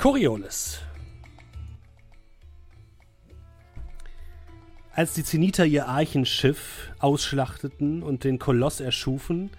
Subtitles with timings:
[0.00, 0.80] Coriolis.
[4.94, 9.50] Als die Zeniter ihr Archenschiff ausschlachteten und den Koloss erschufen,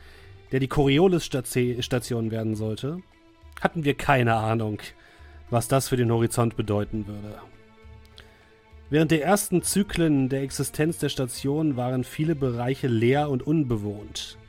[0.52, 3.04] der die Coriolis-Station werden sollte,
[3.62, 4.80] hatten wir keine Ahnung,
[5.52, 7.38] was das für den Horizont bedeuten würde.
[8.89, 14.39] Während der ersten Zyklen der Existenz der Station waren viele Bereiche leer und unbewohnt.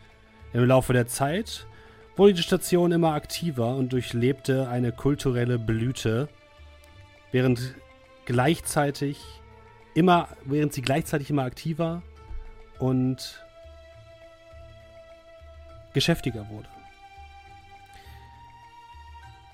[0.54, 1.66] Im Laufe der Zeit
[2.16, 6.28] wurde die Station immer aktiver und durchlebte eine kulturelle Blüte,
[7.30, 7.74] während
[8.26, 9.20] gleichzeitig
[9.94, 12.02] immer, während sie gleichzeitig immer aktiver
[12.78, 13.42] und
[15.94, 16.68] geschäftiger wurde.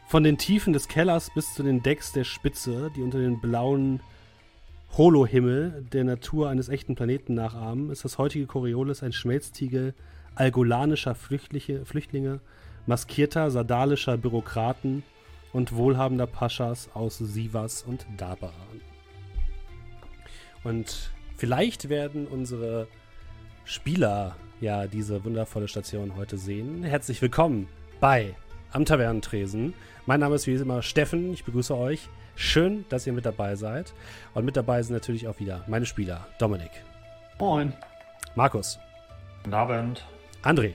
[0.06, 4.00] Von den Tiefen des Kellers bis zu den Decks der Spitze, die unter den blauen
[4.96, 9.94] Holohimmel der Natur eines echten Planeten nachahmen, ist das heutige Coriolis ein Schmelztiegel
[10.38, 12.40] algolanischer Flüchtliche, Flüchtlinge,
[12.86, 15.02] maskierter sardalischer Bürokraten
[15.52, 18.80] und wohlhabender Paschas aus Sivas und Dabaran.
[20.62, 22.86] Und vielleicht werden unsere
[23.64, 26.84] Spieler ja diese wundervolle Station heute sehen.
[26.84, 27.68] Herzlich willkommen
[28.00, 28.34] bei
[28.72, 29.74] Am Tavernentresen.
[30.06, 31.32] Mein Name ist wie immer Steffen.
[31.32, 32.08] Ich begrüße euch.
[32.36, 33.92] Schön, dass ihr mit dabei seid.
[34.34, 36.28] Und mit dabei sind natürlich auch wieder meine Spieler.
[36.38, 36.70] Dominik.
[37.40, 37.72] Moin.
[38.36, 38.78] Markus.
[39.42, 40.04] Guten Abend.
[40.42, 40.74] André.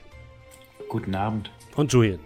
[0.90, 1.50] Guten Abend.
[1.74, 2.20] Und Julian.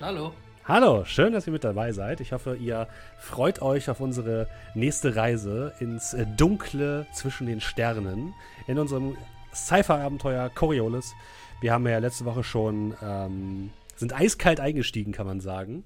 [0.00, 0.32] Hallo.
[0.64, 2.20] Hallo, schön, dass ihr mit dabei seid.
[2.20, 2.88] Ich hoffe, ihr
[3.18, 8.34] freut euch auf unsere nächste Reise ins Dunkle zwischen den Sternen
[8.66, 9.16] in unserem
[9.54, 11.14] Sci-Fi-Abenteuer Coriolis.
[11.60, 15.84] Wir haben ja letzte Woche schon, ähm, sind eiskalt eingestiegen, kann man sagen.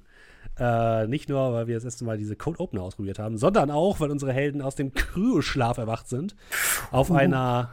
[0.58, 4.00] Äh, nicht nur, weil wir das erste Mal diese Code Opener ausprobiert haben, sondern auch,
[4.00, 6.34] weil unsere Helden aus dem Kryoschlaf erwacht sind.
[6.90, 7.14] Auf uh.
[7.14, 7.70] einer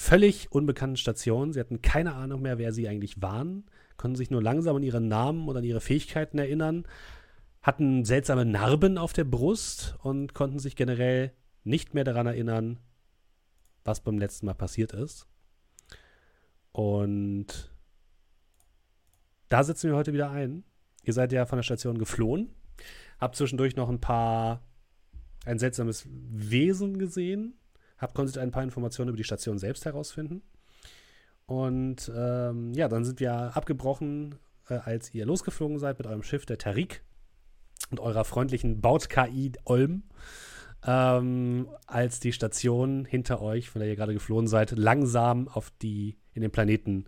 [0.00, 1.52] völlig unbekannten Station.
[1.52, 3.64] Sie hatten keine Ahnung mehr, wer sie eigentlich waren
[4.00, 6.86] konnten sich nur langsam an ihren Namen oder an ihre Fähigkeiten erinnern,
[7.60, 11.34] hatten seltsame Narben auf der Brust und konnten sich generell
[11.64, 12.78] nicht mehr daran erinnern,
[13.84, 15.26] was beim letzten Mal passiert ist.
[16.72, 17.70] Und
[19.50, 20.64] da sitzen wir heute wieder ein.
[21.02, 22.54] Ihr seid ja von der Station geflohen,
[23.18, 24.62] habt zwischendurch noch ein paar,
[25.44, 27.59] ein seltsames Wesen gesehen,
[28.00, 30.42] habt konntet ein paar Informationen über die Station selbst herausfinden.
[31.46, 34.36] Und ähm, ja, dann sind wir abgebrochen,
[34.68, 37.02] äh, als ihr losgeflogen seid mit eurem Schiff, der Tarik,
[37.90, 40.04] und eurer freundlichen Baut-KI Olm.
[40.86, 46.16] Ähm, als die Station hinter euch, von der ihr gerade geflohen seid, langsam auf die,
[46.32, 47.04] in den Planeten,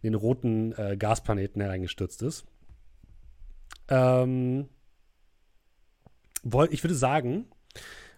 [0.00, 2.46] in den roten äh, Gasplaneten hereingestürzt ist.
[3.88, 4.68] Ähm,
[6.70, 7.46] ich würde sagen,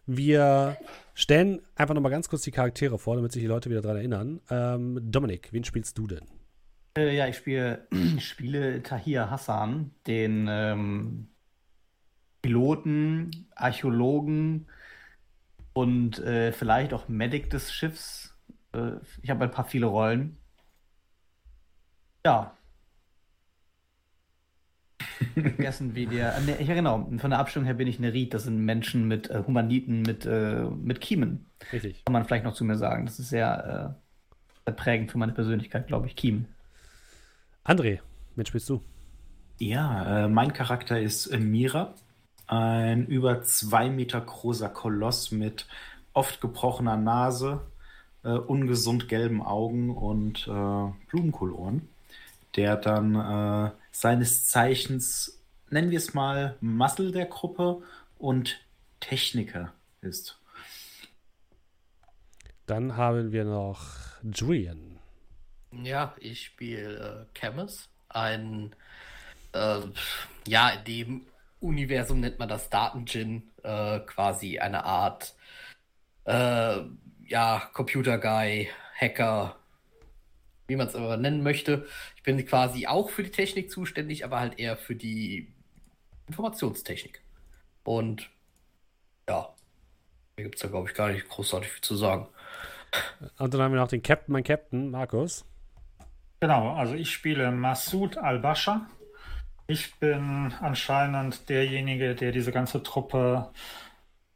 [0.07, 0.77] wir
[1.15, 4.41] stellen einfach nochmal ganz kurz die Charaktere vor, damit sich die Leute wieder daran erinnern.
[4.51, 6.27] Ähm, Dominik, wen spielst du denn?
[6.97, 7.87] Äh, ja, ich spiele,
[8.19, 11.29] spiele Tahir Hassan, den ähm,
[12.43, 14.67] Piloten, Archäologen
[15.73, 18.37] und äh, vielleicht auch Medic des Schiffs.
[18.73, 20.37] Äh, ich habe ein paar viele Rollen.
[22.25, 22.57] Ja,
[25.35, 26.39] vergessen, wie der.
[26.41, 27.09] Ne, ja, genau.
[27.19, 28.35] Von der Abstimmung her bin ich Nerit.
[28.35, 31.47] Das sind Menschen mit äh, Humaniten, mit, äh, mit Kiemen.
[31.73, 32.05] Richtig.
[32.05, 33.07] Kann man vielleicht noch zu mir sagen.
[33.07, 36.17] Das ist sehr, äh, sehr prägend für meine Persönlichkeit, glaube ich.
[36.17, 36.47] Kiemen.
[37.65, 38.01] André,
[38.37, 38.83] wen spielst du?
[39.59, 41.95] Ja, äh, mein Charakter ist äh, Mira.
[42.47, 45.67] Ein über zwei Meter großer Koloss mit
[46.13, 47.63] oft gebrochener Nase,
[48.23, 50.45] äh, ungesund gelben Augen und
[51.09, 51.89] Blumenkohlohren
[52.57, 57.83] der dann äh, seines Zeichens, nennen wir es mal, Muscle der Gruppe
[58.19, 58.61] und
[59.01, 60.39] Techniker ist.
[62.67, 63.83] Dann haben wir noch
[64.23, 64.99] Julian.
[65.83, 68.75] Ja, ich spiele äh, Camus, ein,
[69.53, 69.81] äh,
[70.47, 71.27] ja, in dem
[71.61, 75.35] Universum nennt man das Daten-Gin, äh, quasi eine Art,
[76.25, 76.81] äh,
[77.27, 79.57] ja, Computer-Guy, Hacker,
[80.67, 81.87] wie man es aber nennen möchte.
[82.17, 85.53] Ich bin quasi auch für die Technik zuständig, aber halt eher für die
[86.27, 87.23] Informationstechnik.
[87.85, 88.31] Und
[89.29, 89.55] ja,
[90.37, 92.29] da gibt es da, glaube ich, gar nicht großartig viel zu sagen.
[93.39, 95.45] Und dann haben wir noch den Captain, mein Captain, Markus.
[96.41, 98.87] Genau, also ich spiele Massoud Al-Basha.
[99.67, 103.51] Ich bin anscheinend derjenige, der diese ganze Truppe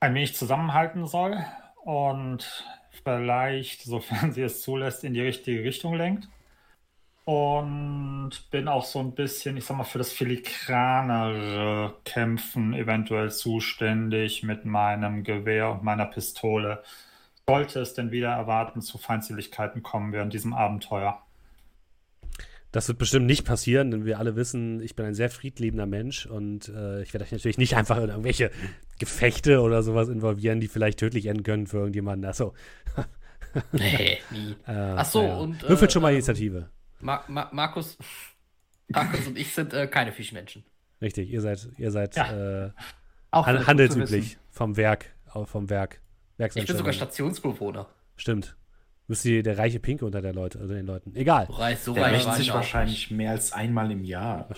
[0.01, 1.45] ein wenig zusammenhalten soll.
[1.85, 2.65] Und
[3.05, 6.29] vielleicht, sofern sie es zulässt, in die richtige Richtung lenkt.
[7.25, 14.43] Und bin auch so ein bisschen, ich sag mal, für das filigranere Kämpfen eventuell zuständig
[14.43, 16.83] mit meinem Gewehr und meiner Pistole.
[17.47, 21.23] Sollte es denn wieder erwarten zu Feindseligkeiten kommen während diesem Abenteuer?
[22.71, 26.27] Das wird bestimmt nicht passieren, denn wir alle wissen, ich bin ein sehr friedliebender Mensch
[26.27, 28.51] und äh, ich werde euch natürlich nicht einfach in irgendwelche
[28.99, 32.29] Gefechte oder sowas involvieren, die vielleicht tödlich enden können für irgendjemanden.
[32.29, 32.53] Achso.
[33.73, 34.55] nee, nie.
[34.67, 35.37] Äh, Achso, naja.
[35.39, 35.69] und.
[35.69, 36.69] Würfelt schon mal ähm, Initiative.
[37.01, 37.97] Ma Ma Markus,
[38.89, 40.65] Markus und ich sind äh, keine Fischmenschen.
[41.01, 42.67] Richtig, ihr seid, ihr seid Ja.
[42.67, 42.71] äh,
[43.33, 45.07] handelsüblich vom Werk,
[45.47, 46.03] vom Werk.
[46.39, 46.93] Ich bin sogar.
[46.93, 47.89] Stationsbewohner.
[48.17, 48.57] Stimmt.
[49.09, 51.17] Du bist die, der reiche Pinke unter der Leute, unter den Leuten.
[51.17, 51.47] Egal.
[51.47, 54.51] So reich, so Der wäscht sich wahrscheinlich mehr als einmal im Jahr.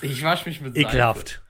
[0.00, 0.88] Ich wasche mich mit Seife.
[0.88, 1.40] Ekelhaft.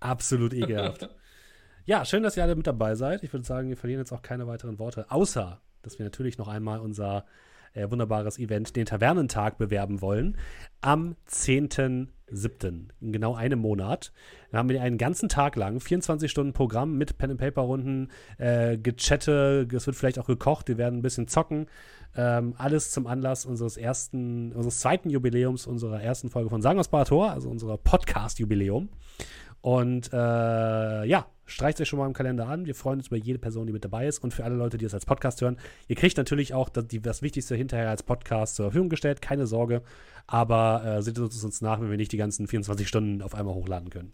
[0.00, 1.10] Absolut ekelhaft.
[1.84, 3.22] ja, schön, dass ihr alle mit dabei seid.
[3.22, 6.48] Ich würde sagen, wir verlieren jetzt auch keine weiteren Worte, außer, dass wir natürlich noch
[6.48, 7.26] einmal unser
[7.74, 10.36] äh, wunderbares Event, den Tavernentag, bewerben wollen.
[10.80, 12.08] Am 10.07.,
[13.00, 14.12] in genau einem Monat.
[14.50, 18.08] Da haben wir einen ganzen Tag lang, 24 Stunden Programm mit Pen-and-Paper-Runden,
[18.38, 21.66] äh, Gechatte, es wird vielleicht auch gekocht, wir werden ein bisschen zocken.
[22.16, 26.88] Ähm, alles zum Anlass unseres ersten, unseres zweiten Jubiläums, unserer ersten Folge von Sagen aus
[26.88, 28.88] Barator, also unserer Podcast-Jubiläum.
[29.60, 30.16] Und äh,
[31.04, 32.66] ja, streicht euch schon mal im Kalender an.
[32.66, 34.22] Wir freuen uns über jede Person, die mit dabei ist.
[34.22, 35.58] Und für alle Leute, die es als Podcast hören,
[35.88, 39.20] ihr kriegt natürlich auch das, die, das Wichtigste hinterher als Podcast zur Verfügung gestellt.
[39.20, 39.82] Keine Sorge.
[40.26, 43.54] Aber äh, seht es uns nach, wenn wir nicht die ganzen 24 Stunden auf einmal
[43.54, 44.12] hochladen können.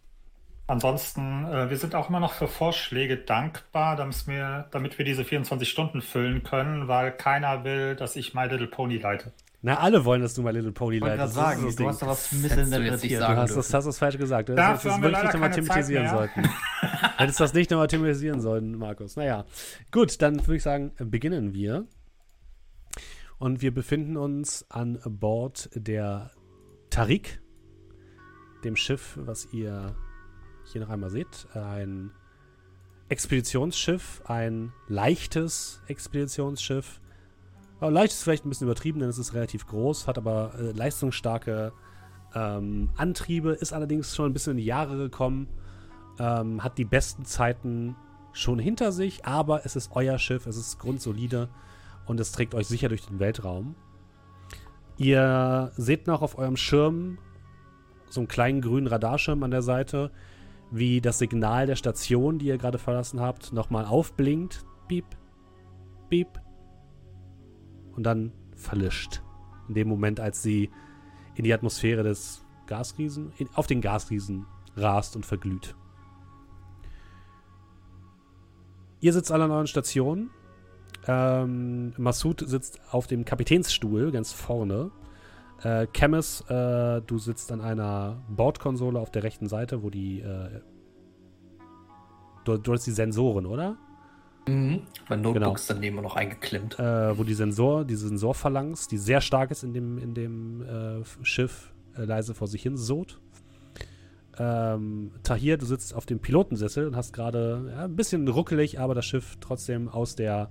[0.69, 4.27] Ansonsten, äh, wir sind auch immer noch für Vorschläge dankbar, damit
[4.73, 8.99] damit wir diese 24 Stunden füllen können, weil keiner will, dass ich My Little Pony
[8.99, 9.33] leite.
[9.67, 11.89] Na, alle wollen, dass du My Little Pony gerade Das ist sagen, das du Ding.
[11.89, 13.21] hast da was du nicht missinterpretiert.
[13.21, 14.49] sagen Du hast das, hast das falsch gesagt.
[14.49, 16.43] Das Dafür hättest das wirklich leider nochmal thematisieren sollten.
[17.17, 19.17] hättest das nicht nochmal thematisieren sollen, Markus.
[19.17, 19.45] Naja,
[19.91, 21.89] gut, dann würde ich sagen, beginnen wir.
[23.39, 26.31] Und wir befinden uns an Bord der
[26.91, 27.43] Tarik,
[28.63, 29.97] dem Schiff, was ihr
[30.63, 31.49] hier noch einmal seht.
[31.55, 32.13] Ein
[33.09, 37.01] Expeditionsschiff, ein leichtes Expeditionsschiff.
[37.81, 40.73] Aber leicht ist vielleicht ein bisschen übertrieben, denn es ist relativ groß, hat aber äh,
[40.73, 41.73] leistungsstarke
[42.35, 45.49] ähm, Antriebe, ist allerdings schon ein bisschen in die Jahre gekommen,
[46.19, 47.97] ähm, hat die besten Zeiten
[48.33, 51.49] schon hinter sich, aber es ist euer Schiff, es ist grundsolide
[52.07, 53.75] und es trägt euch sicher durch den Weltraum.
[54.99, 57.19] Ihr seht noch auf eurem Schirm
[58.09, 60.11] so einen kleinen grünen Radarschirm an der Seite,
[60.71, 64.65] wie das Signal der Station, die ihr gerade verlassen habt, nochmal aufblinkt.
[64.89, 65.05] Piep,
[66.09, 66.29] piep.
[67.97, 69.23] Und dann verlischt.
[69.69, 70.71] In dem Moment, als sie
[71.35, 74.47] in die Atmosphäre des Gasriesen, in, auf den Gasriesen
[74.77, 75.75] rast und verglüht.
[79.01, 80.31] Ihr sitzt alle an euren Stationen.
[81.07, 84.91] Ähm, Massoud sitzt auf dem Kapitänsstuhl ganz vorne.
[85.63, 90.21] Äh, Chemis, äh, du sitzt an einer Bordkonsole auf der rechten Seite, wo die.
[90.21, 90.61] Äh,
[92.45, 93.77] du, du hast die Sensoren, oder?
[94.49, 94.83] Mhm.
[95.09, 95.55] Mein Notebook Genau.
[95.55, 96.79] ist daneben noch eingeklemmt.
[96.79, 101.05] Äh, wo die Sensor, die Sensorphalanx, die sehr stark ist in dem, in dem äh,
[101.23, 103.21] Schiff, äh, leise vor sich hin sot.
[104.39, 108.95] Ähm, Tahir, du sitzt auf dem Pilotensessel und hast gerade ja, ein bisschen ruckelig, aber
[108.95, 110.51] das Schiff trotzdem aus der,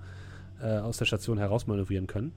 [0.62, 2.32] äh, aus der Station herausmanövrieren können.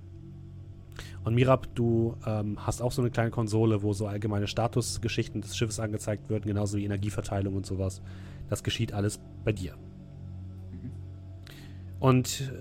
[1.25, 5.57] Und Mirab, du ähm, hast auch so eine kleine Konsole, wo so allgemeine Statusgeschichten des
[5.57, 8.03] Schiffes angezeigt werden, genauso wie Energieverteilung und sowas.
[8.49, 9.75] Das geschieht alles bei dir.
[12.01, 12.53] Und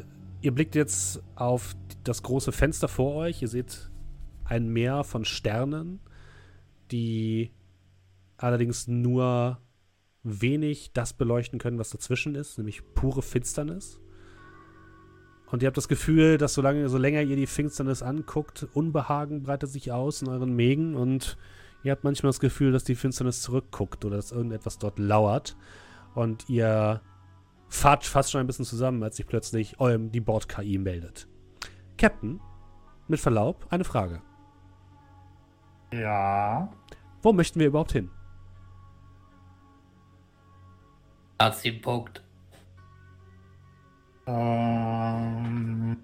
[0.41, 3.41] ihr blickt jetzt auf das große Fenster vor euch.
[3.41, 3.89] Ihr seht
[4.45, 5.99] ein Meer von Sternen,
[6.91, 7.51] die
[8.37, 9.59] allerdings nur
[10.23, 13.99] wenig das beleuchten können, was dazwischen ist, nämlich pure Finsternis.
[15.49, 19.69] Und ihr habt das Gefühl, dass solange, so länger ihr die Finsternis anguckt, Unbehagen breitet
[19.69, 21.37] sich aus in euren Mägen und
[21.83, 25.55] ihr habt manchmal das Gefühl, dass die Finsternis zurückguckt oder dass irgendetwas dort lauert.
[26.15, 27.01] Und ihr
[27.69, 31.27] fahrt fast schon ein bisschen zusammen, als sich plötzlich eurem die Bord-KI meldet.
[31.97, 32.39] Captain,
[33.07, 34.21] mit Verlaub, eine Frage.
[35.93, 36.69] Ja.
[37.21, 38.09] Wo möchten wir überhaupt hin?
[41.39, 42.23] Hat's den Punkt.
[44.25, 45.97] Ähm,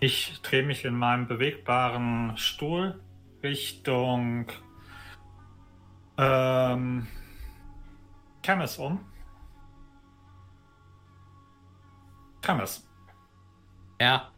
[0.00, 3.00] ich drehe mich in meinem bewegbaren Stuhl
[3.42, 4.50] Richtung
[6.16, 7.06] ähm,
[8.44, 9.00] Chemis um.
[12.44, 12.86] Chemis.
[13.98, 14.30] Ja.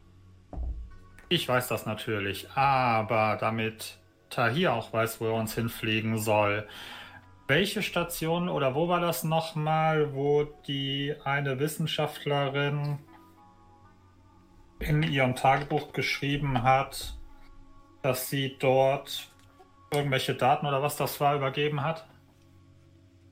[1.28, 3.98] Ich weiß das natürlich, aber damit
[4.30, 6.68] Tahir auch weiß, wo er uns hinfliegen soll.
[7.48, 13.00] Welche Station oder wo war das nochmal, wo die eine Wissenschaftlerin
[14.78, 17.18] in ihrem Tagebuch geschrieben hat,
[18.02, 19.32] dass sie dort
[19.92, 22.06] irgendwelche Daten oder was das war übergeben hat?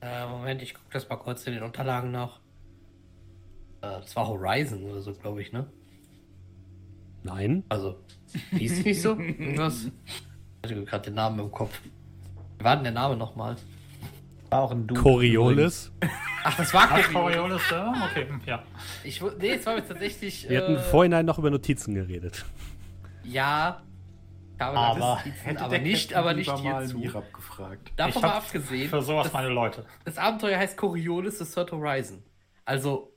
[0.04, 2.40] Äh, Moment, ich gucke das mal kurz in den Unterlagen nach.
[3.80, 5.66] Äh, das war Horizon oder so, glaube ich, ne?
[7.22, 7.64] Nein.
[7.70, 7.96] Also,
[8.50, 9.10] hieß es nicht so?
[9.18, 9.86] Irgendwas?
[10.62, 11.80] Ich hatte gerade den Namen im Kopf.
[12.58, 13.56] Wie war denn der Name nochmal?
[14.50, 15.00] War auch ein Dude.
[15.00, 15.90] Coriolis.
[16.44, 17.36] Ach, das war Hat Coriolis.
[17.36, 17.94] Coriolis da?
[18.10, 18.62] Okay, hm, ja.
[19.04, 20.46] Ich, nee, es war mir tatsächlich.
[20.50, 22.44] Wir hatten äh, vorhin noch über Notizen geredet.
[23.22, 23.82] Ja.
[24.58, 26.98] Aber Notizen, aber nicht, Captain aber nicht hierzu.
[26.98, 27.92] Mirab gefragt.
[27.96, 28.88] Davon Ich mal abgesehen.
[28.88, 29.84] Für sowas meine Leute.
[30.04, 32.22] Das Abenteuer heißt Coriolis The Third Horizon.
[32.64, 33.12] Also,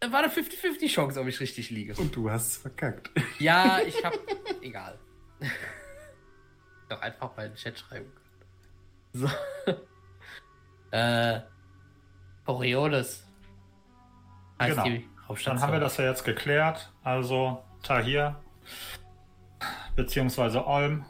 [0.00, 1.94] da war eine 50-50 Chance, ob ich richtig liege.
[1.94, 3.10] Und du hast es verkackt.
[3.38, 4.14] Ja, ich hab.
[4.62, 4.98] egal.
[6.88, 9.28] Doch einfach mal in den Chat schreiben können.
[9.66, 9.76] So.
[10.96, 11.40] äh.
[12.44, 13.26] Coriolis.
[14.58, 15.02] Heißt Genau.
[15.44, 16.90] Dann haben wir das ja jetzt geklärt.
[17.02, 18.40] Also Tahir
[19.98, 21.04] beziehungsweise Olm.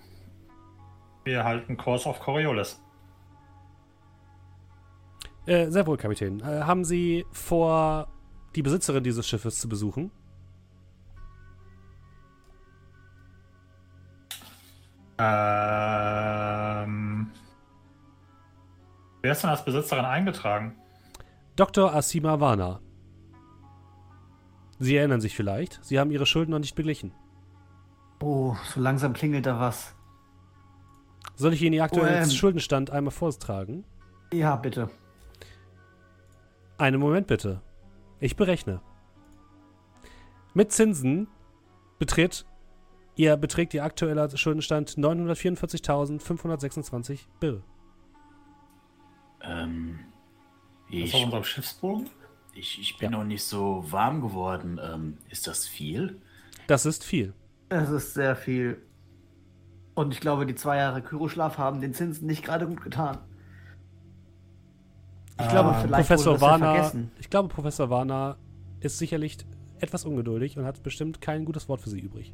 [1.23, 2.83] Wir halten Kurs auf Coriolis.
[5.45, 6.40] Äh, sehr wohl, Kapitän.
[6.40, 8.09] Äh, haben Sie vor,
[8.54, 10.11] die Besitzerin dieses Schiffes zu besuchen?
[15.18, 15.30] Ähm,
[19.21, 20.78] wer ist denn als Besitzerin eingetragen?
[21.57, 21.92] Dr.
[21.95, 22.80] Asima Warner.
[24.78, 27.12] Sie erinnern sich vielleicht, Sie haben Ihre Schulden noch nicht beglichen.
[28.20, 29.94] Oh, so langsam klingelt da was.
[31.37, 32.30] Soll ich Ihnen Ihr aktuellen ähm.
[32.30, 33.84] Schuldenstand einmal vortragen?
[34.32, 34.90] Ja, bitte.
[36.78, 37.60] Einen Moment bitte.
[38.20, 38.80] Ich berechne.
[40.54, 41.28] Mit Zinsen
[41.98, 42.46] betritt
[43.14, 47.62] ihr, beträgt Ihr aktueller Schuldenstand 944.526 Bill.
[49.42, 50.00] Ähm,
[50.90, 52.10] Das ich, ist auf unserem Schiffsbogen.
[52.54, 54.80] ich, ich bin noch nicht so warm geworden.
[54.82, 56.20] Ähm, ist das viel?
[56.66, 57.32] Das ist viel.
[57.68, 58.80] Es ist sehr viel.
[59.94, 63.18] Und ich glaube, die zwei Jahre Kyroschlaf haben den Zinsen nicht gerade gut getan.
[65.40, 67.10] Ich glaube, Ah, vielleicht Professor wurde Warner, vergessen.
[67.18, 68.37] ich glaube, Professor Warner
[68.80, 69.38] ist sicherlich
[69.80, 72.32] etwas ungeduldig und hat bestimmt kein gutes Wort für Sie übrig.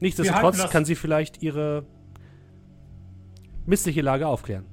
[0.00, 1.84] Nichtsdestotrotz kann sie vielleicht Ihre
[3.66, 4.66] missliche Lage aufklären.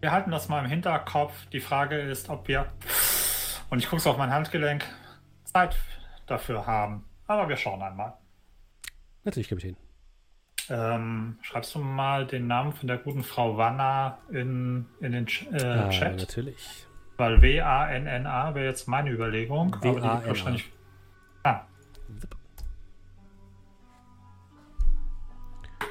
[0.00, 1.46] Wir halten das mal im Hinterkopf.
[1.52, 2.66] Die Frage ist, ob wir,
[3.70, 4.84] und ich gucke auf mein Handgelenk,
[5.44, 5.76] Zeit
[6.26, 7.04] dafür haben.
[7.26, 8.14] Aber wir schauen einmal.
[9.24, 9.76] Natürlich, Kapitän.
[10.70, 15.46] Ähm, schreibst du mal den Namen von der guten Frau Wanna in, in den Ch
[15.52, 16.16] äh, Ah, Chat?
[16.16, 16.86] natürlich.
[17.16, 19.74] Weil W-A-N-N-A wäre jetzt meine Überlegung.
[19.74, 20.14] aber die W-A-N-A.
[20.18, 20.72] wird wahrscheinlich.
[21.42, 21.60] Ah,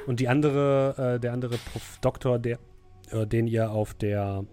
[0.06, 2.58] Und die andere, äh, der andere Prof Doktor, der,
[3.10, 4.44] äh, den ihr auf der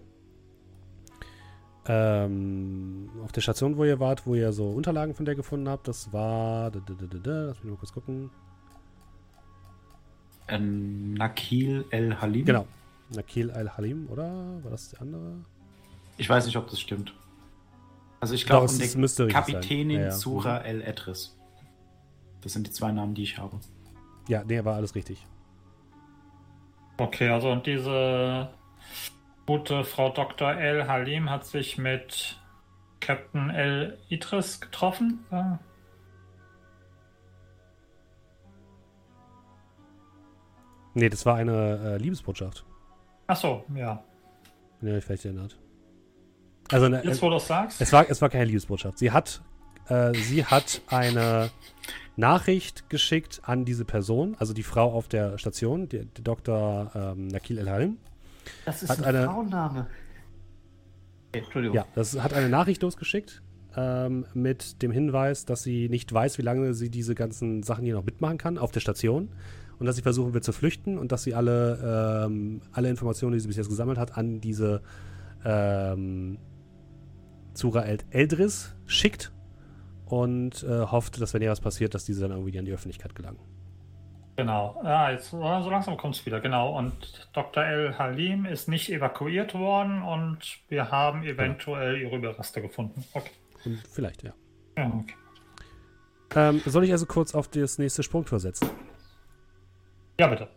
[1.86, 5.88] ähm, auf der Station, wo ihr wart, wo ihr so Unterlagen von der gefunden habt,
[5.88, 6.70] das war.
[6.70, 8.30] da, da, da, da, da, Lass mich mal kurz gucken.
[10.48, 12.44] Ähm, Nakil El Halim.
[12.44, 12.66] Genau.
[13.14, 14.58] Nakil Al-Halim, oder?
[14.62, 15.36] War das der andere?
[16.16, 17.12] Ich weiß nicht, ob das stimmt.
[18.20, 19.54] Also ich glaube, es um ist- die müsste richtig sein.
[19.54, 20.10] Kapitänin Ja, ja.
[20.12, 21.36] Sura El Edris.
[22.40, 23.58] Das sind die zwei Namen, die ich habe.
[24.28, 25.26] Ja, nee, war alles richtig.
[26.98, 28.48] okay, also und diese
[29.46, 30.52] gute Frau Dr.
[30.52, 32.40] El Halim hat sich mit
[33.00, 35.24] Captain El Idris getroffen.
[35.30, 35.58] Ja.
[40.94, 42.66] Nee, das war eine äh, Liebesbotschaft,
[43.26, 44.04] Ach so, ja.
[44.80, 45.58] wenn ihr euch vielleicht erinnert.
[46.70, 47.80] Also, eine, Jetzt, wo du es sagst.
[47.80, 48.98] Es war, es war keine Liebesbotschaft.
[48.98, 49.42] Sie hat,
[49.88, 51.50] äh, sie hat eine
[52.16, 56.90] Nachricht geschickt an diese Person, also die Frau auf der Station, die, die Dr.
[56.94, 57.96] Ähm, Nakil El-Halim.
[58.64, 59.86] Das ist Hat ein eine- Frauenname.
[61.28, 61.76] Okay, Entschuldigung.
[61.76, 63.42] Ja, das hat eine Nachricht losgeschickt
[63.76, 67.94] ähm, mit dem Hinweis, dass sie nicht weiß, wie lange sie diese ganzen Sachen hier
[67.94, 69.30] noch mitmachen kann auf der Station
[69.78, 73.40] und dass sie versuchen wird zu flüchten und dass sie alle, ähm, alle Informationen, die
[73.40, 74.82] sie bis jetzt gesammelt hat, an diese
[75.44, 76.38] ähm,
[77.54, 79.32] Zura El Eldris schickt
[80.06, 83.14] und äh, hofft, dass wenn ihr was passiert, dass diese dann irgendwie an die Öffentlichkeit
[83.14, 83.38] gelangen.
[84.36, 84.80] Genau.
[84.82, 86.76] Ja, jetzt so langsam kommt es wieder, genau.
[86.76, 87.64] Und Dr.
[87.64, 93.04] El Halim ist nicht evakuiert worden und wir haben eventuell ihre Überreste gefunden.
[93.12, 93.30] Okay.
[93.90, 94.32] Vielleicht, ja.
[94.76, 95.14] Ja, okay.
[96.34, 98.70] Ähm, soll ich also kurz auf das nächste Sprungtor setzen?
[100.18, 100.48] Ja, bitte.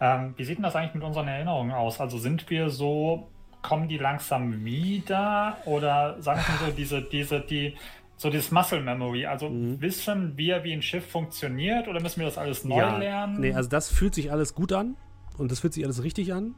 [0.00, 2.00] Ähm, wie sieht denn das eigentlich mit unseren Erinnerungen aus?
[2.00, 7.76] Also sind wir so, kommen die langsam wieder oder sagen wir so, diese, diese, die,
[8.22, 9.80] so dieses Muscle Memory, also Mhm.
[9.80, 13.40] wissen wir, wie ein Schiff funktioniert oder müssen wir das alles neu lernen?
[13.40, 14.96] Nee, also das fühlt sich alles gut an
[15.38, 16.54] und das fühlt sich alles richtig an.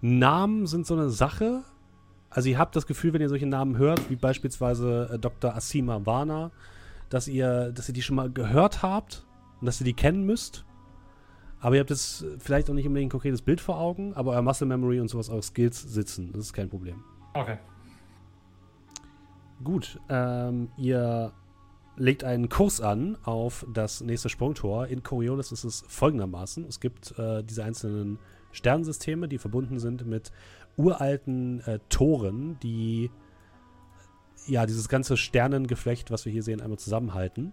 [0.00, 1.62] Namen sind so eine Sache.
[2.30, 5.54] Also ihr habt das Gefühl, wenn ihr solche Namen hört, wie beispielsweise äh, Dr.
[5.56, 6.50] Asima Warner,
[7.08, 9.24] dass ihr, dass ihr die schon mal gehört habt
[9.60, 10.64] und dass ihr die kennen müsst.
[11.60, 14.42] Aber ihr habt jetzt vielleicht auch nicht unbedingt ein konkretes Bild vor Augen, aber euer
[14.42, 16.30] Muscle Memory und sowas, eure Skills sitzen.
[16.32, 17.02] Das ist kein Problem.
[17.34, 17.56] Okay.
[19.62, 21.32] Gut, ähm, ihr
[21.96, 24.86] legt einen Kurs an auf das nächste Sprungtor.
[24.86, 28.18] In Coriolis ist es folgendermaßen: Es gibt äh, diese einzelnen
[28.52, 30.32] Sternensysteme, die verbunden sind mit
[30.76, 33.10] uralten äh, Toren, die
[34.46, 37.52] ja dieses ganze Sternengeflecht, was wir hier sehen, einmal zusammenhalten.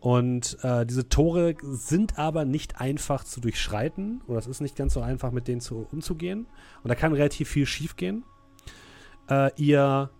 [0.00, 4.94] Und äh, diese Tore sind aber nicht einfach zu durchschreiten, oder es ist nicht ganz
[4.94, 6.46] so einfach, mit denen zu, umzugehen.
[6.82, 8.24] Und da kann relativ viel schiefgehen.
[9.28, 10.10] Äh, ihr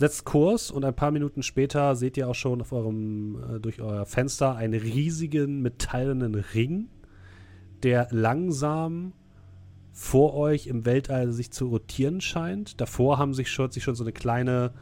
[0.00, 3.82] setzt Kurs und ein paar Minuten später seht ihr auch schon auf eurem, äh, durch
[3.82, 6.88] euer Fenster einen riesigen metallenen Ring,
[7.82, 9.12] der langsam
[9.92, 12.80] vor euch im Weltall sich zu rotieren scheint.
[12.80, 14.72] Davor haben sich schon, sich schon so eine kleine,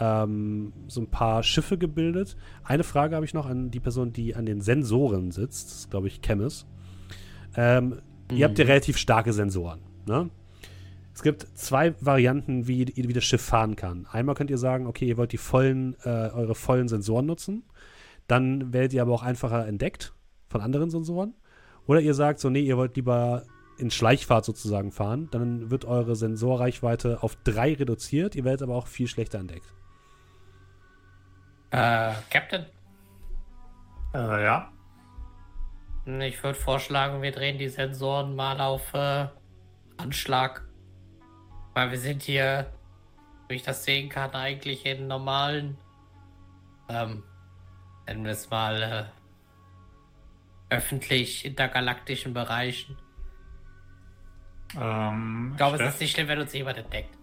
[0.00, 2.34] ähm, so ein paar Schiffe gebildet.
[2.62, 5.66] Eine Frage habe ich noch an die Person, die an den Sensoren sitzt.
[5.66, 6.64] Das ist, glaube ich, Chemis.
[7.54, 8.36] Ähm, mhm.
[8.38, 9.80] Ihr habt ja relativ starke Sensoren.
[10.06, 10.30] Ne?
[11.14, 14.06] Es gibt zwei Varianten, wie, wie das Schiff fahren kann.
[14.10, 17.64] Einmal könnt ihr sagen, okay, ihr wollt die vollen, äh, eure vollen Sensoren nutzen.
[18.26, 20.12] Dann werdet ihr aber auch einfacher entdeckt
[20.48, 21.34] von anderen Sensoren.
[21.86, 23.44] Oder ihr sagt so, nee, ihr wollt lieber
[23.78, 25.28] in Schleichfahrt sozusagen fahren.
[25.30, 28.34] Dann wird eure Sensorreichweite auf drei reduziert.
[28.34, 29.72] Ihr werdet aber auch viel schlechter entdeckt.
[31.70, 32.66] Äh, Captain?
[34.14, 34.72] Äh, ja.
[36.06, 39.26] Ich würde vorschlagen, wir drehen die Sensoren mal auf äh,
[39.96, 40.64] Anschlag.
[41.74, 42.66] Weil wir sind hier,
[43.48, 45.76] wie ich das sehen kann, eigentlich in normalen,
[46.88, 47.22] ähm,
[48.06, 49.10] nennen wir es mal,
[50.70, 52.96] äh, öffentlich intergalaktischen Bereichen.
[54.80, 57.16] Ähm, Ich glaube, es Steff- ist nicht schlimm, wenn uns jemand entdeckt.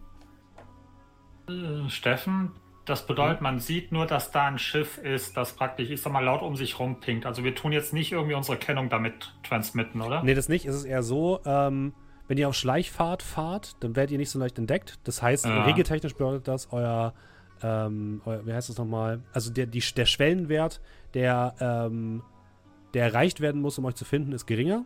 [1.50, 2.52] Äh, Steffen,
[2.86, 6.24] das bedeutet, man sieht nur, dass da ein Schiff ist, das praktisch, ich sag mal,
[6.24, 7.26] laut um sich rumpinkt.
[7.26, 10.24] Also wir tun jetzt nicht irgendwie unsere Kennung damit transmitten, oder?
[10.24, 10.66] Nee, das nicht.
[10.66, 11.94] Es ist eher so, ähm,
[12.32, 15.00] wenn ihr auf Schleichfahrt fahrt, dann werdet ihr nicht so leicht entdeckt.
[15.04, 15.66] Das heißt, Ja.
[15.66, 17.14] regeltechnisch bedeutet das, euer,
[17.62, 19.20] ähm, euer wie heißt das nochmal?
[19.34, 20.80] Also der, die, der Schwellenwert,
[21.14, 22.24] der, ähm,
[22.94, 24.86] der erreicht werden muss, um euch zu finden, ist geringer.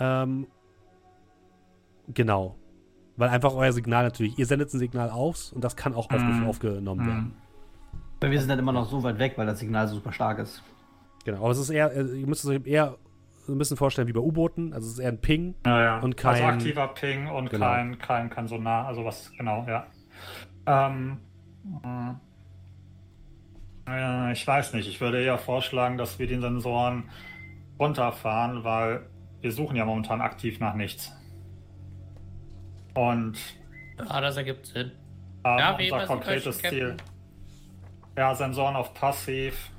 [0.00, 0.46] Ähm,
[2.08, 2.56] genau.
[3.18, 6.46] Weil einfach euer Signal natürlich, ihr sendet ein Signal aus und das kann auch Mhm.
[6.46, 7.18] aufgenommen werden.
[7.24, 7.32] Hm.
[8.22, 10.38] Weil wir sind dann immer noch so weit weg, weil das Signal so super stark
[10.38, 10.62] ist.
[11.26, 11.40] Genau.
[11.42, 12.96] Aber es ist eher, äh, ihr müsst es euch eher
[13.46, 14.72] so ein bisschen vorstellen wie bei U-Booten.
[14.72, 15.54] Also es ist eher ein Ping.
[15.66, 15.98] Ja, ja.
[16.00, 17.66] Und also kein- aktiver Ping und Genau.
[17.66, 19.86] kein, kein, kein Sonar, also was, genau, ja.
[20.66, 21.18] Ähm,
[23.86, 27.10] äh, ich weiß nicht, ich würde eher vorschlagen, dass wir den Sensoren
[27.78, 29.06] runterfahren, weil
[29.42, 31.12] wir suchen ja momentan aktiv nach nichts.
[32.94, 33.36] Und
[34.08, 34.92] Ah, das ergibt Sinn.
[35.44, 36.96] haben Ja, unser konkretes Ziel.
[38.16, 39.70] Ja, Sensoren auf passiv.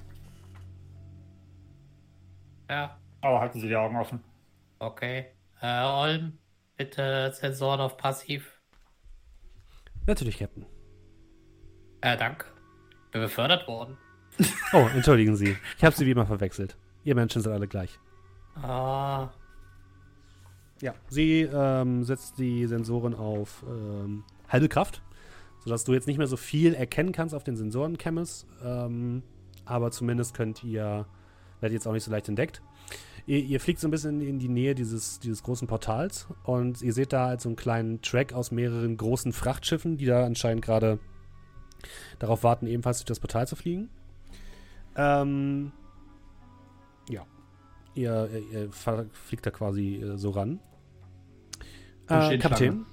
[2.69, 2.97] Ja,
[3.27, 4.23] Oh, halten Sie die Augen offen.
[4.79, 5.25] okay.
[5.61, 6.37] Äh, Olm,
[6.77, 8.59] bitte Sensoren auf Passiv.
[10.05, 10.65] Natürlich, Captain.
[12.01, 12.45] Äh, danke.
[13.11, 13.97] Bin befördert worden.
[14.73, 15.55] Oh, entschuldigen Sie.
[15.77, 16.77] Ich habe Sie wie immer verwechselt.
[17.05, 17.97] Ihr Menschen sind alle gleich.
[18.61, 19.29] Ah,
[20.81, 25.01] Ja, sie ähm, setzt die Sensoren auf ähm, halbe Kraft,
[25.63, 28.45] sodass du jetzt nicht mehr so viel erkennen kannst auf den Sensoren, Chemis.
[28.63, 29.23] Ähm,
[29.63, 31.05] aber zumindest könnt ihr,
[31.61, 32.61] werdet jetzt auch nicht so leicht entdeckt.
[33.27, 36.93] Ihr, ihr fliegt so ein bisschen in die Nähe dieses, dieses großen Portals und ihr
[36.93, 40.99] seht da halt so einen kleinen Track aus mehreren großen Frachtschiffen, die da anscheinend gerade
[42.19, 43.89] darauf warten, ebenfalls durch das Portal zu fliegen.
[44.95, 45.71] Ähm,
[47.09, 47.25] ja.
[47.95, 50.59] Ihr, ihr, ihr fliegt da quasi äh, so ran.
[52.07, 52.85] Äh, Kapitän.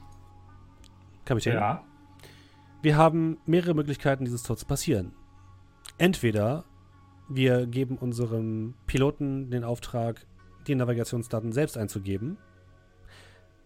[1.25, 1.55] Kapitän.
[1.55, 1.85] Ja.
[2.81, 5.13] Wir haben mehrere Möglichkeiten, dieses Tor zu passieren.
[5.99, 6.65] Entweder
[7.35, 10.27] wir geben unserem Piloten den Auftrag,
[10.67, 12.39] die Navigationsdaten selbst einzugeben.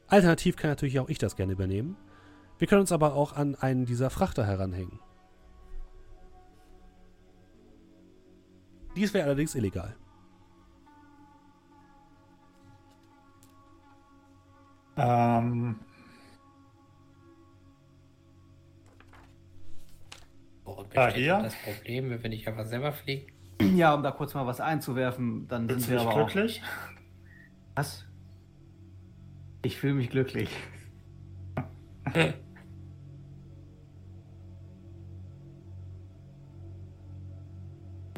[0.08, 1.96] Alternativ kann natürlich auch ich das gerne übernehmen.
[2.58, 5.00] Wir können uns aber auch an einen dieser Frachter heranhängen.
[8.96, 9.94] Dies wäre allerdings illegal.
[14.96, 15.78] Ähm,
[20.64, 21.34] worin Ja, besteht hier?
[21.34, 23.35] denn das Problem, wenn wir nicht einfach selber fliegen?
[23.76, 26.16] Ja, um da kurz mal was einzuwerfen, dann sind sind wir aber auch.
[26.16, 26.62] glücklich?
[27.74, 28.04] Was?
[29.62, 30.50] Ich fühle mich glücklich.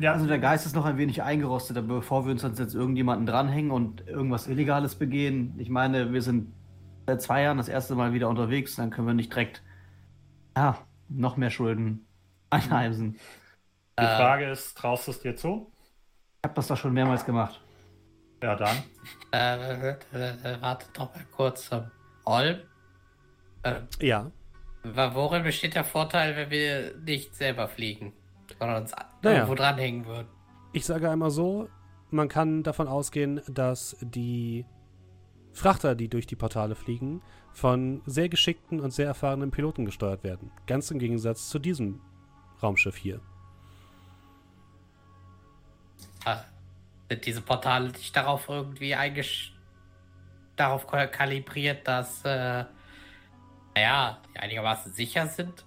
[0.01, 3.27] Ja, Also der Geist ist noch ein wenig eingerostet, aber bevor wir uns jetzt irgendjemanden
[3.27, 6.53] dranhängen und irgendwas Illegales begehen, ich meine, wir sind
[7.07, 9.63] seit zwei Jahren das erste Mal wieder unterwegs, dann können wir nicht direkt,
[10.57, 12.07] ja, noch mehr Schulden
[12.51, 13.17] einheimsen.
[13.99, 15.71] Die Äh, Frage ist, traust du es dir zu?
[16.39, 17.61] Ich habe das doch schon mehrmals gemacht.
[18.43, 18.77] Ja, dann.
[19.33, 19.97] Äh,
[20.61, 21.71] wartet doch mal kurz.
[21.73, 21.91] ähm,
[22.25, 22.59] Olm?
[23.65, 24.31] Äh, Ja.
[24.85, 28.13] worin besteht der Vorteil, wenn wir nicht selber fliegen?
[28.59, 29.37] sondern uns Naja.
[29.37, 30.27] irgendwo dranhängen wird.
[30.73, 31.69] Ich sage einmal so,
[32.11, 34.65] man kann davon ausgehen, dass die
[35.53, 37.21] Frachter, die durch die Portale fliegen,
[37.53, 40.51] von sehr geschickten und sehr erfahrenen Piloten gesteuert werden.
[40.67, 42.01] Ganz im Gegensatz zu diesem
[42.63, 43.21] Raumschiff hier.
[47.09, 49.55] Sind diese Portale nicht darauf irgendwie eingesch
[50.57, 52.65] darauf ka- kalibriert, dass äh,
[53.75, 55.65] naja, die einigermaßen sicher sind?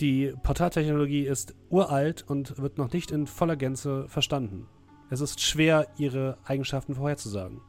[0.00, 4.66] Die Portaltechnologie ist uralt und wird noch nicht in voller Gänze verstanden.
[5.10, 7.60] Es ist schwer, ihre Eigenschaften vorherzusagen.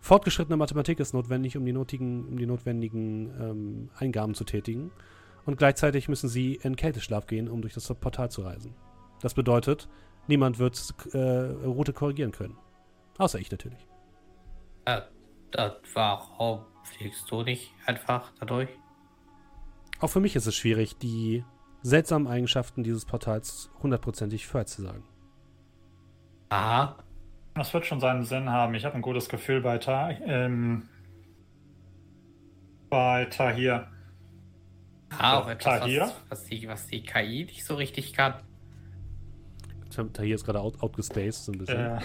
[0.00, 4.90] Fortgeschrittene Mathematik ist notwendig, um die, notigen, um die notwendigen ähm, Eingaben zu tätigen.
[5.44, 8.74] Und gleichzeitig müssen sie in Kälteschlaf gehen, um durch das Portal zu reisen.
[9.20, 9.88] Das bedeutet,
[10.28, 12.56] niemand wird äh, Route korrigieren können.
[13.18, 13.86] Außer ich natürlich.
[14.84, 15.00] Äh,
[15.94, 18.68] warum fliegst du nicht einfach dadurch?
[20.00, 21.44] Auch für mich ist es schwierig, die
[21.82, 25.04] seltsamen Eigenschaften dieses Portals hundertprozentig vorherzusagen.
[26.48, 26.96] Aha.
[27.54, 28.74] Das wird schon seinen Sinn haben.
[28.74, 30.88] Ich habe ein gutes Gefühl bei, Ta ähm,
[32.90, 33.88] bei Tahir.
[35.16, 36.00] Ah, auch So, etwas, Tahir?
[36.02, 38.34] was, was, die, was die KI nicht so richtig kann.
[40.12, 41.78] Tahir ist gerade out, outgespaced so ein bisschen.
[41.78, 42.00] Äh,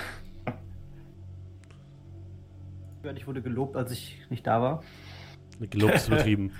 [3.15, 4.83] Ich wurde gelobt, als ich nicht da war.
[5.59, 6.51] Gelobt ist übertrieben.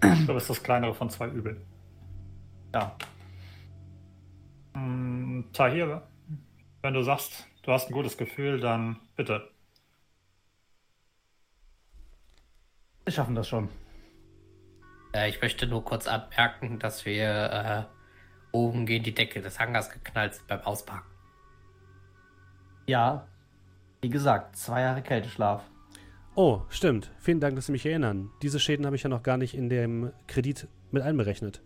[0.00, 1.60] du bist das kleinere von zwei Übeln.
[2.74, 2.96] Ja.
[4.74, 6.02] Mm, Tahir,
[6.82, 9.48] wenn du sagst, du hast ein gutes Gefühl, dann bitte.
[13.04, 13.68] Wir schaffen das schon.
[15.12, 17.84] Äh, ich möchte nur kurz anmerken, dass wir äh,
[18.54, 21.10] oben gegen die Decke des Hangars geknallt beim Auspacken.
[22.86, 23.26] Ja.
[24.00, 25.62] Wie gesagt, zwei Jahre Kälteschlaf.
[26.34, 27.10] Oh, stimmt.
[27.18, 28.30] Vielen Dank, dass Sie mich erinnern.
[28.42, 31.62] Diese Schäden habe ich ja noch gar nicht in dem Kredit mit einberechnet.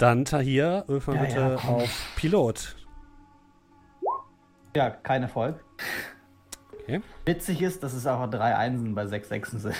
[0.00, 2.74] Dann Tahir, wirf mal Ja, bitte ja, auf Pilot.
[4.74, 5.62] Ja, kein Erfolg.
[6.82, 7.00] Okay.
[7.26, 9.74] Witzig ist, dass es aber drei Einsen bei sechs Sechsen sind.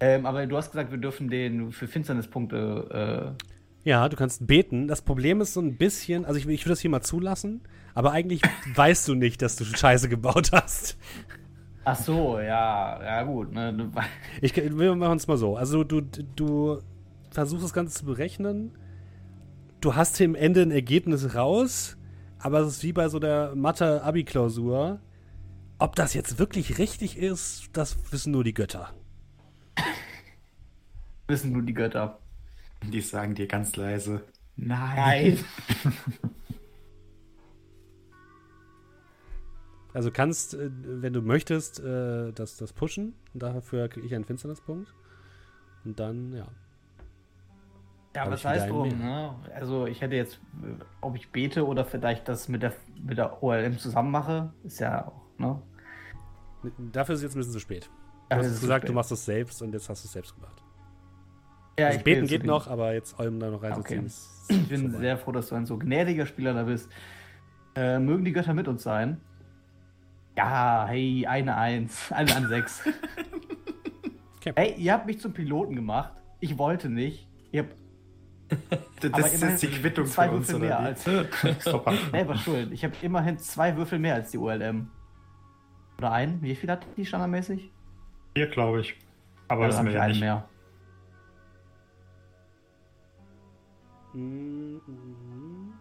[0.00, 3.34] ähm, aber du hast gesagt, wir dürfen den für Finsternispunkte.
[3.36, 4.88] Äh, Ja, du kannst beten.
[4.88, 7.60] Das Problem ist so ein bisschen, also ich, will- ich würde das hier mal zulassen,
[7.94, 8.40] aber eigentlich
[8.74, 10.96] weißt du nicht, dass du Scheiße gebaut hast.
[11.84, 13.52] ach so, ja, ja gut.
[13.52, 13.90] Ne,
[14.40, 15.56] Ich, wir machen es mal so.
[15.56, 16.78] Also du, du
[17.30, 18.72] versuchst das Ganze zu berechnen.
[19.86, 21.96] Du hast hier im Ende ein Ergebnis raus,
[22.40, 24.98] aber es ist wie bei so der Mathe-Abi-Klausur.
[25.78, 28.92] Ob das jetzt wirklich richtig ist, das wissen nur die Götter.
[31.28, 32.18] wissen nur die Götter.
[32.82, 34.24] Die sagen dir ganz leise,
[34.56, 34.96] nein.
[34.96, 35.44] Nein.
[39.94, 43.14] Also kannst, äh, wenn du möchtest, äh, das, das pushen.
[43.32, 44.92] Und dafür kriege ich einen Finsternispunkt.
[45.84, 46.48] Und dann, ja.
[48.16, 48.88] Ja, was heißt drum?
[48.88, 49.34] Ne?
[49.54, 50.40] Also ich hätte jetzt,
[51.00, 55.06] ob ich bete oder vielleicht das mit der mit der OLM zusammen mache, ist ja
[55.06, 55.60] auch, ne?
[56.92, 57.84] Dafür ist es jetzt ein bisschen zu spät.
[57.84, 57.90] Du
[58.30, 58.94] Dafür hast gesagt, zu du spät.
[58.96, 60.62] machst es selbst und jetzt hast du es selbst gemacht.
[61.78, 64.06] Ja, also ich beten geht noch, aber jetzt Olm da noch reinzuziehen Okay.
[64.06, 64.98] ist Ich bin vorbei.
[64.98, 66.90] sehr froh, dass du ein so gnädiger Spieler da bist.
[67.76, 69.20] Äh, mögen die Götter mit uns sein?
[70.38, 72.82] Ja, hey, eine Eins, eine an sechs.
[74.38, 74.52] Okay.
[74.54, 76.12] Hey, ihr habt mich zum Piloten gemacht.
[76.38, 77.26] Ich wollte nicht.
[77.50, 77.74] Ihr habt
[79.00, 80.88] Das aber ist jetzt die Quittung zwei für uns, Würfel mehr oder wie?
[80.88, 81.04] als
[82.12, 82.72] selber schuld.
[82.72, 84.90] Ich habe immerhin zwei Würfel mehr als die ULM.
[85.98, 86.40] Oder einen?
[86.42, 87.70] Wie viel hat die standardmäßig?
[88.34, 88.96] Hier, glaube ich.
[89.48, 90.48] Aber Ja, das dann ist habe mir ich ja nicht.
[90.48, 90.48] mehr.
[94.14, 95.72] Mhm.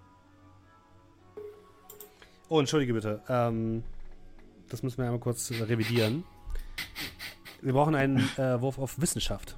[2.50, 3.22] Oh, entschuldige bitte.
[3.28, 3.84] Ähm,
[4.70, 6.24] das müssen wir einmal kurz revidieren.
[7.62, 9.58] Wir brauchen einen äh, Wurf auf Wissenschaft.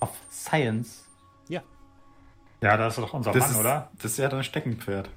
[0.00, 1.03] Auf Science.
[2.64, 3.90] Ja, das ist doch unser Das Mann, ist, oder?
[3.96, 5.10] das ist ja dein Steckenpferd.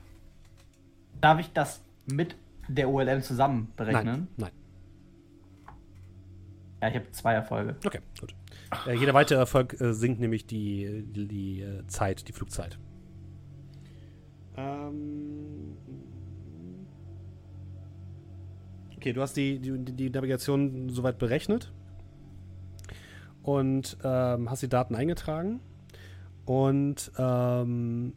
[1.22, 2.36] Darf ich das mit
[2.68, 4.28] der OLM zusammen Nein, berechnen?
[4.36, 4.52] nein.
[6.82, 7.78] Ja, ich habe zwei Erfolge.
[7.86, 8.36] Okay, gut.
[8.86, 12.78] Äh, jeder weitere Erfolg äh, sinkt nämlich die, die, die äh, Zeit, die Flugzeit.
[14.58, 15.78] Ähm.
[18.98, 21.72] Okay, du hast die, die, die Navigation soweit berechnet
[23.42, 25.62] und ähm, hast die Daten eingetragen.
[26.48, 28.14] Und ähm,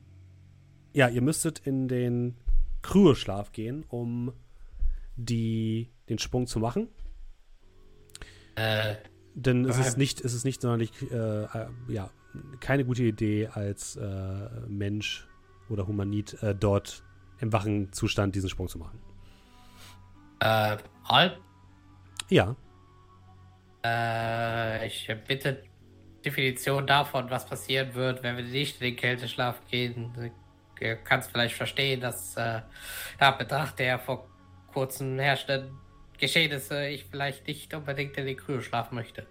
[0.92, 2.36] ja, ihr müsstet in den
[2.80, 4.32] Kryoschlaf gehen, um
[5.16, 6.88] die, den Sprung zu machen.
[8.54, 8.94] Äh,
[9.34, 12.10] Denn es ist nicht, es ist nicht sonderlich, äh, äh, ja,
[12.60, 15.26] keine gute Idee als äh, Mensch
[15.68, 17.02] oder Humanit äh, dort
[17.40, 19.00] im wachen Zustand diesen Sprung zu machen.
[20.38, 21.40] äh, halt.
[22.28, 22.54] Ja,
[23.82, 25.62] Äh, ich bitte
[26.24, 30.12] Definition davon, was passieren wird, wenn wir nicht in den Kälteschlaf gehen.
[30.14, 32.60] Du kannst vielleicht verstehen, dass äh,
[33.20, 34.26] ja, Betracht der vor
[34.72, 35.70] kurzem herrschenden
[36.18, 39.26] Geschehnisse ich vielleicht nicht unbedingt in den Kryoschlaf möchte.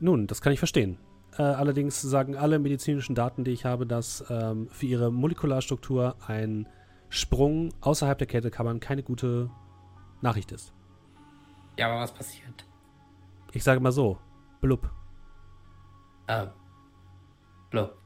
[0.00, 0.98] nun, das kann ich verstehen.
[1.36, 6.68] Äh, allerdings sagen alle medizinischen Daten, die ich habe, dass ähm, für ihre Molekularstruktur ein
[7.08, 9.50] Sprung außerhalb der Kältekammern keine gute
[10.20, 10.72] Nachricht ist.
[11.78, 12.66] Ja, aber was passiert?
[13.52, 14.18] Ich sage mal so,
[14.60, 14.90] blub.
[16.28, 16.48] Ähm,
[17.70, 17.96] blub.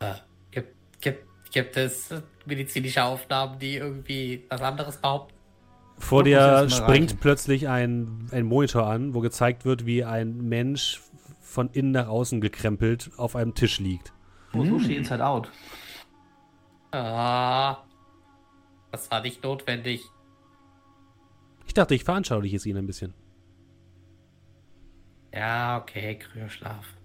[0.00, 0.14] Äh,
[0.50, 2.10] gibt, gibt, gibt es
[2.44, 5.34] medizinische Aufnahmen, die irgendwie was anderes behaupten?
[5.98, 7.18] Vor dir springt reichen.
[7.20, 11.00] plötzlich ein, ein Monitor an, wo gezeigt wird, wie ein Mensch
[11.40, 14.12] von innen nach außen gekrempelt auf einem Tisch liegt.
[14.52, 15.50] Oh, Sushi Inside Out.
[16.92, 17.78] Ah,
[18.92, 20.02] das war nicht notwendig.
[21.66, 23.14] Ich dachte, ich veranschauliche es Ihnen ein bisschen.
[25.32, 26.95] Ja, okay, Kryoschlaf.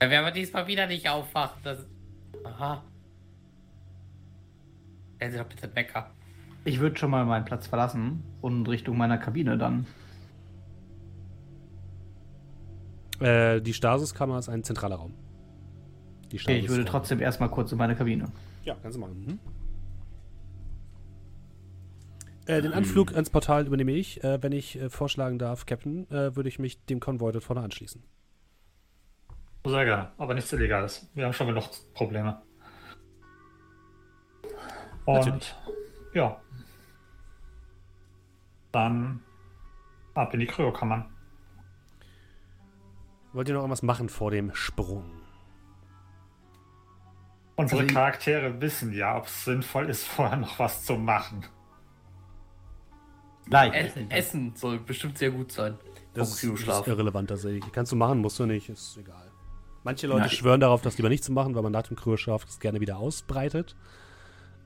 [0.00, 1.86] Wenn wir aber diesmal wieder nicht aufwachen, das.
[2.42, 2.82] Aha.
[5.16, 6.10] Stellen Sie doch bitte einen Wecker.
[6.64, 9.86] Ich würde schon mal meinen Platz verlassen und Richtung meiner Kabine dann.
[13.20, 15.14] Äh, die Stasiskammer ist ein zentraler Raum.
[16.32, 18.32] Die Okay, ich würde trotzdem erstmal kurz in meine Kabine.
[18.64, 19.24] Ja, kannst du machen.
[19.26, 19.38] Mhm.
[22.46, 24.24] Äh, den Anflug ans Portal übernehme ich.
[24.24, 27.60] Äh, wenn ich äh, vorschlagen darf, Captain, äh, würde ich mich dem Konvoi dort vorne
[27.60, 28.02] anschließen.
[29.64, 31.10] Sehr gerne, aber nichts Illegales.
[31.14, 32.40] Wir haben schon genug Probleme.
[35.04, 35.54] Und Natürlich.
[36.14, 36.40] ja.
[38.72, 39.22] Dann
[40.14, 41.10] ab in die Kryokammern.
[43.32, 45.04] Wollt ihr noch irgendwas machen vor dem Sprung?
[47.56, 51.44] Unsere Also Charaktere wissen ja, ob es sinnvoll ist, vorher noch was zu machen.
[53.46, 53.74] Gleich.
[53.74, 55.76] Essen, Essen soll bestimmt sehr gut sein.
[56.14, 57.64] Das ist, ist irrelevant tatsächlich.
[57.72, 59.29] Kannst du machen, musst du nicht, ist egal.
[59.84, 62.44] Manche Leute ich- schwören darauf, das lieber nicht zu machen, weil man nach dem Kryoschlaf
[62.44, 63.76] das gerne wieder ausbreitet.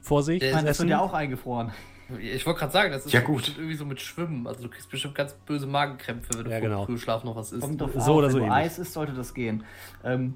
[0.00, 0.88] Vorsicht, Äh, Ich meine, das Essen.
[0.88, 1.72] wird ja auch eingefroren.
[2.20, 3.54] Ich wollte gerade sagen, das ist Ja, gut.
[3.56, 4.46] irgendwie so mit Schwimmen.
[4.46, 6.80] Also du kriegst bestimmt ganz böse Magenkrämpfe, wenn du Ja, vor genau.
[6.84, 7.62] dem Kryoschlaf noch was isst.
[7.62, 8.64] Kommt drauf So an, oder wenn so nur ähnlich.
[8.64, 9.64] Eis ist, sollte das gehen.
[10.04, 10.34] Ähm,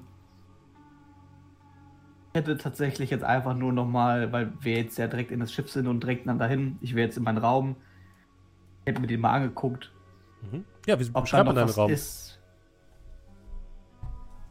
[2.33, 5.69] ich hätte tatsächlich jetzt einfach nur nochmal, weil wir jetzt ja direkt in das Schiff
[5.69, 6.77] sind und direkt dann dahin.
[6.81, 7.75] Ich wäre jetzt in meinen Raum.
[8.85, 9.91] Ich hätte mir den mal angeguckt,
[10.51, 10.63] Mhm.
[10.87, 11.91] Ja, wie ob noch man deinen Raum?
[11.91, 12.28] ist.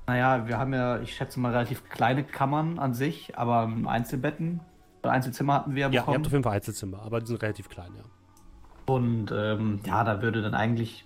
[0.09, 4.61] Naja, wir haben ja, ich schätze mal, relativ kleine Kammern an sich, aber Einzelbetten,
[5.03, 6.17] Einzelzimmer hatten wir Ja, ihr bekommen.
[6.17, 8.05] habt auf jeden Fall Einzelzimmer, aber die sind relativ klein, ja.
[8.93, 11.03] Und ähm, ja, da würde dann eigentlich,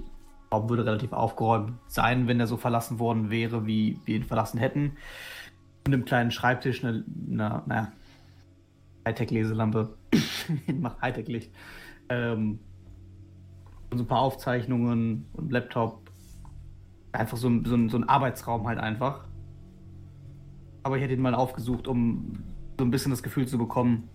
[0.52, 4.22] der Raum würde relativ aufgeräumt sein, wenn er so verlassen worden wäre, wie wir ihn
[4.24, 4.96] verlassen hätten.
[5.84, 7.92] Mit einem kleinen Schreibtisch, eine, eine naja,
[9.04, 9.96] Hightech-Leselampe,
[10.80, 11.50] macht Hightech-Licht.
[12.08, 12.60] Ähm,
[13.90, 16.01] und so ein paar Aufzeichnungen und Laptop.
[17.12, 19.26] Einfach so, ein- so, so ein Arbeitsraum halt einfach.
[20.82, 22.42] Aber ich hätte ihn mal aufgesucht, um
[22.78, 24.08] so ein bisschen das Gefühl zu bekommen,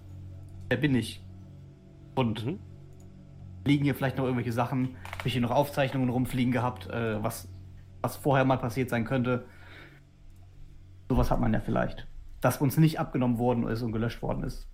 [0.69, 1.23] wer bin ich?
[2.15, 2.59] Und Mhm.
[3.65, 4.95] liegen hier vielleicht noch irgendwelche Sachen?
[5.19, 7.47] Habe ich hier noch Aufzeichnungen rumfliegen gehabt, äh, was,
[8.01, 9.45] was vorher mal passiert sein könnte?
[11.09, 12.07] Sowas hat man ja vielleicht.
[12.41, 14.67] Dass uns nicht abgenommen worden ist und gelöscht worden ist.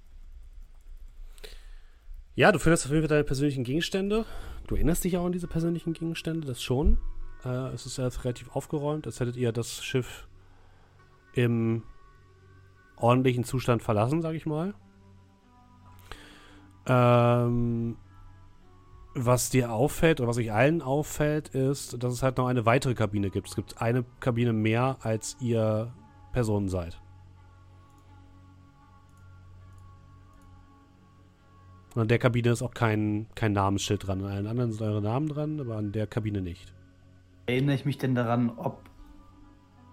[2.35, 4.25] Ja, du findest auf jeden Fall deine persönlichen Gegenstände.
[4.67, 6.97] Du erinnerst dich auch an diese persönlichen Gegenstände, das schon.
[7.45, 10.27] Äh, es ist jetzt relativ aufgeräumt, als hättet ihr das Schiff
[11.33, 11.83] im
[12.95, 14.73] ordentlichen Zustand verlassen, sag ich mal.
[16.85, 17.97] Ähm,
[19.15, 22.93] was dir auffällt, oder was euch allen auffällt, ist, dass es halt noch eine weitere
[22.93, 23.47] Kabine gibt.
[23.47, 25.93] Es gibt eine Kabine mehr, als ihr
[26.31, 26.99] Personen seid.
[31.93, 34.23] Und an der Kabine ist auch kein, kein Namensschild dran.
[34.23, 36.73] An allen anderen sind eure Namen dran, aber an der Kabine nicht.
[37.45, 38.83] Erinnere ich mich denn daran, ob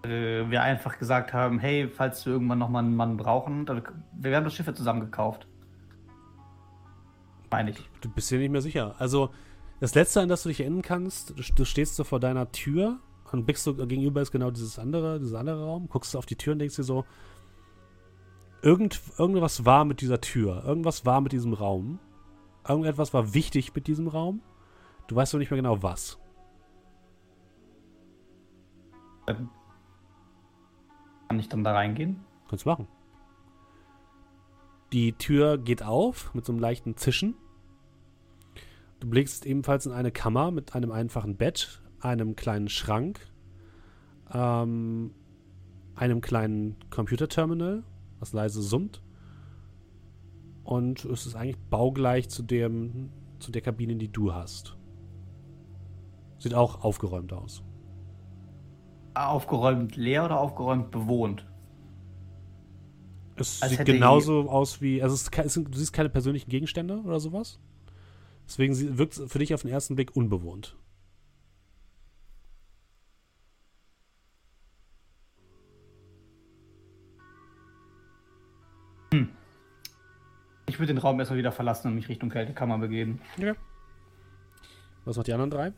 [0.03, 3.83] äh, wir einfach gesagt haben, hey, falls wir irgendwann nochmal einen Mann brauchen, dann,
[4.13, 5.47] wir haben das Schiff ja zusammen gekauft.
[7.49, 7.89] Meine ich.
[7.99, 8.95] Du bist dir nicht mehr sicher.
[8.99, 9.29] Also,
[9.81, 12.99] das letzte, an das du dich erinnern kannst, du, du stehst so vor deiner Tür
[13.31, 16.35] Und blickst du gegenüber ist genau dieses andere, dieser andere Raum, guckst du auf die
[16.35, 17.05] Tür und denkst dir so,
[18.61, 21.99] irgend, irgendwas war mit dieser Tür, irgendwas war mit diesem Raum,
[22.67, 24.41] irgendetwas war wichtig mit diesem Raum.
[25.07, 26.20] Du weißt noch nicht mehr genau was.
[29.25, 29.49] Kann
[31.39, 32.19] ich dann da reingehen?
[32.49, 32.87] Kannst machen.
[34.91, 37.35] Die Tür geht auf mit so einem leichten Zischen.
[38.99, 43.19] Du blickst ebenfalls in eine Kammer mit einem einfachen Bett, einem kleinen Schrank,
[44.33, 45.13] ähm,
[45.95, 47.83] einem kleinen Computerterminal,
[48.19, 49.01] was leise summt.
[50.63, 54.77] Und es ist eigentlich baugleich zu, dem, zu der Kabine, die du hast.
[56.37, 57.63] Sieht auch aufgeräumt aus.
[59.13, 61.45] Aufgeräumt leer oder aufgeräumt bewohnt?
[63.35, 65.01] Es Als sieht genauso aus wie.
[65.01, 67.59] Also, es es du siehst keine persönlichen Gegenstände oder sowas.
[68.47, 70.75] Deswegen wirkt es für dich auf den ersten Blick unbewohnt.
[80.71, 83.19] Ich würde den Raum erstmal wieder verlassen und mich Richtung Kältekammer begeben.
[85.03, 85.73] Was noch die anderen drei?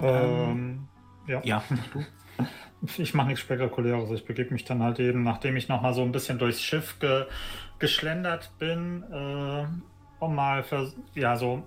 [0.00, 0.87] Ähm,
[1.28, 1.40] ja.
[1.44, 1.62] Ja,
[2.96, 4.10] Ich mache nichts Spektakuläres.
[4.12, 6.98] Ich begebe mich dann halt eben, nachdem ich noch mal so ein bisschen durchs Schiff
[7.00, 7.26] ge
[7.80, 9.66] geschlendert bin, äh,
[10.20, 11.64] um mal für, ja, so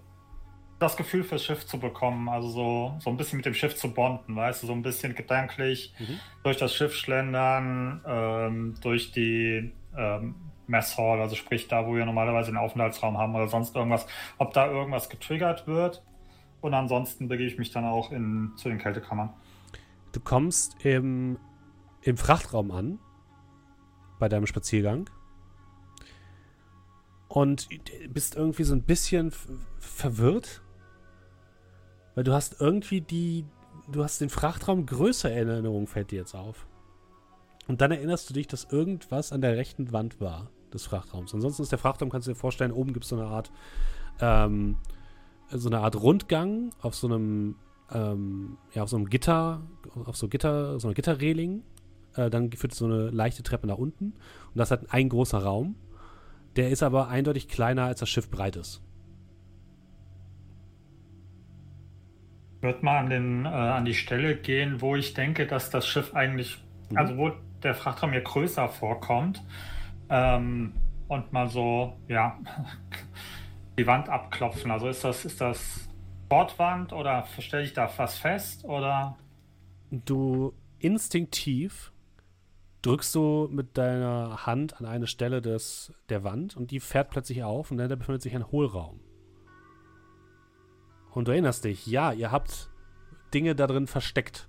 [0.80, 2.28] das Gefühl fürs Schiff zu bekommen.
[2.30, 5.14] Also so, so ein bisschen mit dem Schiff zu bonden, weißt du, so ein bisschen
[5.16, 6.20] gedanklich Mhm.
[6.44, 10.36] durch das Schiff schlendern, ähm, durch die ähm,
[10.68, 14.68] Messhall, also sprich da, wo wir normalerweise den Aufenthaltsraum haben oder sonst irgendwas, ob da
[14.72, 16.04] irgendwas getriggert wird.
[16.62, 19.34] Und ansonsten begebe ich mich dann auch in, zu den Kältekammern.
[20.12, 21.38] Du kommst im,
[22.02, 23.00] im Frachtraum an,
[24.20, 25.10] bei deinem Spaziergang.
[27.28, 27.70] Und
[28.10, 29.32] bist irgendwie so ein bisschen
[29.80, 30.62] verwirrt.
[32.16, 33.46] Weil du hast irgendwie die.
[33.90, 36.68] Du hast den Frachtraum größer in Erinnerung, fällt dir jetzt auf.
[37.68, 41.34] Und dann erinnerst du dich, dass irgendwas an der rechten Wand war des Frachtraums.
[41.34, 43.52] Ansonsten ist der Frachtraum, kannst du dir vorstellen, oben gibt es so eine Art.
[44.20, 44.78] Ähm,
[45.50, 47.56] so eine Art Rundgang auf so einem
[47.94, 49.62] ähm, ja, auf so einem Gitter,
[50.06, 51.64] auf so Gitter, so einer Gitterreling.
[52.16, 54.06] Äh, dann führt so eine leichte Treppe nach unten.
[54.14, 55.76] Und das hat ein großer Raum.
[56.56, 58.82] Der ist aber eindeutig kleiner, als das Schiff breit ist.
[62.62, 66.14] würde mal an, den, äh, an die Stelle gehen, wo ich denke, dass das Schiff
[66.14, 66.98] eigentlich, Mhm.
[66.98, 67.32] also wo
[67.64, 69.44] der Frachtraum mir größer vorkommt.
[70.10, 70.74] Ähm,
[71.08, 72.38] und mal so, ja,
[73.78, 74.72] die Wand abklopfen.
[74.72, 75.90] Also ist das, ist das
[76.32, 78.64] Bordwand oder stelle ich da was fest?
[78.64, 79.18] Oder
[79.92, 81.92] Du instinktiv
[82.82, 87.44] drückst du mit deiner Hand an eine Stelle des, der Wand und die fährt plötzlich
[87.44, 89.02] auf und dann befindet sich ein Hohlraum.
[91.12, 92.70] Und du erinnerst dich, ja, ihr habt
[93.34, 94.48] Dinge da drin versteckt.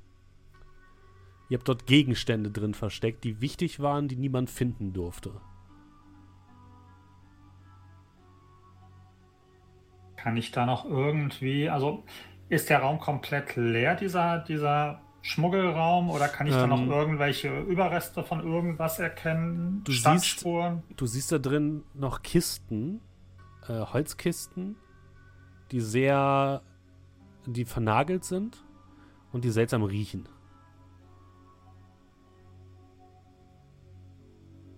[1.48, 5.32] Ihr habt dort Gegenstände drin versteckt, die wichtig waren, die niemand finden durfte.
[10.22, 12.04] Kann ich da noch irgendwie, also
[12.48, 17.60] ist der Raum komplett leer, dieser, dieser Schmuggelraum, oder kann ich da noch Ähm, irgendwelche
[17.60, 19.82] Überreste von irgendwas erkennen?
[19.84, 20.44] Du siehst-?
[20.44, 23.00] Du siehst da drin noch Kisten,
[23.68, 24.76] äh, Holzkisten,
[25.72, 26.62] die sehr,
[27.46, 28.64] die vernagelt sind
[29.32, 30.28] und die seltsam riechen.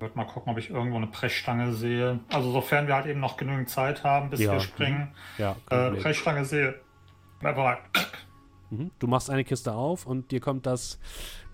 [0.05, 2.21] Würde mal gucken, ob ich irgendwo eine Brechstange sehe.
[2.31, 4.53] Also sofern wir halt eben noch genügend Zeit haben, bis Ja.
[4.53, 5.15] wir springen.
[5.39, 6.03] Ja, kein Äh, Problem.
[6.03, 6.75] Brechstange sehe.
[7.41, 7.79] Mal.
[8.71, 8.91] Mhm.
[8.99, 10.99] Du machst eine Kiste auf und dir kommt das,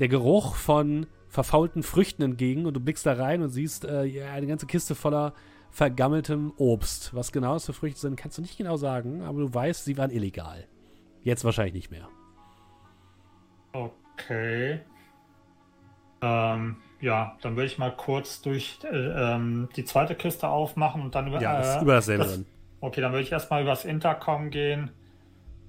[0.01, 4.33] der Geruch von verfaulten Früchten entgegen und du blickst da rein und siehst äh, ja,
[4.33, 5.33] eine ganze Kiste voller
[5.71, 7.15] vergammeltem Obst.
[7.15, 9.97] Was genau das für Früchte sind, kannst du nicht genau sagen, aber du weißt, sie
[9.97, 10.67] waren illegal.
[11.23, 12.09] Jetzt wahrscheinlich nicht mehr.
[13.73, 14.81] Okay.
[16.23, 18.89] Ähm, ja, dann würde ich mal kurz durch äh,
[19.35, 21.41] ähm, die zweite Kiste aufmachen und dann über.
[21.41, 22.47] Ja, ist äh, über dasselbe das- drin.
[22.83, 24.91] Okay, dann würde ich erstmal übers Intercom gehen.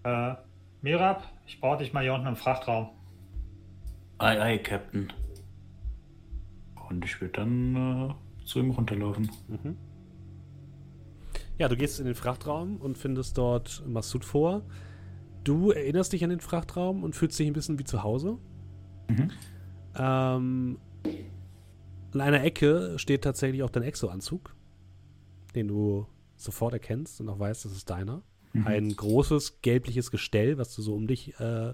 [0.04, 0.36] Äh,
[0.82, 2.90] Mirab, ich brauche dich mal hier unten im Frachtraum.
[4.18, 5.12] Ei, ei, Captain.
[6.90, 9.30] Und ich würde dann äh, zu ihm runterlaufen.
[9.48, 9.78] Mhm.
[11.58, 14.62] Ja, du gehst in den Frachtraum und findest dort Massoud vor.
[15.44, 18.38] Du erinnerst dich an den Frachtraum und fühlst dich ein bisschen wie zu Hause.
[19.10, 19.32] Mhm.
[19.98, 24.54] Ähm, in einer Ecke steht tatsächlich auch dein Exo-Anzug,
[25.56, 28.22] den du sofort erkennst und auch weißt, das ist deiner.
[28.54, 28.68] Mhm.
[28.68, 31.74] Ein großes gelbliches Gestell, was du so um dich, äh,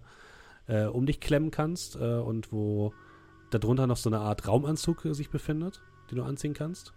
[0.67, 2.93] äh, um dich klemmen kannst äh, und wo
[3.49, 6.93] darunter noch so eine Art Raumanzug sich befindet, den du anziehen kannst.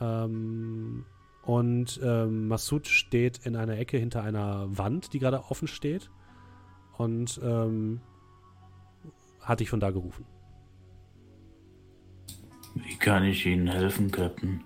[0.00, 1.04] Ähm,
[1.42, 6.10] und ähm, Massoud steht in einer Ecke hinter einer Wand, die gerade offen steht
[6.96, 8.00] und ähm,
[9.40, 10.24] hat dich von da gerufen.
[12.74, 14.64] Wie kann ich Ihnen helfen, Captain?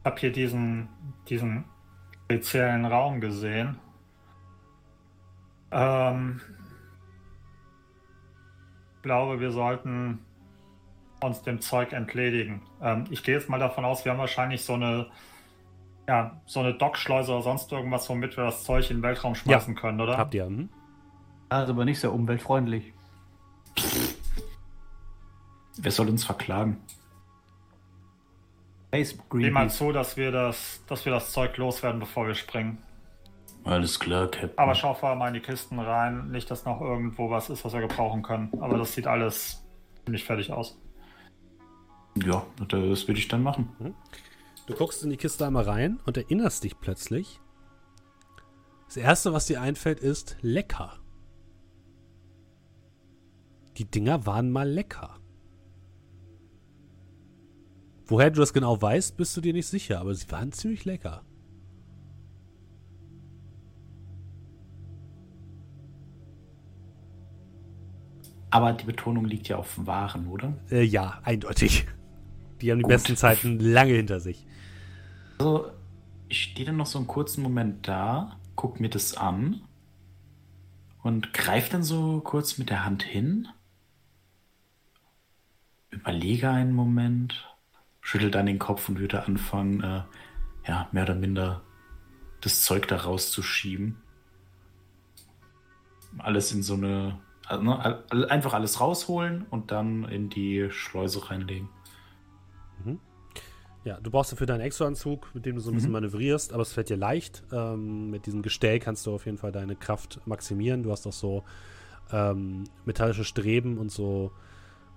[0.00, 0.88] Ich habe hier diesen,
[1.28, 1.64] diesen
[2.24, 3.78] speziellen Raum gesehen.
[5.70, 6.40] Ähm,
[9.02, 10.18] glaube, wir sollten
[11.20, 12.62] uns dem Zeug entledigen.
[12.82, 15.06] Ähm, ich gehe jetzt mal davon aus, wir haben wahrscheinlich so eine,
[16.08, 19.74] ja, so eine Dockschleuse oder sonst irgendwas, womit wir das Zeug in den Weltraum schmeißen
[19.74, 20.16] können, oder?
[20.16, 20.46] Habt ihr?
[20.46, 20.68] Hm?
[21.48, 22.92] Also aber nicht sehr umweltfreundlich.
[25.76, 26.80] Wer soll uns verklagen?
[28.88, 29.76] Space Sieh mal Greenpeace.
[29.76, 32.78] zu, dass wir das, dass wir das Zeug loswerden, bevor wir springen.
[33.64, 34.58] Alles klar, Captain.
[34.58, 36.30] Aber schau vorher mal in die Kisten rein.
[36.30, 38.52] Nicht, dass noch irgendwo was ist, was wir gebrauchen können.
[38.60, 39.64] Aber das sieht alles
[40.04, 40.78] ziemlich fertig aus.
[42.22, 43.74] Ja, das würde ich dann machen.
[44.66, 47.40] Du guckst in die Kiste einmal rein und erinnerst dich plötzlich.
[48.86, 50.98] Das erste, was dir einfällt, ist lecker.
[53.78, 55.16] Die Dinger waren mal lecker.
[58.06, 61.22] Woher du das genau weißt, bist du dir nicht sicher, aber sie waren ziemlich lecker.
[68.50, 70.54] Aber die Betonung liegt ja auf Waren, oder?
[70.70, 71.86] Äh, ja, eindeutig.
[72.60, 72.92] Die haben die Gut.
[72.92, 74.46] besten Zeiten lange hinter sich.
[75.38, 75.72] Also,
[76.28, 79.62] ich stehe dann noch so einen kurzen Moment da, guck mir das an
[81.02, 83.48] und greife dann so kurz mit der Hand hin,
[85.90, 87.53] überlege einen Moment,
[88.04, 90.02] schüttel dann den Kopf und würde anfangen, äh,
[90.68, 91.62] ja, mehr oder minder
[92.40, 93.96] das Zeug da rauszuschieben.
[96.18, 101.68] Alles in so eine, also, ne, einfach alles rausholen und dann in die Schleuse reinlegen.
[103.84, 106.72] Ja, du brauchst dafür deinen Exoanzug, mit dem du so ein bisschen manövrierst, aber es
[106.72, 107.42] fällt dir leicht.
[107.52, 110.82] Ähm, mit diesem Gestell kannst du auf jeden Fall deine Kraft maximieren.
[110.82, 111.44] Du hast auch so
[112.10, 114.32] ähm, metallische Streben und so,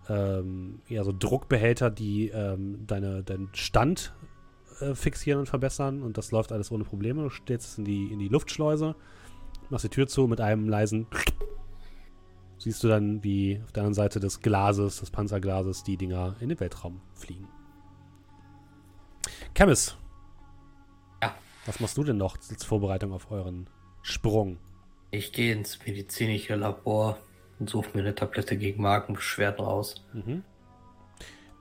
[0.09, 4.13] ähm, ja, so Druckbehälter, die ähm, deine, deinen Stand
[4.79, 6.01] äh, fixieren und verbessern.
[6.01, 7.23] Und das läuft alles ohne Probleme.
[7.23, 8.95] Du stellst es in die, in die Luftschleuse,
[9.69, 11.07] machst die Tür zu mit einem leisen.
[12.57, 16.49] Siehst du dann, wie auf der anderen Seite des Glases, des Panzerglases, die Dinger in
[16.49, 17.47] den Weltraum fliegen.
[19.55, 19.95] Chemis.
[21.21, 21.35] Ja.
[21.65, 23.69] Was machst du denn noch als Vorbereitung auf euren
[24.01, 24.57] Sprung?
[25.11, 27.17] Ich gehe ins medizinische Labor
[27.59, 30.05] und suche mir eine Tablette gegen Magenbeschwerden raus.
[30.13, 30.43] Mhm.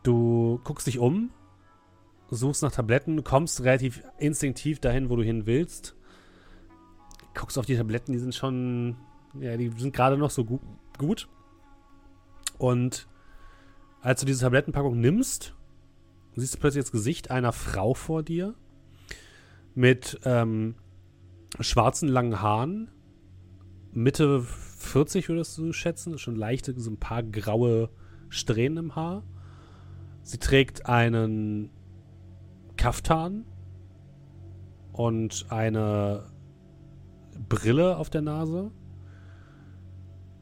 [0.03, 1.31] Du guckst dich um,
[2.31, 5.97] suchst nach Tabletten, kommst relativ instinktiv dahin, wo du hin willst.
[7.35, 8.97] Guckst auf die Tabletten, die sind schon,
[9.41, 10.59] ja, die sind gerade noch so gu
[10.99, 11.29] gut.
[12.59, 13.07] Und
[14.01, 15.55] als du diese Tablettenpackung nimmst,
[16.37, 18.55] siehst du plötzlich das Gesicht einer Frau vor dir
[19.75, 20.77] mit ähm,
[21.61, 22.91] schwarzen langen Haaren,
[23.93, 24.47] Mitte
[24.87, 27.91] 40 würdest du schätzen, schon leichte, so ein paar graue
[28.29, 29.23] Strähnen im Haar.
[30.23, 31.71] Sie trägt einen
[32.77, 33.45] Kaftan
[34.93, 36.31] und eine
[37.49, 38.71] Brille auf der Nase.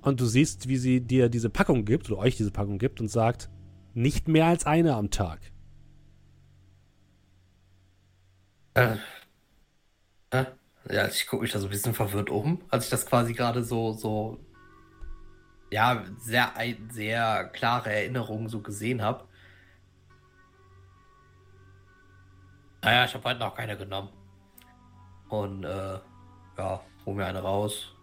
[0.00, 3.08] Und du siehst, wie sie dir diese Packung gibt, oder euch diese Packung gibt und
[3.08, 3.50] sagt,
[3.94, 5.40] nicht mehr als eine am Tag.
[8.74, 8.96] Äh,
[10.90, 13.62] ja, ich gucke mich da so ein bisschen verwirrt um, als ich das quasi gerade
[13.62, 14.38] so, so,
[15.70, 16.52] ja, sehr,
[16.90, 19.24] sehr klare Erinnerungen so gesehen habe.
[22.82, 24.10] Naja, ich habe heute noch keine genommen.
[25.30, 25.98] Und, äh,
[26.58, 27.96] ja, hol mir eine raus.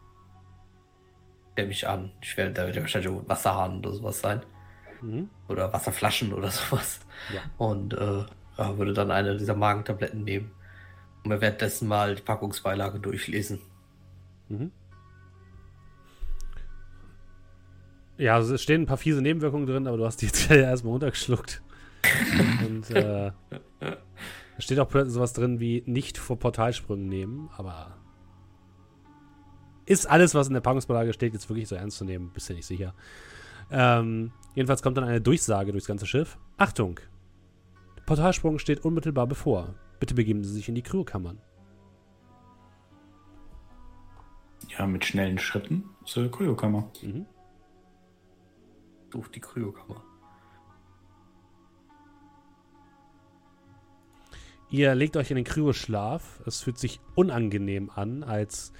[1.53, 2.11] Stell mich an.
[2.21, 4.41] Ich werde, da wird ja wahrscheinlich irgendwo Wasserhahn oder sowas sein.
[5.01, 5.29] Mhm.
[5.47, 6.99] Oder Wasserflaschen oder sowas.
[7.33, 7.41] Ja.
[7.57, 8.25] Und, äh,
[8.57, 10.51] ja, würde dann eine dieser Magentabletten nehmen.
[11.23, 13.59] Und mir währenddessen mal die Packungsbeilage durchlesen.
[14.49, 14.71] Mhm.
[18.17, 20.57] Ja, also es stehen ein paar fiese Nebenwirkungen drin, aber du hast die jetzt ja
[20.57, 21.61] erstmal runtergeschluckt.
[22.65, 23.31] Und äh,
[24.59, 27.97] steht auch plötzlich sowas drin wie nicht vor Portalsprüngen nehmen, aber
[29.85, 32.31] ist alles, was in der Packungsbeilage steht, jetzt wirklich so ernst zu nehmen?
[32.31, 32.93] Bist du nicht sicher.
[33.71, 36.37] Ähm, jedenfalls kommt dann eine Durchsage durchs ganze Schiff.
[36.57, 36.99] Achtung!
[38.05, 39.73] Portalsprung steht unmittelbar bevor.
[40.01, 41.39] Bitte begeben Sie sich in die Crewkammern.
[44.67, 46.91] Ja, mit schnellen Schritten zur Kryokammer.
[47.03, 47.27] Mhm.
[49.13, 50.03] Such die Kryokammer.
[54.71, 56.41] Ihr legt euch in den Kryoschlaf.
[56.47, 58.73] Es fühlt sich unangenehm an, als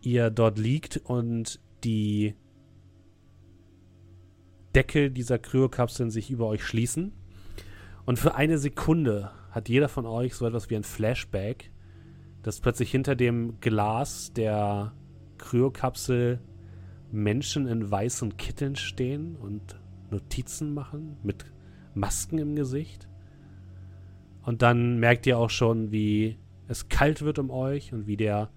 [0.00, 2.36] ihr dort liegt und die
[4.76, 7.12] Deckel dieser Kryokapseln sich über euch schließen.
[8.06, 11.70] Und für eine Sekunde hat jeder von euch so etwas wie ein Flashback,
[12.42, 14.92] das plötzlich hinter dem Glas der
[15.38, 16.40] Kryokapsel
[17.12, 19.78] Menschen in weißen Kitteln stehen und
[20.10, 21.44] Notizen machen mit
[21.94, 23.06] Masken im Gesicht.
[24.42, 26.38] Und dann merkt ihr auch schon, wie
[26.68, 28.50] es kalt wird um euch und wie der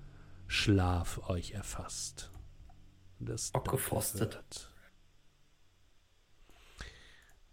[0.48, 2.32] Schlaf euch erfasst.
[3.28, 4.36] Es Auch gefrostet.
[4.36, 4.72] wird.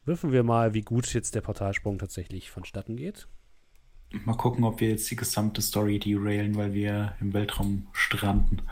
[0.05, 3.29] Würfen wir mal, wie gut jetzt der Portalsprung tatsächlich vonstatten geht.
[4.25, 8.63] Mal gucken, ob wir jetzt die gesamte Story derailen, weil wir im Weltraum stranden.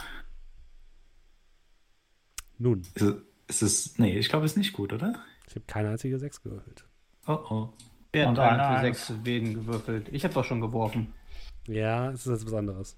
[2.58, 3.14] Nun, Ist es,
[3.48, 5.14] ist es nee, ich glaube, es ist nicht gut, oder?
[5.46, 6.84] ich habe keine einzige 6 gewürfelt.
[7.26, 7.72] Oh oh.
[8.12, 9.06] Wer Und hat eine für eins.
[9.06, 10.08] sechs Wegen gewürfelt?
[10.12, 11.12] Ich habe doch schon geworfen.
[11.66, 12.96] Ja, es ist jetzt was anderes.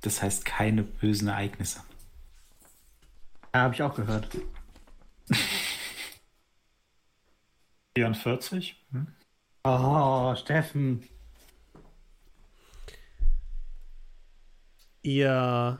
[0.00, 1.80] Das heißt keine bösen Ereignisse.
[3.54, 4.28] Ja, habe ich auch gehört.
[7.96, 8.76] 44.
[8.92, 9.06] Hm?
[9.64, 11.02] Oh, Steffen.
[15.02, 15.78] Ihr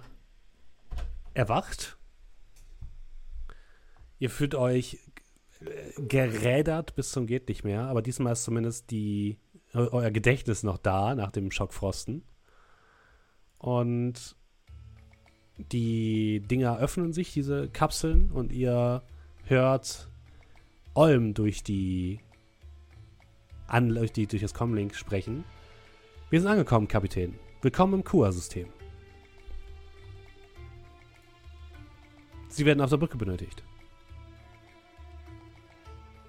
[1.35, 1.97] erwacht.
[4.19, 4.99] Ihr fühlt euch
[5.97, 9.39] gerädert bis zum geht nicht mehr, aber diesmal ist zumindest die,
[9.75, 12.25] eu- euer Gedächtnis noch da nach dem Schockfrosten.
[13.59, 14.35] Und
[15.59, 19.03] die Dinger öffnen sich, diese Kapseln, und ihr
[19.45, 20.09] hört
[20.95, 22.21] Olm durch die,
[23.67, 25.45] an, durch, die durch das Comlink sprechen.
[26.29, 27.39] Wir sind angekommen, Kapitän.
[27.63, 28.69] Willkommen im Kua-System.
[32.49, 33.63] Sie werden auf der Brücke benötigt.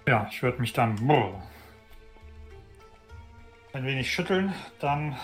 [0.07, 1.41] Ja, ich würde mich dann brr,
[3.74, 5.18] ein wenig schütteln, dann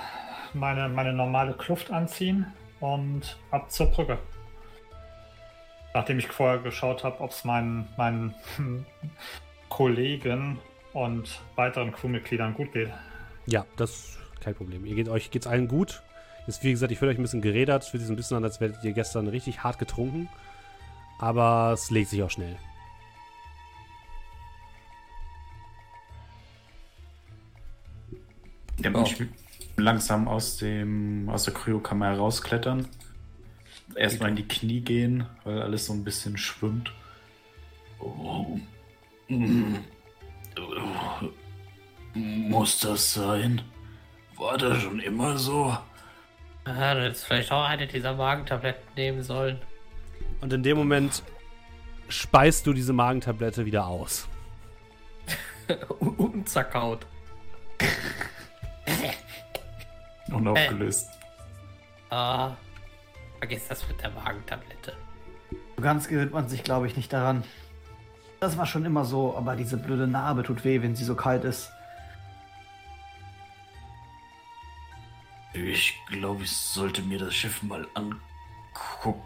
[0.54, 2.46] meine, meine normale Kluft anziehen
[2.82, 4.18] und ab zur Brücke.
[5.94, 8.36] Nachdem ich vorher geschaut habe, ob es meinen, meinen
[9.70, 10.60] Kollegen
[10.94, 12.90] und weiteren Crewmitgliedern gut geht.
[13.46, 14.86] Ja, das ist kein Problem.
[14.86, 16.02] Ihr geht euch geht's allen gut.
[16.48, 17.84] Ist wie gesagt, ich fühle euch ein bisschen gerädert.
[17.84, 20.30] Es fühlt sich ein bisschen an, als wäret ihr gestern richtig hart getrunken.
[21.20, 22.56] Aber es legt sich auch schnell.
[28.82, 29.00] Dann Oh.
[29.02, 29.28] muss ich
[29.78, 32.88] langsam aus, dem, aus der Kryokammer herausklettern.
[33.96, 36.92] Erstmal in die Knie gehen, weil alles so ein bisschen schwimmt.
[38.00, 38.60] Oh.
[42.14, 43.62] Muss das sein?
[44.38, 45.78] War das schon immer so?
[46.66, 49.60] Ah, du hättest vielleicht auch eine dieser Magentabletten nehmen sollen.
[50.42, 51.24] Und in dem Moment
[52.08, 54.28] speist du diese Magentablette wieder aus.
[56.00, 57.06] Unzerkaut.
[60.32, 61.10] Unaufgelöst.
[62.10, 62.56] Ah,
[63.40, 64.96] vergiss das mit der Magentablette.
[65.78, 67.44] So ganz gewöhnt man sich, glaube ich, nicht daran.
[68.40, 71.44] Das war schon immer so, aber diese blöde Narbe tut weh, wenn sie so kalt
[71.44, 71.72] ist.
[75.54, 79.24] Ich glaube, ich sollte mir das Schiff mal angucken.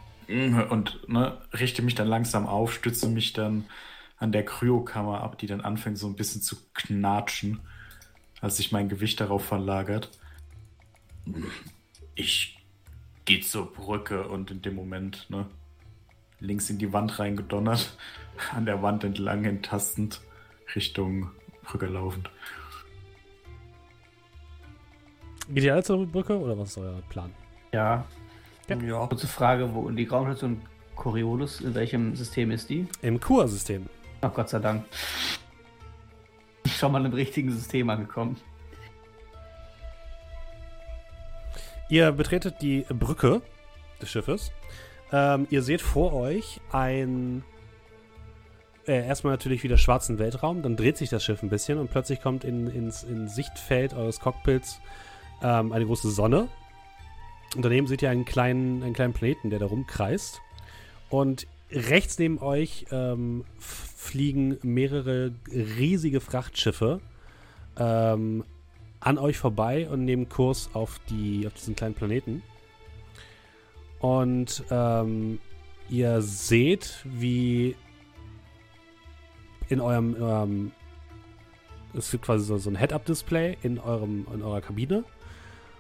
[0.70, 3.66] Und ne, richte mich dann langsam auf, stütze mich dann
[4.18, 7.59] an der Kryokammer ab, die dann anfängt so ein bisschen zu knatschen,
[8.39, 10.11] als sich mein Gewicht darauf verlagert.
[12.16, 12.62] Ich
[13.26, 15.45] gehe zur Brücke und in dem Moment ne,
[16.39, 17.97] links in die Wand reingedonnert,
[18.53, 20.21] an der Wand entlang enttastend,
[20.76, 21.32] Richtung
[21.63, 22.30] Brücke laufend.
[25.49, 27.32] Geht ihr alle zur Brücke oder was ist euer Plan?
[27.74, 28.05] Ja.
[28.69, 28.78] Ja.
[28.78, 29.07] Ja.
[29.07, 30.61] Kurze Frage, wo die Raumstation
[30.95, 32.88] Coriolis, in welchem System ist die?
[33.01, 33.88] Im Kua-System.
[34.21, 34.86] Ach Gott sei Dank.
[36.65, 38.38] Schon mal im richtigen System angekommen.
[41.90, 43.42] Ihr betretet die Brücke
[44.02, 44.52] des Schiffes.
[45.12, 47.44] Ähm, ihr seht vor euch ein.
[48.86, 52.22] Äh, erstmal natürlich wieder schwarzen Weltraum, dann dreht sich das Schiff ein bisschen und plötzlich
[52.22, 54.82] kommt in, ins in Sichtfeld eures Cockpits
[55.42, 56.50] ähm, eine große Sonne.
[57.56, 60.42] Und daneben seht ihr einen kleinen, einen kleinen Planeten, der da rumkreist.
[61.10, 67.00] Und rechts neben euch ähm, fliegen mehrere riesige Frachtschiffe
[67.78, 68.44] ähm,
[69.04, 72.41] an euch vorbei und nehmen Kurs auf, die, auf diesen kleinen Planeten.
[73.99, 75.39] Und ähm,
[75.89, 77.76] ihr seht, wie
[79.70, 80.72] in eurem, eurem
[81.93, 85.04] es gibt quasi so, so ein Head-Up-Display in, in eurer Kabine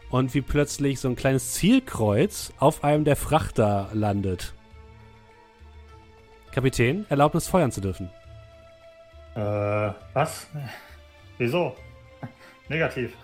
[0.09, 4.53] und wie plötzlich so ein kleines Zielkreuz auf einem der Frachter landet.
[6.51, 8.09] Kapitän, Erlaubnis feuern zu dürfen.
[9.35, 10.47] Äh, was?
[11.39, 11.75] Wieso?
[12.69, 13.15] Negativ.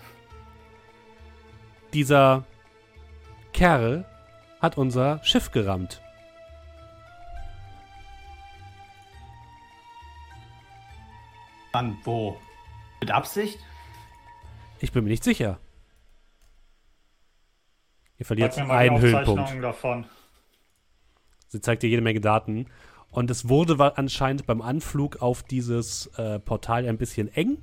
[1.92, 2.44] Dieser
[3.52, 4.04] Kerl
[4.60, 6.00] hat unser Schiff gerammt.
[11.72, 12.36] Wann, wo?
[13.00, 13.58] Mit Absicht?
[14.80, 15.58] Ich bin mir nicht sicher.
[18.18, 19.62] Ihr verliert einen Höhenpunkt.
[19.62, 20.04] Davon.
[21.48, 22.66] Sie zeigt dir jede Menge Daten.
[23.10, 27.58] Und es wurde anscheinend beim Anflug auf dieses äh, Portal ein bisschen eng,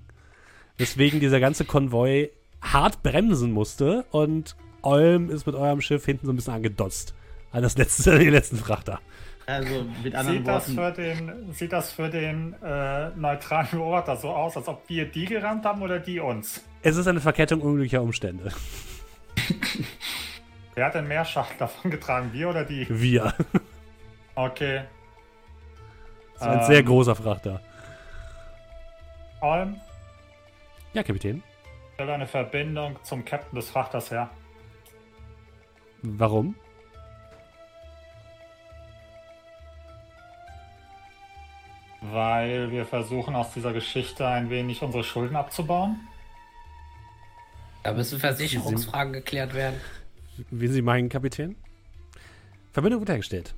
[0.78, 2.30] weswegen dieser ganze Konvoi
[2.62, 7.14] hart bremsen musste und Olm ist mit eurem Schiff hinten so ein bisschen angedotzt.
[7.52, 9.00] An das letzte, an den letzten Frachter.
[9.46, 14.18] Also mit anderen Sieht das, Worten, für den, sieht das für den äh, neutralen Beobachter
[14.18, 16.62] so aus, als ob wir die gerammt haben oder die uns?
[16.82, 18.52] Es ist eine Verkettung unglücklicher Umstände.
[20.76, 22.86] Wer hat denn mehr Schaden davon getragen, wir oder die?
[22.90, 23.34] Wir.
[24.36, 24.82] Okay.
[26.34, 26.66] Das ist ein Ähm.
[26.66, 27.62] sehr großer Frachter.
[29.42, 29.78] Olm,
[30.98, 31.44] Ja, Kapitän.
[31.94, 34.32] stell eine Verbindung zum Captain des Frachters her.
[36.02, 36.56] Warum?
[42.02, 46.00] Weil wir versuchen, aus dieser Geschichte ein wenig unsere Schulden abzubauen.
[47.84, 49.80] Da müssen Versicherungsfragen geklärt werden.
[50.50, 51.56] Wie Sie meinen, Kapitän?
[52.72, 53.54] Verbindung wird hergestellt.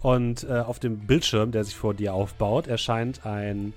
[0.00, 3.74] Und äh, auf dem Bildschirm, der sich vor dir aufbaut, erscheint ein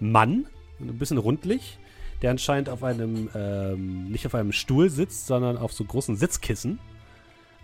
[0.00, 0.48] Mann,
[0.80, 1.78] ein bisschen rundlich,
[2.22, 6.78] der anscheinend auf einem, ähm, nicht auf einem Stuhl sitzt, sondern auf so großen Sitzkissen.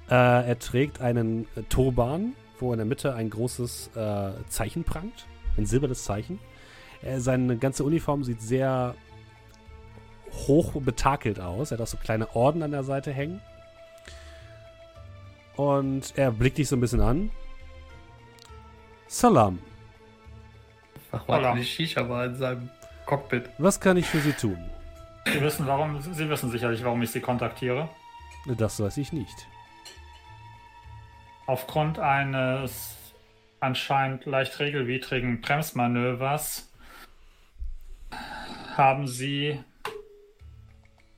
[0.08, 5.26] Äh, er trägt einen äh, Turban, wo in der Mitte ein großes äh, Zeichen prangt,
[5.56, 6.38] ein silbernes Zeichen.
[7.02, 8.94] Äh, seine ganze Uniform sieht sehr
[10.32, 11.70] hoch betakelt aus.
[11.70, 13.40] Er hat auch so kleine Orden an der Seite hängen.
[15.56, 17.30] Und er blickt dich so ein bisschen an.
[19.08, 19.58] Salam,
[21.12, 22.70] Mach mal die Shisha mal in seinem
[23.10, 23.50] Cockpit.
[23.58, 24.56] was kann ich für Sie tun?
[25.26, 27.88] Sie wissen, warum, Sie wissen sicherlich, warum ich Sie kontaktiere.
[28.46, 29.48] Das weiß ich nicht.
[31.46, 32.96] Aufgrund eines
[33.58, 36.72] anscheinend leicht regelwidrigen Bremsmanövers
[38.76, 39.58] haben sie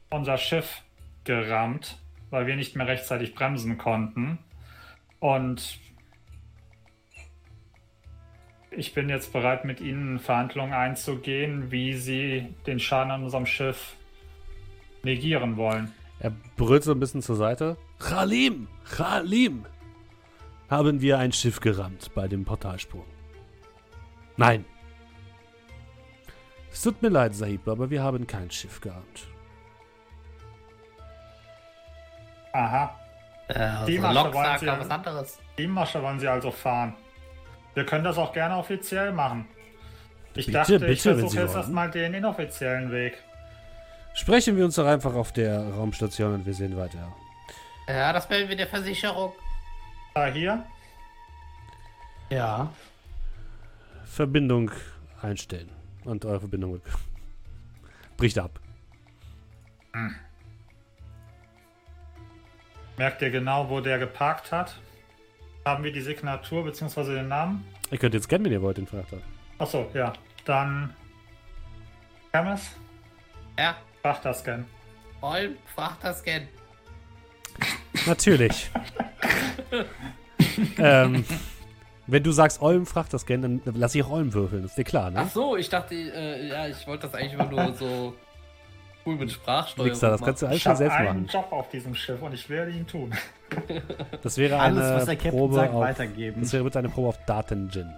[0.08, 0.82] unser Schiff
[1.24, 1.98] gerammt,
[2.30, 4.38] weil wir nicht mehr rechtzeitig bremsen konnten.
[5.20, 5.78] Und
[8.76, 13.46] ich bin jetzt bereit, mit Ihnen in Verhandlungen einzugehen, wie Sie den Schaden an unserem
[13.46, 13.94] Schiff
[15.02, 15.92] negieren wollen.
[16.20, 17.76] Er brüllt so ein bisschen zur Seite.
[17.98, 18.68] Khalim!
[18.84, 19.64] Khalim!
[20.70, 23.04] Haben wir ein Schiff gerammt bei dem Portalsprung?
[24.36, 24.64] Nein.
[26.72, 29.26] Es tut mir leid, Sahib, aber wir haben kein Schiff gerammt.
[32.52, 32.98] Aha,
[33.48, 35.38] Äh, also Die Masche Lok wollen Sie was anderes.
[35.58, 36.94] Die Masche wollen Sie also fahren.
[37.74, 39.46] Wir können das auch gerne offiziell machen.
[40.34, 43.18] Ich Bitte, dachte, bitte, ich versuche Sie jetzt erstmal den inoffiziellen Weg.
[44.14, 47.14] Sprechen wir uns doch einfach auf der Raumstation und wir sehen weiter.
[47.88, 49.32] Ja, das melden wir der Versicherung.
[50.14, 50.64] Da hier.
[52.30, 52.70] ja.
[54.04, 54.70] Verbindung
[55.22, 55.70] einstellen.
[56.04, 56.82] Und eure Verbindung
[58.18, 58.60] bricht ab.
[62.98, 64.78] Merkt ihr genau, wo der geparkt hat?
[65.64, 67.14] Haben wir die Signatur bzw.
[67.14, 67.64] den Namen?
[67.90, 69.18] Ihr könnt jetzt scannen, wenn ihr wollt, den Frachter.
[69.58, 70.12] Achso, ja.
[70.44, 70.94] Dann.
[72.32, 72.70] Hermes,
[73.58, 74.64] Ja, Frachterscan.
[75.20, 76.48] Olm, Frachterscan.
[78.06, 78.70] Natürlich.
[80.78, 81.24] ähm,
[82.06, 84.64] wenn du sagst Olm gerne, dann lass ich auch Olm würfeln.
[84.64, 85.20] Ist dir klar, ne?
[85.20, 88.14] Ach so, ich dachte, äh, ja, ich wollte das eigentlich immer nur so
[89.06, 91.26] cool mit Sprachsteuerung Nix da, das kannst du alles Ich schon habe selbst einen machen.
[91.26, 93.12] Job auf diesem Schiff und ich werde ihn tun.
[94.22, 96.40] Das wäre Alles, eine was der Captain Probe sagt, auf, weitergeben.
[96.40, 97.92] Das wäre bitte eine Probe auf Datengin.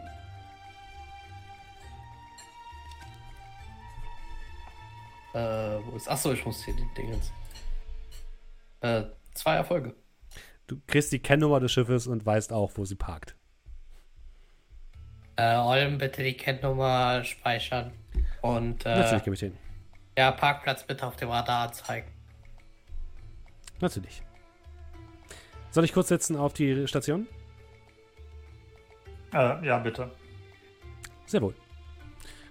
[5.33, 5.39] Äh,
[5.85, 6.09] wo ist.
[6.09, 7.33] Achso, ich muss hier die Dingens.
[8.81, 9.95] Äh, zwei Erfolge.
[10.67, 13.37] Du kriegst die Kennnummer des Schiffes und weißt auch, wo sie parkt.
[15.37, 17.93] Äh, Olm, bitte die Kennnummer speichern.
[18.41, 19.53] Und, äh, Natürlich, Kapitän.
[20.17, 22.11] Ja, Parkplatz bitte auf dem Radar anzeigen.
[23.81, 24.23] Natürlich.
[25.71, 27.27] Soll ich kurz setzen auf die Station?
[29.33, 30.11] Äh, ja, bitte.
[31.27, 31.55] Sehr wohl.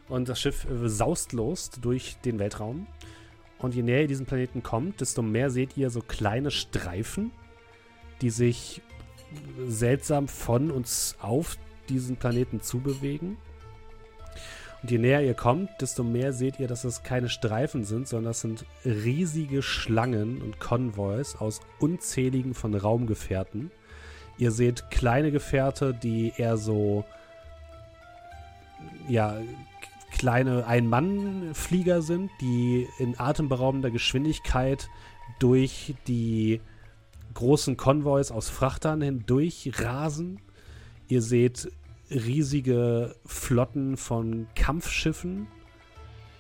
[0.10, 2.88] Und das Schiff äh, saust los durch den Weltraum.
[3.60, 7.32] Und je näher ihr diesen Planeten kommt, desto mehr seht ihr so kleine Streifen,
[8.22, 8.82] die sich
[9.66, 11.58] seltsam von uns auf
[11.88, 13.38] diesen Planeten zubewegen.
[14.84, 18.32] Und je näher ihr kommt, desto mehr seht ihr, dass es keine Streifen sind, sondern
[18.32, 23.72] das sind riesige Schlangen und Konvois aus unzähligen von Raumgefährten.
[24.38, 27.06] Ihr seht kleine Gefährte, die eher so
[29.08, 29.38] ja,
[30.12, 34.90] kleine Ein-Mann-Flieger sind, die in atemberaubender Geschwindigkeit
[35.40, 36.60] durch die
[37.34, 40.42] großen Konvois aus Frachtern hindurch rasen.
[41.08, 41.72] Ihr seht
[42.10, 45.48] riesige Flotten von Kampfschiffen,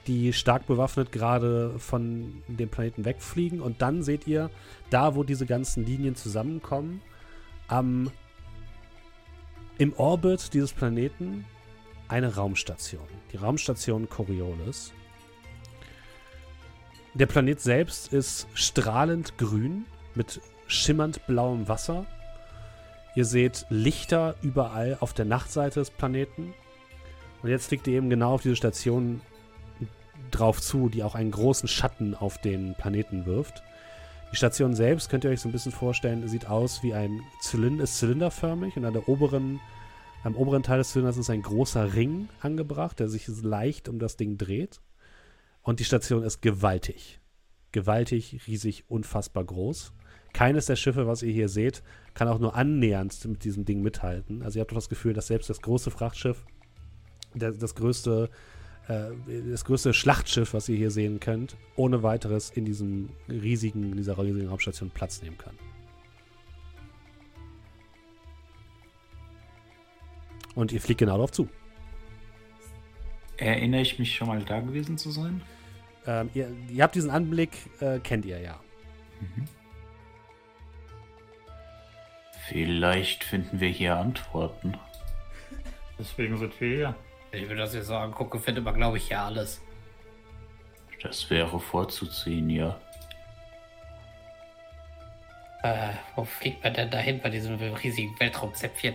[0.07, 3.61] die stark bewaffnet gerade von dem Planeten wegfliegen.
[3.61, 4.49] Und dann seht ihr,
[4.89, 7.01] da wo diese ganzen Linien zusammenkommen,
[7.67, 8.11] am,
[9.77, 11.45] im Orbit dieses Planeten
[12.07, 13.07] eine Raumstation.
[13.31, 14.91] Die Raumstation Coriolis.
[17.13, 19.85] Der Planet selbst ist strahlend grün
[20.15, 22.05] mit schimmernd blauem Wasser.
[23.15, 26.53] Ihr seht Lichter überall auf der Nachtseite des Planeten.
[27.41, 29.21] Und jetzt fliegt ihr eben genau auf diese Station
[30.31, 33.63] drauf zu, die auch einen großen Schatten auf den Planeten wirft.
[34.31, 37.83] Die Station selbst könnt ihr euch so ein bisschen vorstellen, sieht aus wie ein Zylinder,
[37.83, 39.59] ist zylinderförmig und an der oberen,
[40.23, 44.17] am oberen Teil des Zylinders ist ein großer Ring angebracht, der sich leicht um das
[44.17, 44.81] Ding dreht.
[45.61, 47.19] Und die Station ist gewaltig.
[47.71, 49.93] Gewaltig, riesig, unfassbar groß.
[50.33, 54.41] Keines der Schiffe, was ihr hier seht, kann auch nur annähernd mit diesem Ding mithalten.
[54.41, 56.45] Also ihr habt doch das Gefühl, dass selbst das große Frachtschiff,
[57.35, 58.29] der, das größte
[58.87, 59.11] äh,
[59.49, 64.17] das größte Schlachtschiff, was ihr hier sehen könnt, ohne weiteres in diesem riesigen, in dieser
[64.17, 65.57] riesigen Raumstation Platz nehmen kann.
[70.55, 71.47] Und ihr fliegt genau darauf zu.
[73.37, 75.41] Erinnere ich mich schon mal da gewesen zu sein?
[76.05, 78.59] Ähm, ihr, ihr, habt diesen Anblick, äh, kennt ihr ja.
[79.19, 79.45] Mhm.
[82.53, 84.77] Vielleicht finden wir hier Antworten.
[85.97, 86.95] Deswegen sind wir hier.
[87.31, 89.59] Ich mir das jetzt so angucke, findet man, glaube ich, ja alles.
[91.01, 92.79] Das wäre vorzuziehen, ja.
[95.63, 98.93] Äh, wo fliegt man denn dahin bei diesem riesigen Weltraumzäpfchen?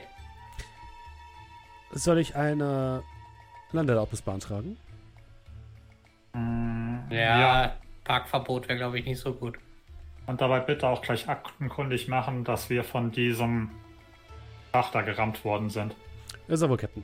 [1.91, 3.03] Soll ich eine
[3.73, 4.77] Landeerlaubnis beantragen?
[7.11, 9.59] Ja, ja, Parkverbot wäre, glaube ich, nicht so gut.
[10.29, 13.71] Und dabei bitte auch gleich aktenkundig machen, dass wir von diesem
[14.71, 15.97] Frachter gerammt worden sind.
[16.49, 17.03] Ist aber Captain.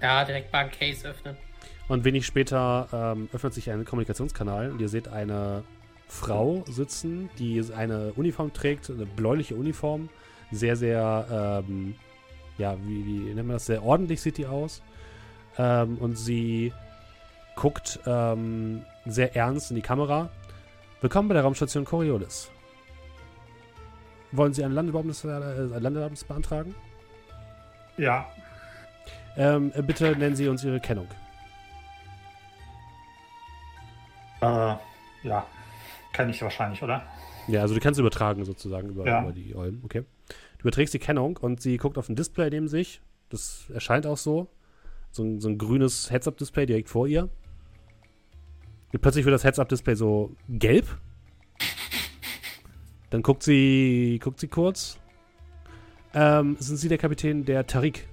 [0.00, 1.36] Ja, direkt mal einen Case öffnen.
[1.88, 5.62] Und wenig später ähm, öffnet sich ein Kommunikationskanal und ihr seht eine
[6.08, 10.08] Frau sitzen, die eine Uniform trägt, eine bläuliche Uniform.
[10.50, 11.96] Sehr, sehr, ähm,
[12.56, 13.66] ja, wie, wie nennt man das?
[13.66, 14.82] Sehr ordentlich sieht die aus.
[15.58, 16.72] Ähm, und sie
[17.56, 20.30] guckt ähm, sehr ernst in die Kamera.
[21.02, 22.48] Willkommen bei der Raumstation Coriolis.
[24.30, 26.74] Wollen Sie eine Landeerlaubnis, äh, beantragen?
[27.98, 28.26] Ja,
[29.36, 31.08] ähm, bitte nennen Sie uns Ihre Kennung.
[34.40, 34.76] Äh,
[35.24, 35.46] ja.
[36.12, 37.02] Kenne ich wahrscheinlich, oder?
[37.48, 39.22] Ja, also du kannst übertragen sozusagen über, ja.
[39.22, 39.82] über die Eulen.
[39.84, 40.04] Okay.
[40.58, 43.00] Du überträgst die Kennung und sie guckt auf ein Display neben sich.
[43.28, 44.48] Das erscheint auch so.
[45.10, 47.28] So ein, so ein grünes Heads-Up-Display direkt vor ihr.
[49.00, 50.86] Plötzlich wird das Heads-Up-Display so gelb.
[53.10, 54.98] Dann guckt sie, guckt sie kurz.
[56.14, 58.06] Ähm, sind Sie der Kapitän der Tarik?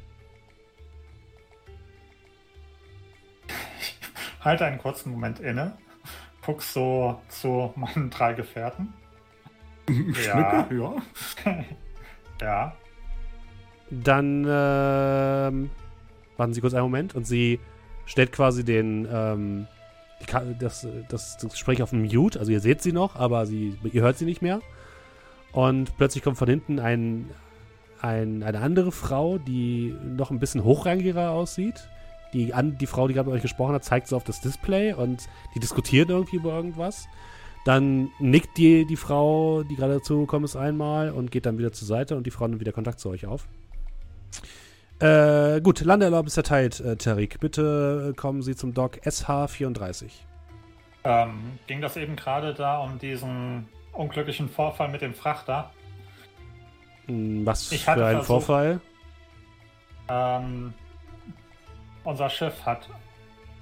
[4.42, 5.78] Halt einen kurzen Moment inne,
[6.46, 8.94] guckst so zu meinen drei Gefährten.
[10.26, 10.68] ja.
[10.72, 10.96] ja.
[12.42, 12.74] ja.
[13.90, 15.70] Dann ähm,
[16.38, 17.60] warten Sie kurz einen Moment und sie
[18.06, 19.68] stellt quasi den ähm,
[20.60, 22.40] das, das, das Gespräch auf Mute.
[22.40, 24.62] Also ihr seht sie noch, aber sie, ihr hört sie nicht mehr.
[25.52, 27.30] Und plötzlich kommt von hinten ein,
[28.02, 31.90] ein, eine andere Frau, die noch ein bisschen hochrangiger aussieht
[32.34, 34.94] die, an, die Frau, die gerade mit euch gesprochen hat, zeigt so auf das Display
[34.94, 37.08] und die diskutiert irgendwie über irgendwas.
[37.66, 41.88] Dann nickt die, die Frau, die gerade dazugekommen ist, einmal und geht dann wieder zur
[41.88, 43.48] Seite und die Frau nimmt wieder Kontakt zu euch auf.
[45.00, 47.40] Äh, gut, Landeerlaubnis erteilt, äh, Tarik.
[47.40, 50.12] Bitte kommen Sie zum Dock SH34.
[51.06, 55.72] Ähm, ging das eben gerade da um diesen unglücklichen Vorfall mit dem Frachter?
[57.06, 58.82] Hm, was ich für ein versucht, Vorfall?
[60.10, 60.74] Ähm,
[62.04, 62.90] unser Schiff hat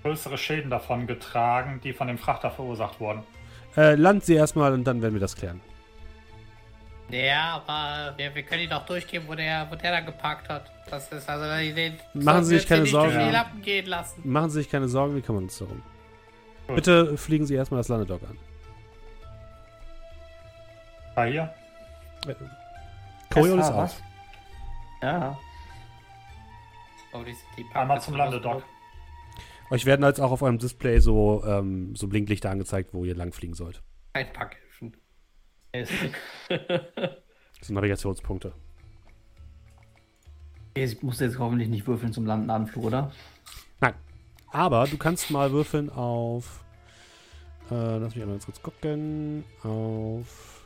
[0.04, 3.24] größere Schäden davon getragen, die von dem Frachter verursacht wurden.
[3.76, 5.62] Äh, land sie erstmal und dann werden wir das klären.
[7.10, 10.72] Ja, aber wir, wir können ihn doch durchgeben, wo der, wo der da geparkt hat.
[10.90, 13.12] Das ist also den Machen Sie sich keine Sorgen.
[13.12, 14.22] Die Lappen gehen lassen.
[14.24, 15.82] Machen Sie sich keine Sorgen, wir kümmern uns darum.
[16.68, 16.76] Gut.
[16.76, 18.38] Bitte fliegen Sie erstmal das Landedock an.
[21.16, 21.54] Bei hier?
[22.28, 22.36] Äh,
[23.34, 24.02] Coriolis aus.
[25.02, 25.38] Ja.
[27.14, 27.24] Oh,
[27.74, 28.64] Einmal zum Landedock.
[29.70, 33.56] Euch werden jetzt auch auf eurem Display so, ähm, so Blinklichter angezeigt, wo ihr langfliegen
[33.56, 33.82] sollt.
[34.14, 34.96] Ein Packhilfen.
[35.74, 35.90] das
[37.62, 38.54] sind Navigationspunkte.
[40.84, 43.12] Ich muss jetzt hoffentlich nicht würfeln zum Landenanflug, oder?
[43.80, 43.94] Nein.
[44.52, 46.64] Aber du kannst mal würfeln auf.
[47.70, 49.44] Äh, lass mich einmal ganz kurz gucken.
[49.64, 50.66] Auf.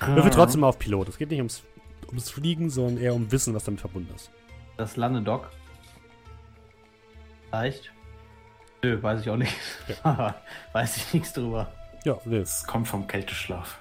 [0.00, 1.08] Würfel trotzdem mal auf Pilot.
[1.08, 1.62] Es geht nicht ums,
[2.08, 4.30] ums Fliegen, sondern eher um Wissen, was damit verbunden ist.
[4.76, 5.50] Das Landedock.
[7.50, 7.92] Leicht.
[8.82, 9.54] Nö, weiß ich auch nicht.
[10.72, 11.72] weiß ich nichts drüber.
[12.04, 12.40] Ja, nö.
[12.40, 13.78] Es kommt vom Kälteschlaf.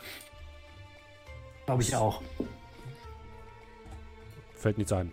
[1.65, 2.21] Glaube ich auch.
[4.55, 5.11] Fällt nichts ein.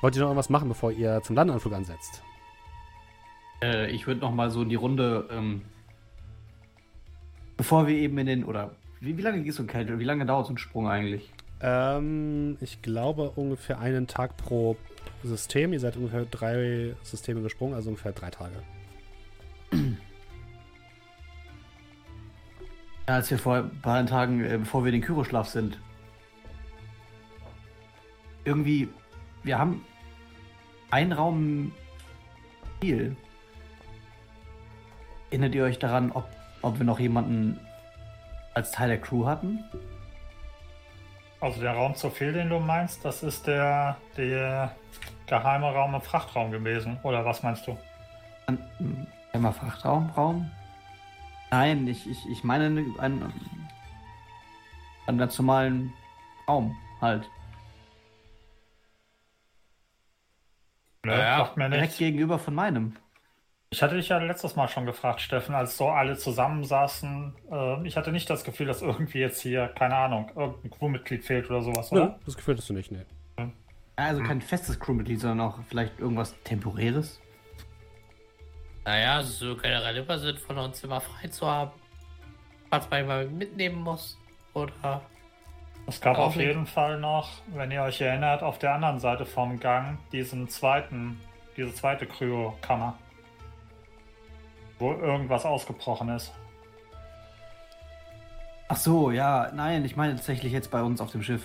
[0.00, 2.22] Wollt ihr noch irgendwas machen, bevor ihr zum Landeanflug ansetzt?
[3.62, 5.62] Äh, ich würde noch mal so in die Runde, ähm,
[7.56, 9.98] bevor wir eben in den, oder wie, wie lange geht so ein Kälte?
[9.98, 11.30] Wie lange dauert so ein Sprung eigentlich?
[11.60, 14.76] Ähm, ich glaube ungefähr einen Tag pro
[15.22, 15.72] System.
[15.72, 18.56] Ihr seid ungefähr drei Systeme gesprungen, also ungefähr drei Tage.
[23.06, 25.78] Ja, als wir vor ein paar Tagen, äh, bevor wir in den Kyroschlaf sind.
[28.44, 28.88] Irgendwie,
[29.42, 29.84] wir haben
[30.90, 31.72] einen Raum
[32.80, 33.16] viel.
[35.30, 36.28] Erinnert ihr euch daran, ob,
[36.62, 37.58] ob wir noch jemanden
[38.54, 39.64] als Teil der Crew hatten?
[41.44, 44.74] Also der Raum zu viel, den du meinst, das ist der, der
[45.26, 46.98] geheime Raum im Frachtraum gewesen.
[47.02, 47.76] Oder was meinst du?
[49.30, 50.50] Einmal Frachtraum, Raum?
[51.50, 53.32] Nein, ich, ich, ich meine einen, einen,
[55.06, 55.92] einen ganz normalen
[56.48, 57.28] Raum halt.
[61.04, 62.96] Nö, Ja, sagt mir Direkt gegenüber von meinem.
[63.74, 67.34] Ich hatte dich ja letztes Mal schon gefragt, Steffen, als so alle zusammensaßen.
[67.50, 71.50] Äh, ich hatte nicht das Gefühl, dass irgendwie jetzt hier, keine Ahnung, irgendein Crewmitglied fehlt
[71.50, 72.20] oder sowas, oder?
[72.24, 73.04] das Gefühl hast du nicht, ne.
[73.96, 77.20] Also kein festes Crewmitglied, sondern auch vielleicht irgendwas Temporäres.
[78.84, 81.72] Naja, so generell immer sind von uns immer frei zu haben.
[82.70, 84.16] Falls man mal mitnehmen muss.
[84.52, 85.02] Oder.
[85.88, 86.46] Es gab auf nicht.
[86.46, 91.18] jeden Fall noch, wenn ihr euch erinnert, auf der anderen Seite vom Gang diesen zweiten,
[91.56, 92.96] diese zweite Kryokammer.
[94.78, 96.32] Wo irgendwas ausgebrochen ist.
[98.68, 101.42] Ach so, ja, nein, ich meine tatsächlich jetzt bei uns auf dem Schiff.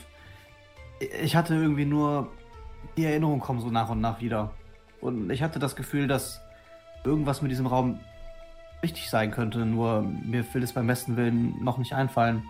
[1.22, 2.32] Ich hatte irgendwie nur
[2.98, 4.52] die Erinnerungen kommen so nach und nach wieder.
[5.02, 6.42] Und ich hatte das Gefühl, dass
[7.04, 8.00] irgendwas mit diesem Raum
[8.82, 12.44] wichtig sein könnte, nur mir will es beim besten Willen noch nicht einfallen.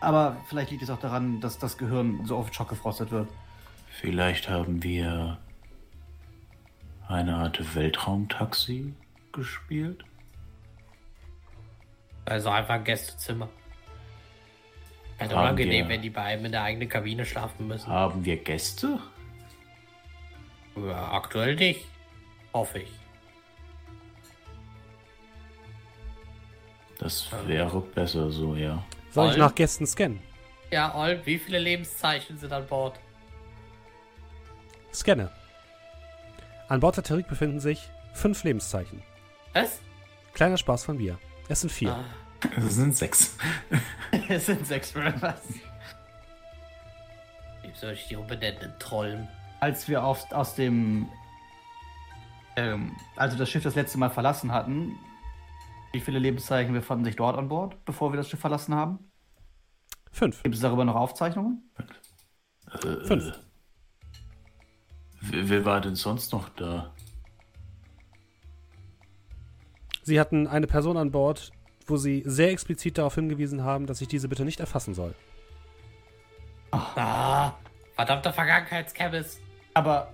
[0.00, 3.28] Aber vielleicht liegt es auch daran, dass das Gehirn so oft schockgefrostet wird.
[3.88, 5.38] Vielleicht haben wir
[7.08, 8.94] eine Art Weltraumtaxi
[9.32, 10.04] gespielt.
[12.24, 13.48] Also einfach ein Gästezimmer.
[15.18, 17.86] Also Haben unangenehm, wir- wenn die beiden in der eigenen Kabine schlafen müssen.
[17.88, 18.98] Haben wir Gäste?
[20.76, 21.84] Ja, aktuell nicht.
[22.52, 22.92] Hoffe ich.
[26.98, 28.82] Das wäre besser so, ja.
[29.10, 29.38] Soll ich Voll.
[29.38, 30.20] nach Gästen scannen?
[30.70, 32.98] Ja, Olm, wie viele Lebenszeichen sind an Bord?
[34.94, 35.30] Scanne.
[36.68, 39.02] An Bord der Tarik befinden sich fünf Lebenszeichen.
[39.54, 39.80] Was?
[40.34, 41.18] Kleiner Spaß von mir.
[41.48, 41.92] Es sind vier.
[41.92, 42.04] Ah,
[42.56, 43.36] Es sind sechs.
[44.28, 45.42] es sind sechs Rivers.
[47.62, 48.72] wie soll ich die umbenennen?
[48.78, 49.28] Trollen.
[49.60, 51.08] Als wir auf, aus dem.
[52.56, 54.98] Ähm, also das Schiff das letzte Mal verlassen hatten,
[55.92, 59.10] wie viele Lebenszeichen befanden sich dort an Bord, bevor wir das Schiff verlassen haben?
[60.10, 60.42] Fünf.
[60.42, 61.70] Gibt es darüber noch Aufzeichnungen?
[62.72, 63.32] Äh, Fünf.
[65.20, 66.91] Wer, wer war denn sonst noch da?
[70.02, 71.52] Sie hatten eine Person an Bord,
[71.86, 75.14] wo sie sehr explizit darauf hingewiesen haben, dass ich diese bitte nicht erfassen soll.
[76.72, 77.52] Ah,
[77.94, 79.40] verdammter Vergangenheitschemist.
[79.74, 80.12] Aber,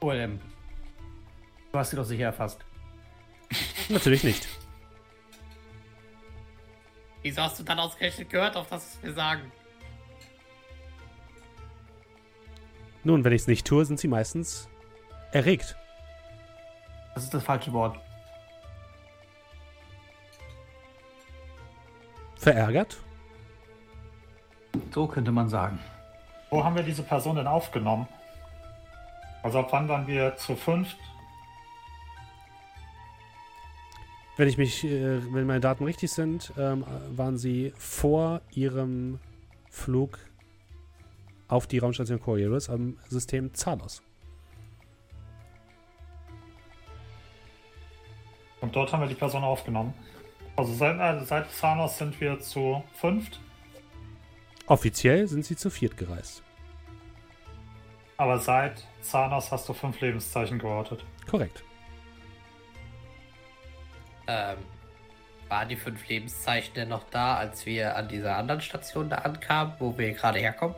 [0.00, 0.40] OLM,
[1.72, 2.64] du hast sie doch sicher erfasst.
[3.88, 4.46] Natürlich nicht.
[7.22, 9.50] Wieso hast du dann ausgerechnet gehört, auf das wir sagen?
[13.02, 14.68] Nun, wenn ich es nicht tue, sind sie meistens
[15.32, 15.76] erregt.
[17.14, 17.98] Das ist das falsche Wort.
[22.44, 22.98] Verärgert?
[24.92, 25.78] So könnte man sagen.
[26.50, 28.06] Wo haben wir diese Person denn aufgenommen?
[29.42, 30.98] Also ab wann waren wir zu fünft?
[34.36, 36.84] Wenn ich mich, äh, wenn meine Daten richtig sind, ähm,
[37.16, 39.20] waren sie vor ihrem
[39.70, 40.18] Flug
[41.48, 44.02] auf die Raumstation Coriolis am System Zalos.
[48.60, 49.94] Und dort haben wir die Person aufgenommen.
[50.56, 53.40] Also seit, also seit Thanos sind wir zu fünft,
[54.66, 56.42] Offiziell sind sie zu viert gereist.
[58.16, 61.04] aber seit Thanos hast du fünf Lebenszeichen geortet.
[61.28, 61.62] Korrekt.
[64.26, 64.56] Ähm,
[65.50, 69.74] waren die fünf Lebenszeichen denn noch da, als wir an dieser anderen Station da ankamen,
[69.78, 70.74] wo wir gerade herkommen?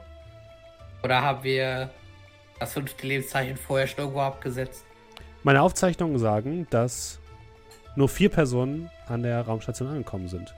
[1.04, 1.90] Oder haben wir
[2.58, 4.84] das fünfte Lebenszeichen vorher schon irgendwo abgesetzt?
[5.44, 7.20] Meine Aufzeichnungen sagen, dass
[7.96, 10.54] nur vier Personen an der Raumstation angekommen sind.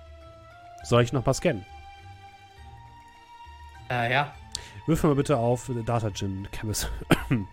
[0.84, 1.64] Soll ich noch mal scannen?
[3.90, 4.34] Äh, ja.
[4.86, 6.90] Würfel mal bitte auf Data Gin Chemist.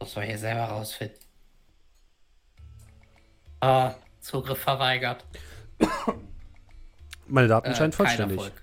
[0.00, 1.18] Muss man hier selber rausfinden.
[3.60, 5.24] Ah, Zugriff verweigert.
[7.26, 8.38] Meine Daten Äh, scheinen kein vollständig.
[8.38, 8.62] Erfolg.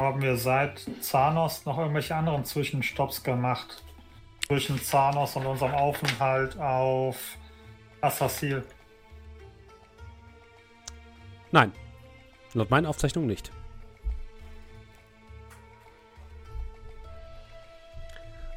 [0.00, 3.84] Haben wir seit Zanos noch irgendwelche anderen Zwischenstopps gemacht?
[4.46, 7.36] Zwischen Zanos und unserem Aufenthalt auf
[8.00, 8.64] Assassil.
[11.52, 11.72] Nein.
[12.54, 13.52] Laut meinen Aufzeichnungen nicht.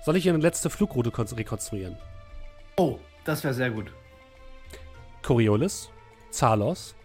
[0.02, 1.98] Soll ich Ihre letzte Flugroute kon- rekonstruieren?
[2.78, 3.94] Oh, das wäre sehr gut.
[5.22, 5.90] Coriolis,
[6.32, 6.96] Zalos,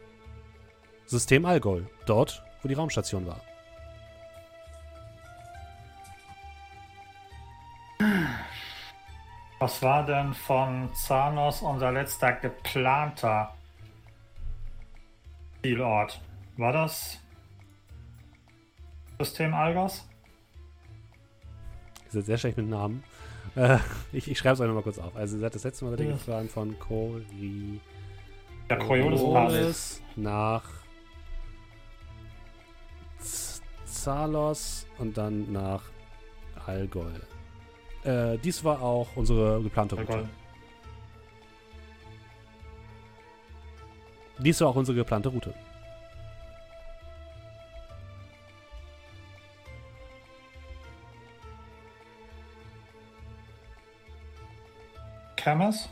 [1.07, 3.41] System Algol, dort, wo die Raumstation war.
[9.69, 13.55] Was war denn von Zanos unser letzter geplanter
[15.63, 16.23] Zielort?
[16.57, 17.21] War das
[19.19, 20.09] System Algos?
[22.07, 23.05] Ihr seid sehr schlecht mit Namen.
[23.57, 23.77] Äh,
[24.11, 25.15] ich ich schreibe es euch nochmal kurz auf.
[25.15, 26.13] Also, ihr seid das letzte Mal ihr Ja.
[26.13, 27.81] gefahren von Coriolis
[28.71, 30.03] Der Coriolis Pass.
[30.17, 30.65] nach
[33.19, 35.83] Z- Zalos und dann nach
[36.65, 37.21] Algol.
[38.05, 40.29] Äh, dies war auch unsere geplante Route.
[44.39, 45.53] Dies war auch unsere geplante Route.
[55.37, 55.89] Camas?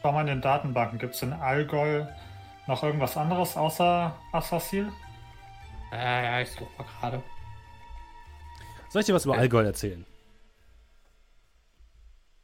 [0.00, 0.98] Schau mal in den Datenbanken.
[0.98, 2.04] Gibt es in Allgäu
[2.66, 4.92] noch irgendwas anderes außer Assassil?
[5.92, 7.22] Ja, ja, ich suche mal gerade.
[8.90, 9.42] Soll ich dir was über Okay.
[9.42, 10.04] Algol erzählen?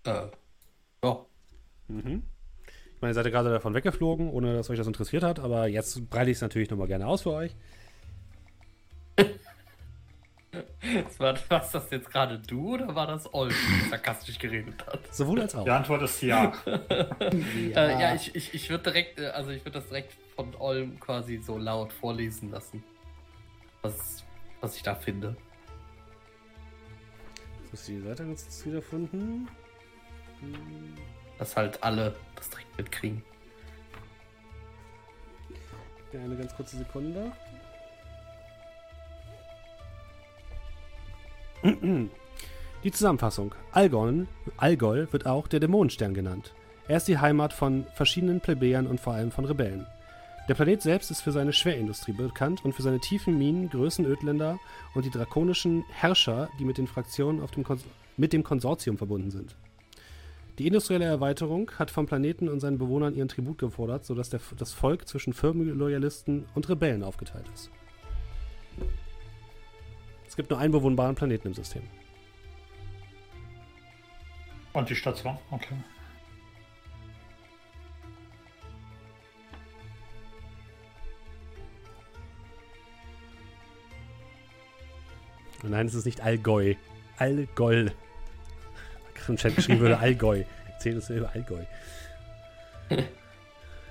[0.04, 0.26] Äh,
[1.04, 1.26] ja.
[1.88, 2.22] Mhm.
[2.94, 5.66] Ich meine, ihr seid ja gerade davon weggeflogen, ohne dass euch das interessiert hat, aber
[5.66, 7.54] jetzt breite ich es natürlich nochmal gerne aus für euch.
[11.18, 15.00] War, war's das jetzt gerade du oder war das Olf, der sarkastisch geredet hat?
[15.12, 15.64] Sowohl als auch.
[15.64, 16.52] Die Antwort ist ja.
[16.66, 21.00] Äh, ja, ich, ich, ich würde direkt, äh, also ich würde das direkt von Olm
[21.00, 22.84] quasi so laut vorlesen lassen.
[23.82, 24.24] Was,
[24.60, 25.36] was ich da finde.
[27.66, 29.48] So ist die Seite jetzt wiedergefunden.
[31.38, 33.22] Dass halt alle das direkt mitkriegen.
[36.12, 37.32] Ja, eine ganz kurze Sekunde.
[42.84, 43.54] Die Zusammenfassung.
[43.72, 44.28] Algon,
[44.58, 46.54] Algol wird auch der Dämonenstern genannt.
[46.86, 49.86] Er ist die Heimat von verschiedenen Plebejern und vor allem von Rebellen.
[50.46, 54.58] Der Planet selbst ist für seine Schwerindustrie bekannt und für seine tiefen Minen, Größen Ödländer
[54.94, 57.64] und die drakonischen Herrscher, die mit den Fraktionen auf dem
[58.18, 59.56] mit dem Konsortium verbunden sind.
[60.58, 64.72] Die industrielle Erweiterung hat vom Planeten und seinen Bewohnern ihren Tribut gefordert, sodass der, das
[64.72, 67.70] Volk zwischen Firmenloyalisten und Rebellen aufgeteilt ist.
[70.28, 71.82] Es gibt nur einen bewohnbaren Planeten im System.
[74.72, 75.38] Und die Station?
[75.50, 75.74] Okay.
[85.64, 86.74] Und nein, es ist nicht Allgäu.
[87.16, 87.88] Allgäu.
[89.28, 90.44] Im Chat geschrieben würde Allgäu.
[90.78, 91.64] Zählt es über Allgäu.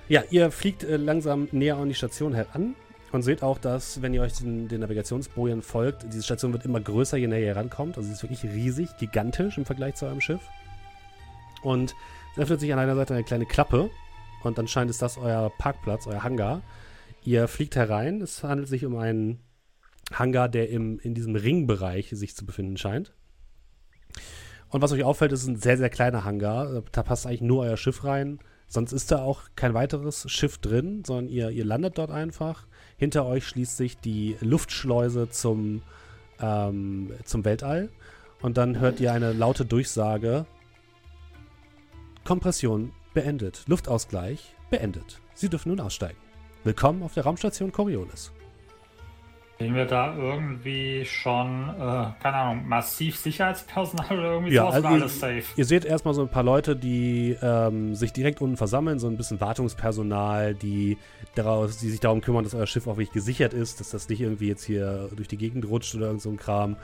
[0.08, 2.74] Ja, ihr fliegt äh, langsam näher an die Station heran
[3.12, 6.80] und seht auch, dass, wenn ihr euch den, den Navigationsbojen folgt, diese Station wird immer
[6.80, 7.96] größer, je näher ihr rankommt.
[7.96, 10.42] Also sie ist wirklich riesig, gigantisch im Vergleich zu eurem Schiff.
[11.62, 11.94] Und
[12.34, 13.90] es öffnet sich an einer Seite eine kleine Klappe
[14.42, 16.62] und anscheinend ist das euer Parkplatz, euer Hangar.
[17.24, 18.20] Ihr fliegt herein.
[18.20, 19.40] Es handelt sich um einen
[20.12, 23.14] Hangar, der im, in diesem Ringbereich sich zu befinden scheint.
[24.68, 26.82] Und was euch auffällt, ist ein sehr, sehr kleiner Hangar.
[26.92, 28.40] Da passt eigentlich nur euer Schiff rein.
[28.66, 32.66] Sonst ist da auch kein weiteres Schiff drin, sondern ihr, ihr landet dort einfach.
[32.96, 35.82] Hinter euch schließt sich die Luftschleuse zum,
[36.40, 37.90] ähm, zum Weltall.
[38.42, 40.46] Und dann hört ihr eine laute Durchsage.
[42.24, 43.64] Kompression beendet.
[43.66, 45.20] Luftausgleich beendet.
[45.34, 46.18] Sie dürfen nun aussteigen.
[46.64, 48.32] Willkommen auf der Raumstation Coriolis.
[49.58, 51.76] Sehen wir da irgendwie schon, äh,
[52.20, 55.42] keine Ahnung, massiv Sicherheitspersonal oder irgendwie Ja, sowas also ihr- alles safe?
[55.56, 59.16] Ihr seht erstmal so ein paar Leute, die ähm, sich direkt unten versammeln, so ein
[59.16, 60.98] bisschen Wartungspersonal, die,
[61.36, 64.20] daraus, die sich darum kümmern, dass euer Schiff auch wirklich gesichert ist, dass das nicht
[64.20, 66.76] irgendwie jetzt hier durch die Gegend rutscht oder irgend so ein Kram.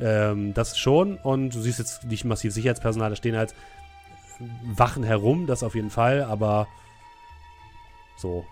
[0.00, 1.18] Ähm, das schon.
[1.18, 3.54] Und du siehst jetzt nicht massiv Sicherheitspersonal, da stehen halt
[4.64, 6.66] Wachen herum, das auf jeden Fall, aber
[8.16, 8.44] so.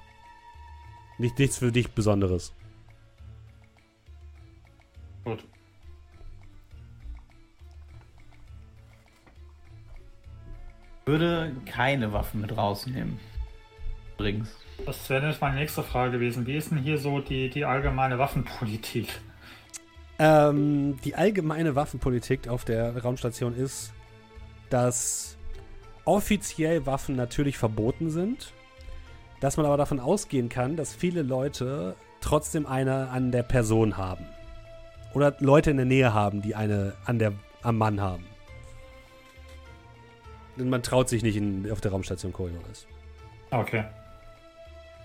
[1.18, 2.52] Nicht, nichts für dich Besonderes.
[5.24, 5.44] Gut.
[11.06, 13.18] Würde keine Waffen mit rausnehmen.
[14.14, 14.56] Übrigens.
[14.86, 16.46] Das wäre nämlich meine nächste Frage gewesen.
[16.46, 19.08] Wie ist denn hier so die, die allgemeine Waffenpolitik?
[20.18, 23.92] Ähm, die allgemeine Waffenpolitik auf der Raumstation ist,
[24.70, 25.36] dass
[26.04, 28.52] offiziell Waffen natürlich verboten sind,
[29.40, 34.24] dass man aber davon ausgehen kann, dass viele Leute trotzdem eine an der Person haben.
[35.14, 38.26] Oder Leute in der Nähe haben, die eine an der, am Mann haben.
[40.58, 42.86] Denn man traut sich nicht in, auf der Raumstation Coriolis.
[43.50, 43.84] Okay.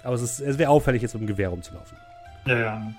[0.04, 1.98] Aber es, ist- es wäre auffällig, jetzt mit dem Gewehr rumzulaufen.
[2.46, 2.94] Ja, ja.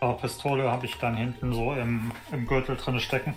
[0.00, 3.34] Aber Pistole habe ich dann hinten so im, im Gürtel drin stecken.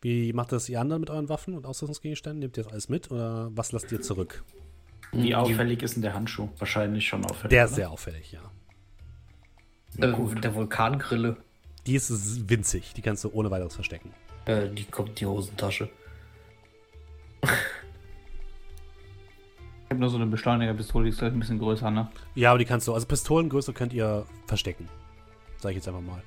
[0.00, 2.38] Wie macht das ihr anderen mit euren Waffen und Ausrüstungsgegenständen?
[2.40, 4.44] Nehmt ihr das alles mit oder was lasst ihr zurück?
[5.12, 6.48] Wie auffällig ist denn der Handschuh?
[6.58, 7.50] Wahrscheinlich schon auffällig.
[7.50, 7.76] Der ist oder?
[7.76, 8.40] sehr auffällig, ja.
[9.96, 11.36] Äh, der Vulkangrille,
[11.86, 14.12] Die ist winzig, die kannst du ohne weiteres verstecken.
[14.46, 15.88] äh, die kommt in die Hosentasche.
[19.84, 22.10] Ich habe nur so eine Beschleunigerpistole, die ist vielleicht ein bisschen größer, ne?
[22.34, 24.86] Ja, aber die kannst du, also Pistolengröße könnt ihr verstecken.
[25.56, 26.22] Sag ich jetzt einfach mal.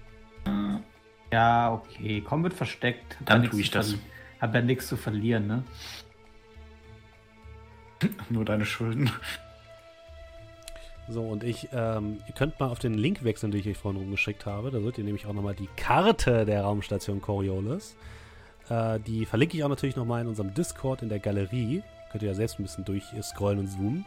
[1.31, 2.21] Ja, okay.
[2.27, 3.17] Komm, wird versteckt.
[3.19, 3.95] Hab Dann ja tue ich das.
[4.41, 5.63] Hab ja nichts zu verlieren, ne?
[8.29, 9.11] Nur deine Schulden.
[11.09, 13.99] So, und ich, ähm, ihr könnt mal auf den Link wechseln, den ich euch vorhin
[13.99, 14.71] rumgeschickt habe.
[14.71, 17.95] Da seht ihr nämlich auch nochmal die Karte der Raumstation Coriolis.
[18.69, 21.83] Äh, die verlinke ich auch natürlich nochmal in unserem Discord in der Galerie.
[22.11, 24.05] Könnt ihr ja selbst ein bisschen durchscrollen und zoomen.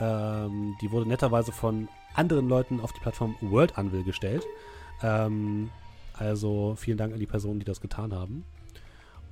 [0.00, 4.44] Ähm, die wurde netterweise von anderen Leuten auf die Plattform World Anvil gestellt.
[5.02, 5.70] Ähm,
[6.14, 8.44] also vielen Dank an die Personen, die das getan haben.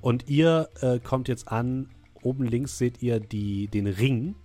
[0.01, 1.89] Und ihr äh, kommt jetzt an.
[2.25, 4.35] Oben links seht ihr die, den Ring.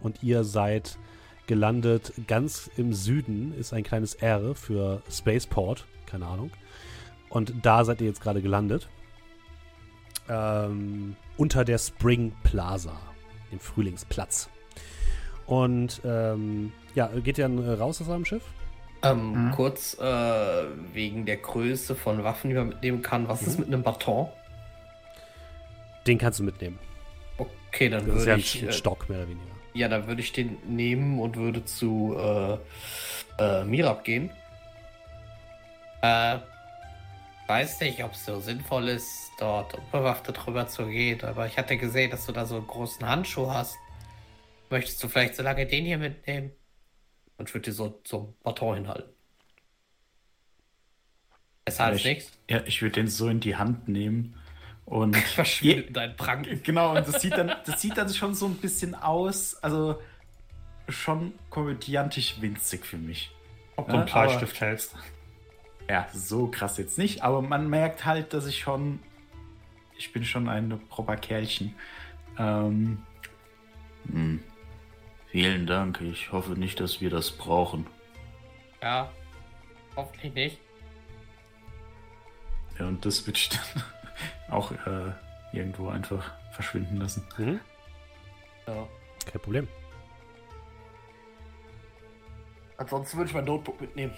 [0.00, 0.98] Und ihr seid
[1.46, 3.52] gelandet ganz im Süden.
[3.52, 5.86] Ist ein kleines R für Spaceport.
[6.06, 6.50] Keine Ahnung.
[7.28, 8.88] Und da seid ihr jetzt gerade gelandet.
[10.28, 12.98] Ähm, unter der Spring Plaza.
[13.52, 14.48] Dem Frühlingsplatz.
[15.46, 18.42] Und ähm, ja, geht ihr dann äh, raus aus eurem Schiff?
[19.02, 19.50] Ähm, Mhm.
[19.52, 23.28] Kurz äh, wegen der Größe von Waffen, die man mitnehmen kann.
[23.28, 24.28] Was ist mit einem Baton?
[26.08, 26.78] Den kannst du mitnehmen.
[27.36, 28.62] Okay, dann Das ist würde ja ein, ich.
[28.62, 29.46] ein Äh, Stock, mehr oder weniger.
[29.74, 32.58] ja, dann würde ich den nehmen und würde zu äh,
[33.38, 34.30] äh, Mirab gehen.
[36.02, 36.38] Äh,
[37.46, 41.76] weiß nicht, ob es so sinnvoll ist, dort unbewaffnet rüber zu gehen, aber ich hatte
[41.76, 43.76] gesehen, dass du da so einen großen Handschuh hast.
[44.70, 46.52] Möchtest du vielleicht so lange den hier mitnehmen?
[47.36, 49.10] Und ich würde dir so zum Baton hinhalten.
[51.64, 52.32] Besser als Ich- nichts.
[52.50, 54.34] Ja, ich würde den so in die Hand nehmen
[54.88, 55.16] und.
[55.34, 56.62] Verschwindet in deinen Pranken.
[56.62, 60.00] Genau, und das sieht dann, das sieht dann schon so ein bisschen aus, also
[60.88, 63.30] schon komödiantisch winzig für mich.
[63.76, 64.96] Ob du Ja, einen Bleistift hältst.
[65.88, 69.00] Ja, so krass jetzt nicht, aber man merkt halt, dass ich schon,
[69.96, 71.74] ich bin schon ein proper Kerlchen.
[72.38, 73.02] Ähm,
[74.10, 74.40] hm.
[75.30, 77.86] Vielen Dank, ich hoffe nicht, dass wir das brauchen.
[78.82, 79.10] Ja,
[79.96, 80.58] hoffentlich nicht.
[82.78, 83.84] Ja, und das ich dann
[84.50, 85.12] auch äh,
[85.52, 87.24] irgendwo einfach verschwinden lassen.
[87.36, 87.60] Mhm.
[88.66, 88.86] Ja.
[89.30, 89.68] Kein Problem.
[92.76, 94.12] Ansonsten würde ich mein Notebook mitnehmen.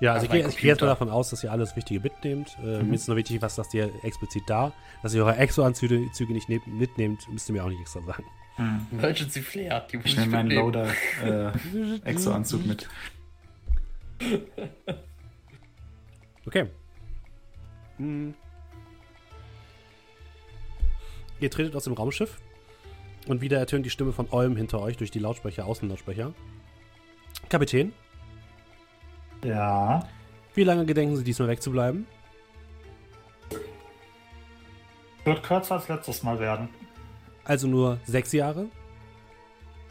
[0.00, 2.00] Ja, also Also ich gehe ich gehe jetzt mal davon aus, dass ihr alles Wichtige
[2.00, 2.56] mitnehmt.
[2.62, 2.88] Äh, Mhm.
[2.88, 4.72] Mir ist nur wichtig, was lasst ihr explizit da.
[5.02, 8.24] Dass ihr eure Exo-Anzüge Züge nicht ne mitnehmt, müsst ihr mir auch nicht extra sagen.
[8.56, 8.86] Hm.
[8.92, 10.72] Emergency Flare, die muss Ich nehme meinen mitnehmen.
[10.72, 12.88] Loader äh, Exo-Anzug mit.
[16.46, 16.66] Okay.
[17.98, 18.34] Hm.
[21.40, 22.38] Ihr tretet aus dem Raumschiff
[23.28, 26.32] und wieder ertönt die Stimme von Olm hinter euch durch die Lautsprecher, Außenlautsprecher.
[27.48, 27.92] Kapitän,
[29.44, 30.06] Ja.
[30.54, 32.06] wie lange gedenken Sie diesmal wegzubleiben?
[35.24, 36.68] Wird kürzer als letztes Mal werden.
[37.44, 38.66] Also nur sechs Jahre?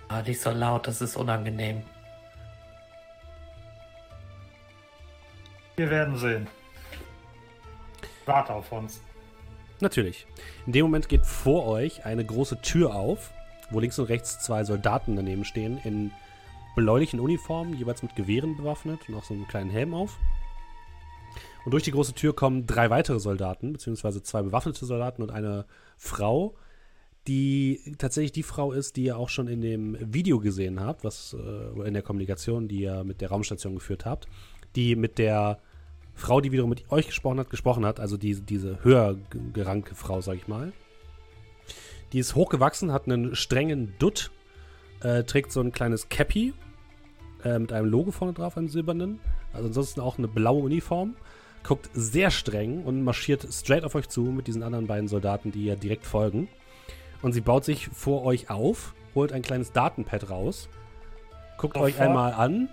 [0.10, 1.84] Ah, nicht so laut, das ist unangenehm.
[5.76, 6.48] Wir werden sehen.
[8.28, 9.02] Warte auf uns.
[9.80, 10.28] Natürlich.
[10.66, 13.32] In dem Moment geht vor euch eine große Tür auf,
[13.70, 16.12] wo links und rechts zwei Soldaten daneben stehen, in
[16.76, 20.18] bläulichen Uniformen, jeweils mit Gewehren bewaffnet und auch so einen kleinen Helm auf.
[21.66, 25.66] Und durch die große Tür kommen drei weitere Soldaten, beziehungsweise zwei bewaffnete Soldaten und eine
[25.98, 26.56] Frau,
[27.28, 31.36] die tatsächlich die Frau ist, die ihr auch schon in dem Video gesehen habt, was
[31.38, 34.28] äh, in der Kommunikation, die ihr mit der Raumstation geführt habt,
[34.76, 35.60] die mit der
[36.18, 39.96] Frau, die wiederum mit euch gesprochen hat, gesprochen hat, also diese, diese höher ge- gerankte
[39.96, 40.74] Frau, sag ich mal.
[42.12, 44.32] Die ist hochgewachsen, hat einen strengen Dutt,
[45.02, 46.54] äh, trägt so ein kleines Cappy
[47.44, 49.20] äh, mit einem Logo vorne drauf, einem silbernen.
[49.54, 51.16] Also ansonsten auch eine blaue Uniform.
[51.64, 55.66] Guckt sehr streng und marschiert straight auf euch zu mit diesen anderen beiden Soldaten, die
[55.66, 56.48] ihr direkt folgen.
[57.22, 60.70] Und sie baut sich vor euch auf, holt ein kleines Datenpad raus,
[61.58, 61.92] guckt Sofort.
[61.94, 62.70] euch einmal an.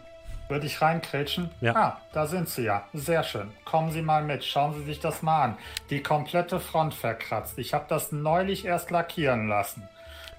[0.54, 1.50] Würde ich reinkrätschen?
[1.60, 1.74] Ja.
[1.74, 2.86] Ah, da sind sie ja.
[2.92, 3.50] Sehr schön.
[3.64, 4.44] Kommen Sie mal mit.
[4.44, 5.56] Schauen Sie sich das mal an.
[5.90, 7.58] Die komplette Front verkratzt.
[7.58, 9.82] Ich habe das neulich erst lackieren lassen.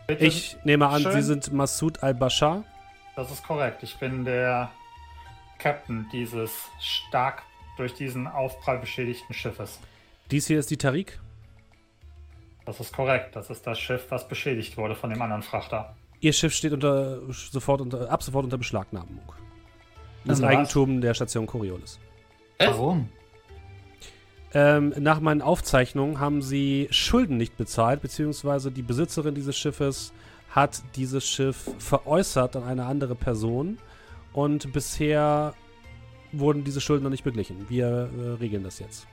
[0.08, 1.12] Bitte, Ich nehme an, schön.
[1.12, 2.64] Sie sind Massoud al-Bashar.
[3.18, 3.84] Das ist korrekt.
[3.84, 4.72] Ich bin der
[5.60, 7.44] Captain dieses stark
[7.76, 9.82] durch diesen Aufprall beschädigten Schiffes.
[10.32, 11.20] Dies hier ist die Tariq.
[12.64, 13.36] Das ist korrekt.
[13.36, 15.94] Das ist das Schiff, was beschädigt wurde von dem anderen Frachter.
[16.22, 19.20] Ihr Schiff steht unter, sofort unter, ab sofort unter Beschlagnahmung.
[20.26, 20.49] Das Was?
[20.49, 21.99] Eigentum der Station Coriolis.
[22.57, 23.10] Warum?
[24.53, 30.14] Ähm, nach meinen Aufzeichnungen haben sie Schulden nicht bezahlt, beziehungsweise die Besitzerin dieses Schiffes
[30.49, 33.77] hat dieses Schiff veräußert an eine andere Person
[34.31, 35.53] und bisher
[36.31, 37.69] wurden diese Schulden noch nicht beglichen.
[37.69, 39.07] Wir äh, regeln das jetzt.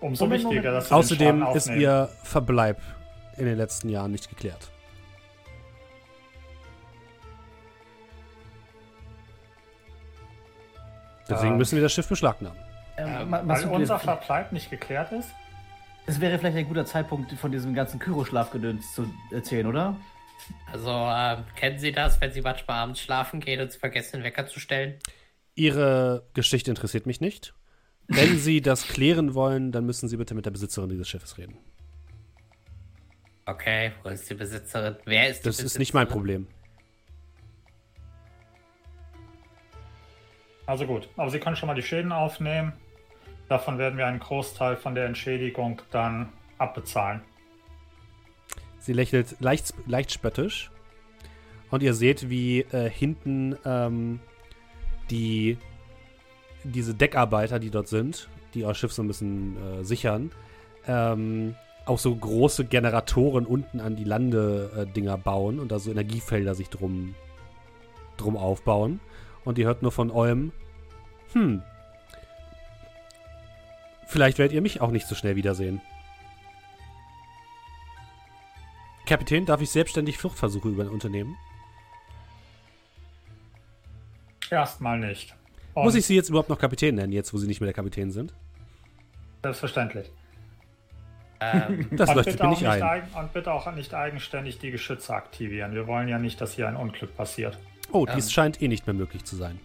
[0.00, 2.80] Umso Moment, wichtiger, dass Sie den Außerdem ist ihr Verbleib
[3.36, 4.70] in den letzten Jahren nicht geklärt.
[11.28, 11.58] Deswegen Ähm.
[11.58, 12.58] müssen wir das Schiff beschlagnahmen.
[12.96, 15.30] Ähm, Ma- weil unser Verbleib nicht geklärt ist?
[16.06, 19.96] Es wäre vielleicht ein guter Zeitpunkt, von diesem ganzen Kyroschlafgedöns zu erzählen, oder?
[20.72, 24.24] Also, ähm, kennen Sie das, wenn Sie manchmal abends schlafen gehen und Sie vergessen, den
[24.24, 24.94] Wecker zu stellen?
[25.54, 27.52] Ihre Geschichte interessiert mich nicht.
[28.06, 31.58] Wenn Sie das klären wollen, dann müssen Sie bitte mit der Besitzerin dieses Schiffes reden.
[33.44, 34.96] Okay, wo ist die Besitzerin?
[35.04, 36.08] Wer ist die Das ist nicht mein?
[36.08, 36.46] Problem.
[40.68, 42.74] Also gut, aber Sie können schon mal die Schäden aufnehmen.
[43.48, 46.28] Davon werden wir einen Großteil von der Entschädigung dann
[46.58, 47.22] abbezahlen.
[48.78, 50.70] Sie lächelt leicht, leicht spöttisch.
[51.70, 54.20] Und ihr seht, wie äh, hinten ähm,
[55.10, 55.56] die
[56.64, 60.32] diese Deckarbeiter, die dort sind, die euer Schiff so ein bisschen äh, sichern,
[60.86, 61.54] ähm,
[61.86, 67.14] auch so große Generatoren unten an die Landedinger bauen und da so Energiefelder sich drum,
[68.18, 69.00] drum aufbauen.
[69.48, 70.52] Und ihr hört nur von Olm,
[71.32, 71.62] hm,
[74.06, 75.80] vielleicht werdet ihr mich auch nicht so schnell wiedersehen.
[79.06, 81.34] Kapitän, darf ich selbstständig Fluchtversuche über unternehmen?
[84.50, 85.34] Erstmal nicht.
[85.72, 87.74] Und Muss ich Sie jetzt überhaupt noch Kapitän nennen, jetzt wo Sie nicht mehr der
[87.74, 88.34] Kapitän sind?
[89.42, 90.10] Selbstverständlich.
[91.40, 92.82] Ähm, Das leuchtet mir nicht nicht ein.
[92.82, 95.72] eigen, und bitte auch nicht eigenständig die Geschütze aktivieren.
[95.72, 97.58] Wir wollen ja nicht, dass hier ein Unglück passiert.
[97.92, 98.30] Oh, dies Ähm.
[98.30, 99.58] scheint eh nicht mehr möglich zu sein.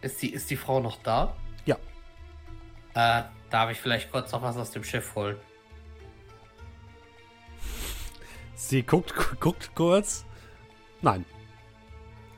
[0.00, 1.36] ist, die, ist die Frau noch da?
[1.66, 1.76] Ja.
[2.94, 5.36] Äh, darf ich vielleicht kurz noch was aus dem Schiff holen?
[8.54, 10.24] Sie guckt, gu- guckt kurz.
[11.00, 11.24] Nein,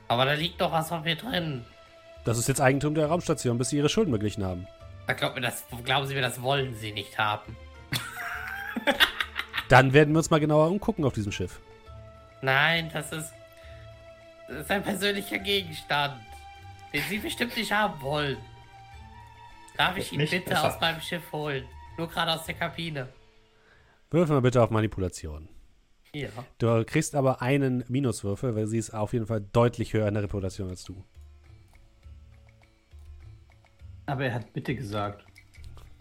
[0.07, 1.65] Aber da liegt doch was von mir drin.
[2.25, 4.67] das ist jetzt Eigentum der Raumstation, bis Sie Ihre Schulden beglichen haben.
[5.07, 7.55] Da glaub mir das, glauben Sie mir, das wollen Sie nicht haben.
[9.67, 11.59] Dann werden wir uns mal genauer umgucken auf diesem Schiff.
[12.41, 13.33] Nein, das ist,
[14.51, 16.21] das ist ein persönlicher Gegenstand,
[16.93, 18.37] den Sie bestimmt nicht haben wollen.
[19.77, 20.75] Darf ich ihn bitte besser.
[20.75, 21.65] aus meinem Schiff holen?
[21.97, 23.07] Nur gerade aus der Kabine.
[24.09, 25.47] Würfel mal bitte auf Manipulation.
[26.13, 26.27] Ja.
[26.57, 30.23] Du kriegst aber einen Minuswürfel, weil sie ist auf jeden Fall deutlich höher in der
[30.23, 31.01] Reputation als du.
[34.05, 35.25] Aber er hat bitte gesagt.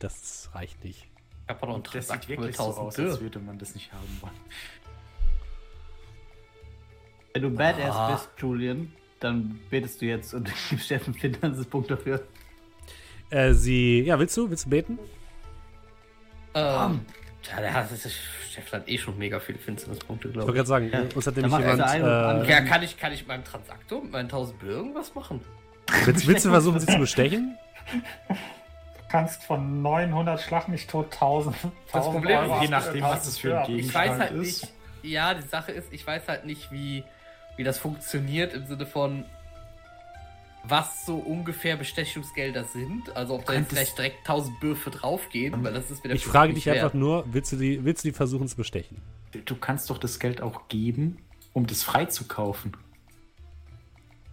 [0.00, 1.04] Das reicht nicht.
[1.44, 4.18] Ich hab doch noch Das sieht wirklich so aus, als würde man das nicht haben
[4.20, 4.34] wollen.
[7.32, 8.12] Wenn du Badass Ah.
[8.12, 12.22] bist, Julian, dann betest du jetzt und gibst Steffen Finderns-Punkt dafür.
[13.30, 14.50] Äh, sie, ja, willst du?
[14.50, 14.98] Willst du beten?
[16.54, 17.00] Ähm,
[17.48, 18.16] ja, der hat, das ist,
[18.50, 20.56] Stefan hat eh schon mega viele Finsternispunkte, Ich wollte glaube ich.
[20.56, 21.16] gerade sagen, Ja.
[21.16, 21.80] uns hat Da nämlich jemand.
[21.82, 25.14] andere- Äh, Ja, kann ich, kann ich mit meinem Transaktor, mit meinen 1000 Blöcken irgendwas
[25.14, 25.40] machen?
[26.04, 27.56] willst, willst du versuchen, sie zu bestechen?
[28.28, 28.34] Du
[29.10, 31.54] kannst von 900 Schlag nicht tot 1000.
[31.92, 34.62] Das Problem ist, je nachdem, was das für ein Gegen Ich weiß halt ist.
[34.62, 34.72] nicht.
[35.02, 37.04] Ja, die Sache ist, ich weiß halt nicht, wie,
[37.56, 39.24] wie das funktioniert im Sinne von,
[40.64, 43.14] was so ungefähr Bestechungsgelder sind.
[43.16, 46.54] Also ob da jetzt vielleicht direkt 1000 Bürfe draufgehen, weil das ist wieder Ich frage
[46.54, 48.98] dich einfach nur, willst du die, willst du die versuchen zu bestechen?
[49.44, 51.18] Du kannst doch das Geld auch geben,
[51.52, 52.76] um das freizukaufen.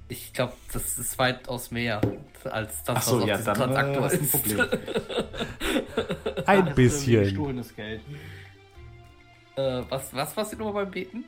[0.10, 2.00] Ich glaube, das ist weitaus mehr
[2.46, 4.30] als das, so, was auf ja, diesem dann Transaktor äh, ist ein.
[4.30, 4.68] Problem.
[6.46, 7.24] Ein bisschen.
[7.24, 8.02] Gestohlenes Geld.
[9.58, 11.26] äh, was, was war die Nummer beim Beten?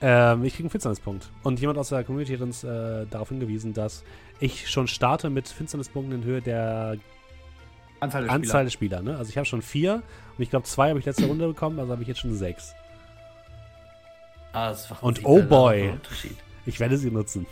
[0.00, 1.30] Ähm, ich kriege einen Finsternispunkt.
[1.42, 4.04] Und jemand aus der Community hat uns äh, darauf hingewiesen, dass
[4.40, 6.98] ich schon starte mit Finsternispunkten in Höhe der
[8.00, 9.16] Anzahl der Anzahl der Spieler, ne?
[9.16, 10.02] Also ich habe schon vier
[10.36, 12.74] und ich glaube zwei habe ich letzte Runde bekommen, also habe ich jetzt schon sechs.
[14.52, 15.98] Ah, das macht Und oh boy.
[16.66, 17.46] Ich werde sie nutzen.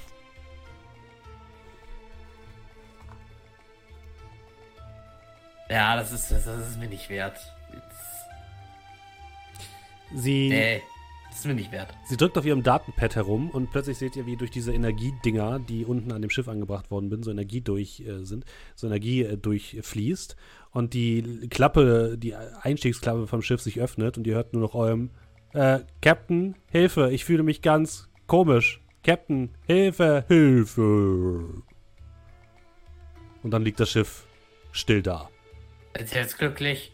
[5.68, 7.38] Ja, das ist, das, das ist mir nicht wert.
[7.72, 8.22] Jetzt,
[10.14, 10.82] Sie, nee,
[11.32, 11.88] das ist mir nicht wert.
[12.04, 15.86] sie drückt auf ihrem Datenpad herum und plötzlich seht ihr, wie durch diese Energiedinger, die
[15.86, 18.44] unten an dem Schiff angebracht worden sind, so Energie durch äh, sind,
[18.74, 20.36] so Energie äh, durchfließt
[20.72, 25.08] und die Klappe, die Einstiegsklappe vom Schiff sich öffnet und ihr hört nur noch eurem
[25.54, 28.82] äh, Captain, Hilfe, ich fühle mich ganz komisch.
[29.02, 31.62] Captain, Hilfe, Hilfe.
[33.42, 34.26] Und dann liegt das Schiff
[34.70, 35.30] still da.
[35.98, 36.92] Sie jetzt glücklich?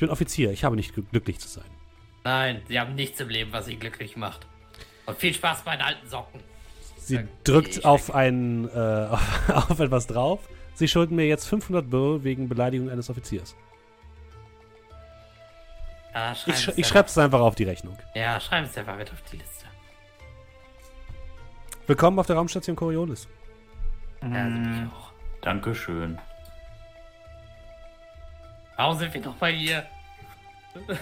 [0.00, 1.66] Ich bin Offizier, ich habe nicht gl- glücklich zu sein.
[2.24, 4.46] Nein, Sie haben nichts im Leben, was Sie glücklich macht.
[5.04, 6.40] Und viel Spaß bei den alten Socken.
[6.96, 10.40] Sie Dann drückt auf ein, äh, auf, auf etwas drauf.
[10.72, 13.54] Sie schulden mir jetzt 500 Bill wegen Beleidigung eines Offiziers.
[16.14, 17.98] Ja, Ich, sch ich einfach- schreibe es einfach auf die Rechnung.
[18.14, 19.66] Ja, schreiben Sie einfach mit auf die Liste.
[21.86, 23.28] Willkommen auf der Raumstation Coriolis.
[24.22, 24.80] Ja, Sie Mhm.
[24.84, 25.12] mich auch.
[25.42, 26.18] Dankeschön.
[28.80, 29.84] Warum sind wir noch bei ihr?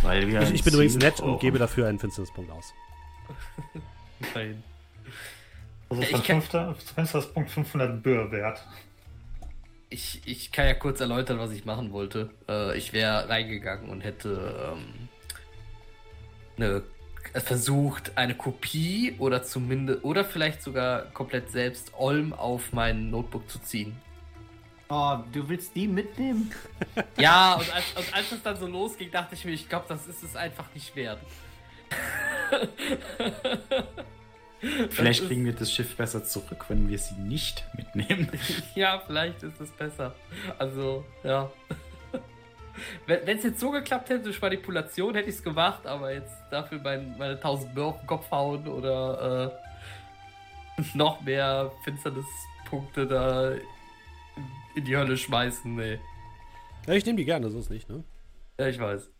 [0.00, 2.72] Weil wir Ich, ich bin übrigens nett und gebe dafür einen Finsternispunkt aus.
[4.34, 4.62] Nein.
[5.90, 8.66] Also Ich von kann- 500 Fensterspunkt 500 Böhr wert.
[9.90, 12.30] Ich, ich kann ja kurz erläutern, was ich machen wollte.
[12.48, 15.08] Äh, ich wäre reingegangen und hätte ähm,
[16.56, 16.82] eine,
[17.42, 23.58] versucht, eine Kopie oder zumindest oder vielleicht sogar komplett selbst Olm auf mein Notebook zu
[23.58, 24.00] ziehen.
[24.90, 26.52] Oh, du willst die mitnehmen?
[27.18, 30.06] Ja, und als, und als es dann so losging, dachte ich mir, ich glaube, das
[30.06, 31.18] ist es einfach nicht wert.
[34.90, 38.28] Vielleicht Das kriegen wir das Schiff besser zurück, wenn wir sie nicht mitnehmen.
[38.74, 40.14] Ja, vielleicht ist es besser.
[40.58, 41.50] Also, ja.
[43.06, 46.80] Wenn es jetzt so geklappt hätte durch Manipulation, hätte ich es gemacht, aber jetzt dafür
[46.82, 49.52] mein, meine 1000 Böhr auf den Kopf hauen oder
[50.78, 53.52] äh, noch mehr Finsternispunkte da
[54.74, 55.98] in, die Hölle schmeißen, nee.
[56.86, 58.04] Ja, ich nehme die gerne, so ist nicht, ne?
[58.58, 59.10] Ja, ich weiß.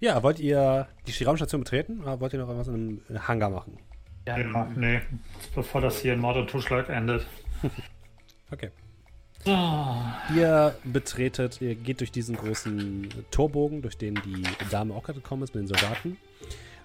[0.00, 3.78] Ja, wollt ihr die Raumstation betreten oder wollt ihr noch was in einem Hangar machen?
[4.26, 5.00] Ja, nee.
[5.54, 7.26] Bevor das hier in Mord und Totschlag endet.
[8.50, 8.70] Okay.
[9.46, 9.50] So.
[10.36, 15.42] Ihr betretet, ihr geht durch diesen großen Torbogen, durch den die Dame auch gerade gekommen
[15.42, 16.18] ist mit den Soldaten.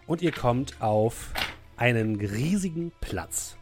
[0.07, 1.34] Und ihr kommt auf
[1.77, 3.55] einen riesigen Platz.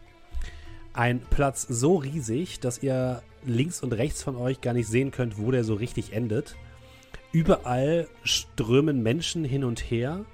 [0.93, 5.37] Ein Platz so riesig, dass ihr links und rechts von euch gar nicht sehen könnt,
[5.37, 6.55] wo der so richtig endet.
[7.31, 10.25] Überall strömen Menschen hin und her.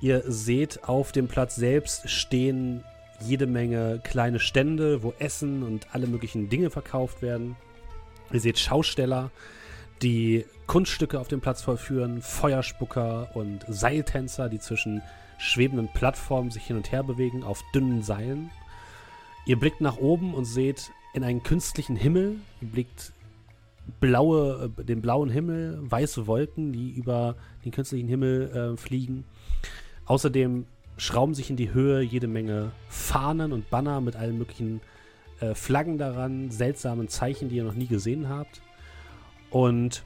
[0.00, 2.84] Ihr seht auf dem Platz selbst stehen
[3.20, 7.56] jede Menge kleine Stände, wo Essen und alle möglichen Dinge verkauft werden.
[8.30, 9.30] Ihr seht Schausteller,
[10.02, 15.00] die Kunststücke auf dem Platz vollführen, Feuerspucker und Seiltänzer, die zwischen
[15.38, 18.50] schwebenden Plattformen sich hin und her bewegen auf dünnen Seilen.
[19.44, 22.36] Ihr blickt nach oben und seht in einen künstlichen Himmel.
[22.60, 23.12] Ihr blickt
[24.00, 29.24] blaue, äh, den blauen Himmel, weiße Wolken, die über den künstlichen Himmel äh, fliegen.
[30.06, 34.80] Außerdem schrauben sich in die Höhe jede Menge Fahnen und Banner mit allen möglichen
[35.40, 38.62] äh, Flaggen daran, seltsamen Zeichen, die ihr noch nie gesehen habt.
[39.50, 40.04] Und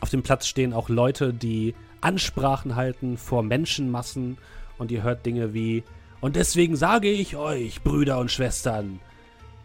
[0.00, 4.38] auf dem Platz stehen auch Leute, die Ansprachen halten vor Menschenmassen
[4.78, 5.84] und ihr hört Dinge wie
[6.20, 9.00] Und deswegen sage ich euch, Brüder und Schwestern,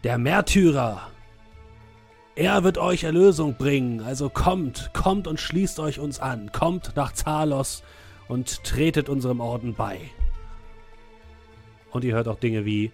[0.04, 1.10] der Märtyrer,
[2.34, 7.12] er wird euch Erlösung bringen, also kommt, kommt und schließt euch uns an, kommt nach
[7.12, 7.82] Zalos
[8.28, 9.98] und tretet unserem Orden bei.
[11.92, 12.92] Und ihr hört auch Dinge wie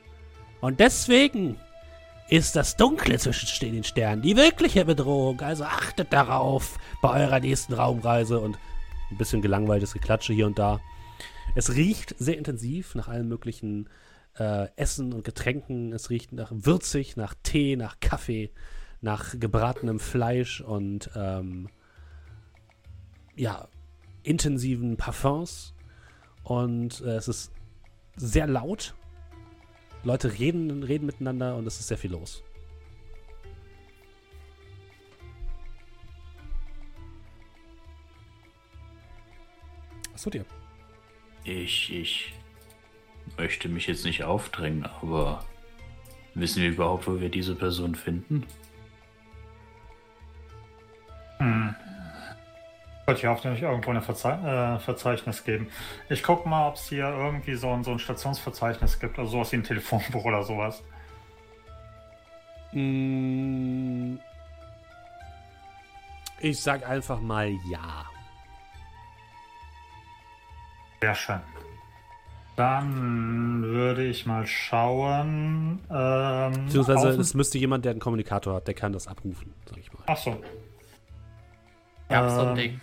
[0.60, 1.58] Und deswegen
[2.28, 5.40] ist das Dunkle zwischen den Sternen die wirkliche Bedrohung.
[5.40, 8.58] Also achtet darauf bei eurer nächsten Raumreise und
[9.12, 10.80] ein bisschen gelangweiltes Geklatsche hier und da.
[11.54, 13.88] Es riecht sehr intensiv nach allen möglichen
[14.38, 15.92] äh, Essen und Getränken.
[15.92, 18.50] Es riecht nach würzig, nach Tee, nach Kaffee,
[19.00, 21.68] nach gebratenem Fleisch und ähm,
[23.36, 23.68] ja,
[24.22, 25.74] intensiven Parfums.
[26.44, 27.52] Und äh, es ist
[28.16, 28.94] sehr laut.
[30.04, 32.42] Leute reden, reden miteinander und es ist sehr viel los.
[40.22, 40.44] Tut ihr?
[41.44, 42.34] Ich, ich
[43.36, 45.44] möchte mich jetzt nicht aufdrängen, aber
[46.34, 48.46] wissen wir überhaupt, wo wir diese Person finden?
[51.38, 51.74] Hm.
[53.06, 55.68] Wird hier hoffentlich irgendwo ein Verzei äh, Verzeichnis geben.
[56.08, 59.50] Ich gucke mal, ob es hier irgendwie so ein, so ein Stationsverzeichnis gibt, also sowas
[59.50, 60.84] wie ein Telefonbuch oder sowas.
[62.72, 64.18] Mm,
[66.44, 68.11] Ich sag einfach mal ja.
[71.02, 71.40] Sehr schön.
[72.54, 75.80] Dann würde ich mal schauen.
[75.90, 79.78] Ähm, Beziehungsweise außen- es müsste jemand, der einen Kommunikator hat, der kann das abrufen, sag
[79.78, 80.04] ich mal.
[80.06, 80.40] Ach so.
[82.08, 82.80] Ja, so ein Ähm, Ding.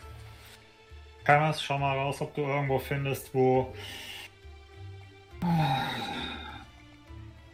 [1.23, 3.73] Kamas, schau mal raus, ob du irgendwo findest, wo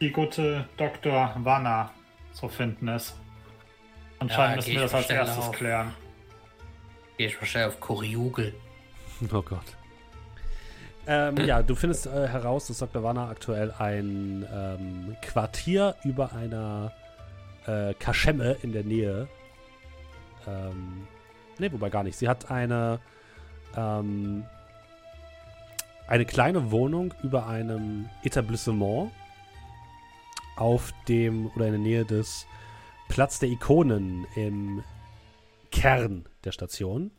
[0.01, 1.35] die gute Dr.
[1.43, 1.91] Wanna
[2.33, 3.15] zu finden ist.
[4.17, 5.51] Anscheinend Ja, müssen wir das als erstes auf.
[5.51, 5.93] klären.
[7.17, 8.55] Gehe ich mal schnell auf Koriugel.
[9.31, 9.77] Oh Gott.
[11.07, 13.03] Ähm, ja, du findest äh, heraus, dass Dr.
[13.03, 16.91] Wanner aktuell ein ähm, Quartier über einer
[17.67, 19.27] äh, Kaschemme in der Nähe.
[20.47, 21.07] Ähm,
[21.59, 22.17] ne, wobei gar nicht.
[22.17, 22.99] Sie hat eine
[23.75, 24.45] ähm,
[26.07, 29.11] eine kleine Wohnung über einem Etablissement
[30.55, 32.45] auf dem oder in der Nähe des
[33.09, 34.83] Platz der Ikonen im
[35.71, 37.11] Kern der Station.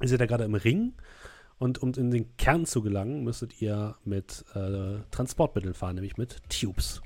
[0.00, 0.94] Ihr seid da gerade im Ring
[1.60, 6.38] und um in den Kern zu gelangen, müsstet ihr mit äh, Transportmitteln fahren, nämlich mit
[6.48, 7.02] Tubes.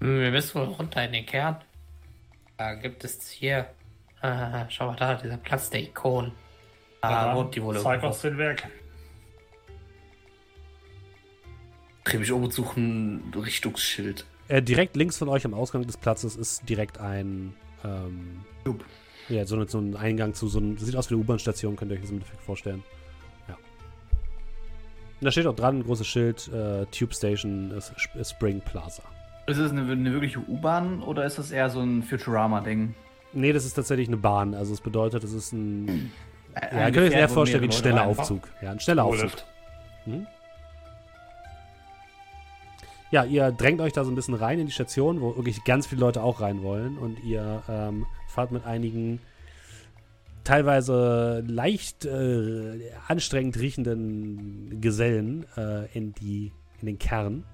[0.00, 1.56] Hm, Wir müssen wohl runter in den Kern.
[2.56, 3.68] Da gibt es hier.
[4.22, 6.32] Äh, schau mal da, dieser Platz der Ikonen.
[7.02, 8.06] Da wohnt die wohl Zeig irgendwo.
[8.08, 8.66] uns den Weg.
[12.04, 14.24] Dreh mich um und suche ein Richtungsschild.
[14.48, 17.54] Äh, direkt links von euch am Ausgang des Platzes ist direkt ein
[17.84, 18.84] ähm, Tube.
[19.28, 21.96] Ja, so, so ein Eingang zu so einem, sieht aus wie eine U-Bahn-Station, könnt ihr
[21.96, 22.82] euch das im Endeffekt vorstellen.
[23.48, 23.54] Ja.
[23.54, 29.02] Und da steht auch dran, ein großes Schild, äh, Tube Station ist Sp- Spring Plaza.
[29.46, 32.94] Ist es eine, eine wirkliche U-Bahn oder ist das eher so ein Futurama-Ding?
[33.32, 34.54] Nee, das ist tatsächlich eine Bahn.
[34.54, 36.10] Also es bedeutet, es ist ein.
[36.54, 38.48] Äh, Ja, ein könnt ihr euch eher vorstellen wie ein schneller Aufzug.
[38.62, 39.32] Ja, ein schneller Aufzug.
[40.06, 40.26] Mhm.
[43.10, 45.86] Ja, ihr drängt euch da so ein bisschen rein in die Station, wo wirklich ganz
[45.86, 46.98] viele Leute auch rein wollen.
[46.98, 49.20] Und ihr ähm, fahrt mit einigen
[50.44, 57.44] teilweise leicht äh, anstrengend riechenden Gesellen äh, in, die, in den Kern.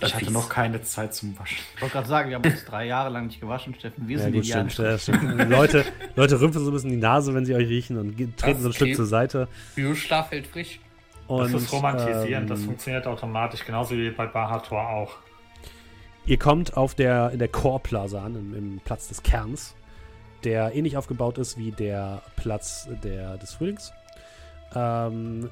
[0.00, 1.58] Ich hatte noch keine Zeit zum Waschen.
[1.76, 4.08] Ich wollte gerade sagen, wir haben uns drei Jahre lang nicht gewaschen, Steffen.
[4.08, 5.50] Wir Ja, sind gut, die stimmt, stimmt.
[5.50, 5.84] Leute,
[6.16, 8.68] Leute rümpfen so ein bisschen die Nase, wenn sie euch riechen und treten Das so
[8.68, 9.48] ein Stück zur Seite.
[9.76, 10.80] Bioschlaf hält frisch.
[11.26, 15.16] Und, Das ist romantisierend, das ähm, funktioniert automatisch, genauso wie bei Bahator auch.
[16.26, 19.74] Ihr kommt auf der, in der Core Plaza an, im, im Platz des Kerns,
[20.42, 23.92] der ähnlich aufgebaut ist wie der Platz der, des Frühlings.
[24.74, 25.50] Ähm,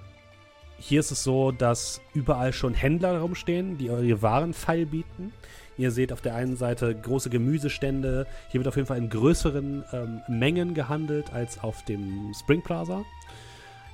[0.78, 5.32] hier ist es so, dass überall schon Händler rumstehen, die eure Waren feil bieten.
[5.76, 8.26] Ihr seht auf der einen Seite große Gemüsestände.
[8.48, 13.04] Hier wird auf jeden Fall in größeren ähm, Mengen gehandelt als auf dem Spring Plaza.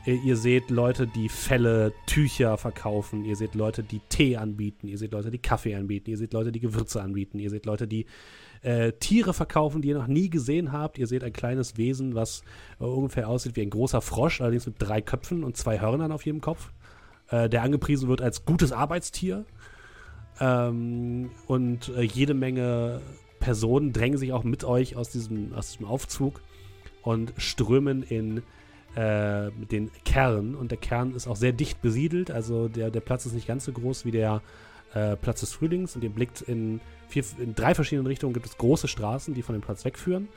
[0.09, 3.27] Ihr, ihr seht Leute, die Felle, Tücher verkaufen.
[3.27, 4.89] Ihr seht Leute, die Tee anbieten.
[4.89, 6.09] Ihr seht Leute, die Kaffee anbieten.
[6.09, 7.39] Ihr seht Leute, die Gewürze anbieten.
[7.39, 8.07] Ihr seht Leute, die
[8.63, 10.97] äh, Tiere verkaufen, die ihr noch nie gesehen habt.
[10.97, 12.43] Ihr seht ein kleines Wesen, was
[12.81, 16.25] äh, ungefähr aussieht wie ein großer Frosch, allerdings mit drei Köpfen und zwei Hörnern auf
[16.25, 16.73] jedem Kopf,
[17.29, 19.45] äh, der angepriesen wird als gutes Arbeitstier.
[20.41, 23.03] Ähm, und äh, jede Menge
[23.41, 26.41] Personen drängen sich auch mit euch aus diesem, aus diesem Aufzug
[27.03, 28.43] und strömen in
[28.99, 30.57] äh, den Kern.
[30.57, 32.31] Und der Kern ist auch sehr dicht besiedelt.
[32.31, 34.43] Also der, der Platz ist nicht ganz so groß wie der
[34.93, 35.95] äh, Platz des Frühlings.
[35.95, 39.55] Und ihr blickt in, vier, in drei verschiedenen Richtungen gibt es große Straßen, die von
[39.55, 40.29] dem Platz wegführen.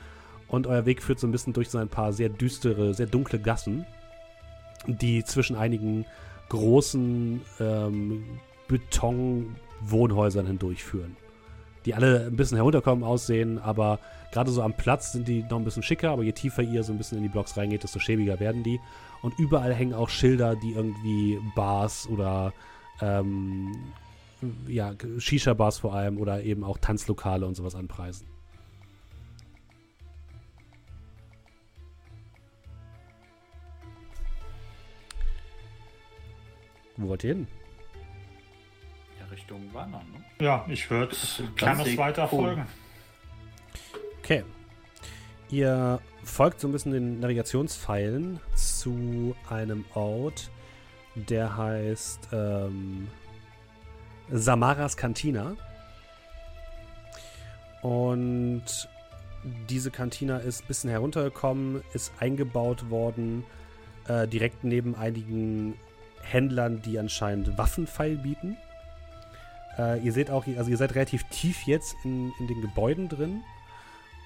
[0.46, 3.40] Und euer Weg führt so ein bisschen durch so ein paar sehr düstere, sehr dunkle
[3.40, 3.84] Gassen,
[4.86, 6.04] die zwischen einigen
[6.50, 8.24] großen ähm,
[8.68, 11.16] Betonwohnhäusern hindurchführen.
[11.84, 13.98] Die alle ein bisschen herunterkommen aussehen, aber
[14.30, 16.92] gerade so am Platz sind die noch ein bisschen schicker, aber je tiefer ihr so
[16.92, 18.80] ein bisschen in die Blocks reingeht, desto schäbiger werden die.
[19.22, 22.52] Und überall hängen auch Schilder, die irgendwie Bars oder
[23.00, 23.72] ähm,
[24.66, 28.26] ja, Shisha-Bars vor allem oder eben auch Tanzlokale und sowas anpreisen.
[36.96, 37.48] Wo wollt ihr hin?
[39.18, 40.24] Ja, Richtung Wanner, ne?
[40.42, 41.14] Ja, ich würde
[41.54, 41.98] Camus Weg.
[41.98, 42.46] weiter Cool.
[42.46, 42.66] folgen.
[44.18, 44.42] Okay.
[45.50, 50.50] Ihr folgt so ein bisschen den Navigationspfeilen zu einem Ort,
[51.14, 53.06] der heißt ähm,
[54.32, 55.54] Samaras Cantina.
[57.82, 58.64] Und
[59.68, 63.44] diese Cantina ist ein bisschen heruntergekommen, ist eingebaut worden,
[64.08, 65.74] äh, direkt neben einigen
[66.20, 68.56] Händlern, die anscheinend Waffenpfeil bieten.
[69.78, 73.42] Äh, ihr seht auch, also ihr seid relativ tief jetzt in, in den Gebäuden drin.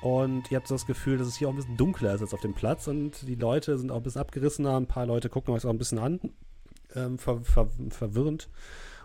[0.02, 2.34] Und ihr habt so das Gefühl, dass es hier auch ein bisschen dunkler ist als
[2.34, 2.86] auf dem Platz.
[2.86, 4.76] Und die Leute sind auch ein bisschen abgerissener.
[4.76, 6.20] Ein paar Leute gucken euch auch ein bisschen an.
[6.94, 8.48] Ähm, ver ver verwirrend.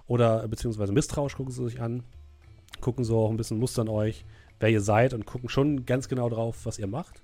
[0.07, 2.03] Oder beziehungsweise misstrauisch gucken sie sich an.
[2.81, 4.26] Gucken so auch ein bisschen mustern euch,
[4.59, 5.13] wer ihr seid.
[5.13, 7.22] Und gucken schon ganz genau drauf, was ihr macht.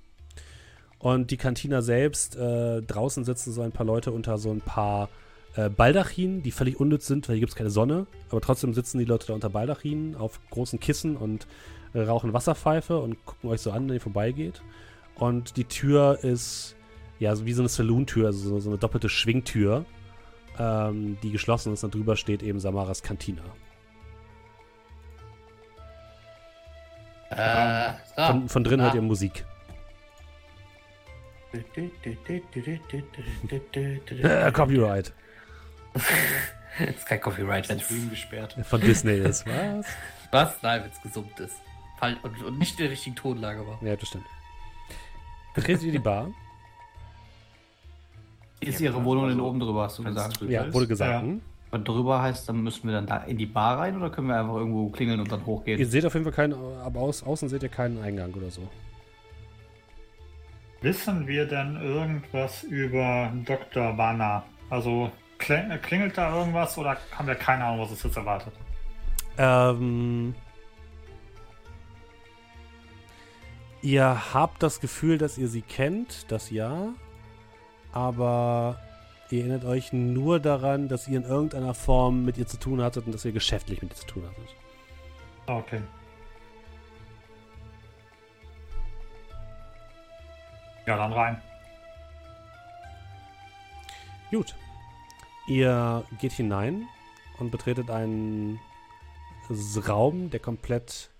[0.99, 5.09] Und die Kantina selbst, äh, draußen sitzen so ein paar Leute unter so ein paar
[5.57, 8.05] äh, Baldachinen, die völlig unnütz sind, weil hier gibt es keine Sonne.
[8.29, 11.47] Aber trotzdem sitzen die Leute da unter Baldachinen auf großen Kissen und
[11.93, 14.61] äh, rauchen Wasserpfeife und gucken euch so an, wenn ihr vorbeigeht.
[15.15, 16.75] Und die Tür ist
[17.19, 19.85] ja so wie so eine Saloon-Tür, also so, so eine doppelte Schwingtür,
[20.59, 21.83] ähm, die geschlossen ist.
[21.83, 23.41] Und drüber steht eben Samaras Kantina.
[27.29, 28.23] Äh, so.
[28.23, 28.83] Von, von drin Ah.
[28.85, 29.43] hört ihr Musik.
[34.21, 34.51] Äh,
[35.93, 36.89] Copyright.
[36.95, 38.55] ist kein Copyright, wenn Stream gesperrt.
[38.63, 39.45] Von Disney ist.
[39.47, 39.85] Was?
[40.31, 40.61] Was?
[40.61, 41.55] Nein, wenn es gesummt ist.
[42.01, 43.79] Und, und nicht in der richtigen Tonlage war.
[43.81, 44.25] Ja, das stimmt.
[45.55, 46.29] Betretet ihr die Bar?
[48.59, 50.41] Ist ihre Wohnung denn oben drüber, hast du gesagt?
[50.41, 51.11] Ja, wurde gesagt.
[51.11, 51.21] Ja.
[51.21, 51.41] hm?
[51.71, 54.39] Wenn drüber heißt, dann müssen wir dann da in die Bar rein oder können wir
[54.39, 55.79] einfach irgendwo klingeln und dann hochgehen?
[55.79, 58.67] Ihr seht auf jeden Fall keinen, aber aus, außen seht ihr keinen Eingang oder so.
[60.81, 63.97] Wissen wir denn irgendwas über Dr.
[63.97, 64.43] Wanner?
[64.69, 65.11] Also
[65.47, 68.53] kling- klingelt da irgendwas oder haben wir keine Ahnung, was es jetzt erwartet?
[69.37, 70.35] Ähm,
[73.81, 76.89] ihr habt das Gefühl, dass ihr sie kennt, das ja.
[77.93, 78.79] Aber
[79.29, 83.05] ihr erinnert euch nur daran, dass ihr in irgendeiner Form mit ihr zu tun hattet
[83.05, 84.55] und dass ihr geschäftlich mit ihr zu tun hattet.
[85.47, 85.81] Okay.
[90.85, 91.41] Ja, dann rein.
[94.31, 94.55] Gut.
[95.47, 96.87] Ihr geht hinein
[97.39, 98.59] und betretet einen
[99.87, 101.11] Raum, der komplett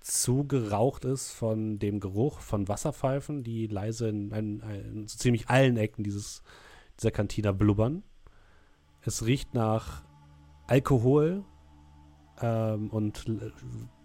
[0.00, 5.76] zugeraucht ist von dem Geruch von Wasserpfeifen, die leise in, in, in so ziemlich allen
[5.76, 6.42] Ecken dieses,
[6.98, 8.02] dieser Kantina blubbern.
[9.02, 10.04] Es riecht nach
[10.68, 11.44] Alkohol
[12.40, 13.24] ähm, und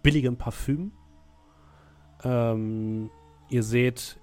[0.02, 0.92] billigem Parfüm.
[2.24, 3.10] Ähm,
[3.48, 4.18] ihr seht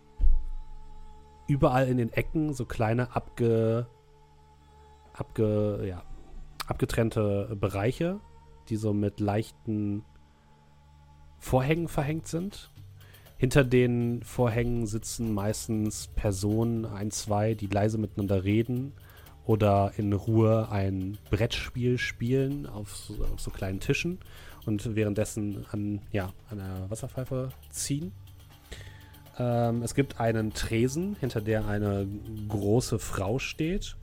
[1.48, 3.88] überall in den Ecken so kleine abge,
[5.20, 6.04] abge, ja,
[6.68, 8.20] abgetrennte Bereiche,
[8.70, 10.04] die so mit leichten
[11.40, 12.72] Vorhängen verhängt sind.
[13.38, 18.94] Hinter den Vorhängen sitzen meistens Personen, ein, zwei, die leise miteinander reden
[19.46, 24.20] oder in Ruhe ein Brettspiel spielen auf so, auf so kleinen Tischen
[24.66, 28.12] und währenddessen an, ja, an einer Wasserpfeife ziehen.
[29.40, 32.08] Ähm, es gibt einen Tresen, hinter der eine
[32.50, 33.96] große Frau steht,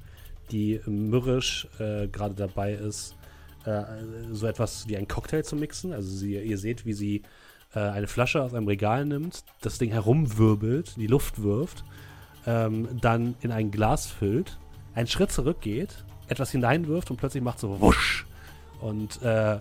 [0.51, 3.15] die mürrisch äh, gerade dabei ist,
[3.65, 3.83] äh,
[4.33, 5.93] so etwas wie einen Cocktail zu mixen.
[5.93, 7.23] Also sie, ihr seht, wie sie
[7.75, 11.85] äh, eine Flasche aus einem Regal nimmt, das Ding herumwirbelt, in die Luft wirft,
[12.47, 14.59] ähm, dann in ein Glas füllt,
[14.95, 18.27] einen Schritt zurückgeht, etwas hineinwirft und plötzlich macht so wusch
[18.81, 19.57] und äh,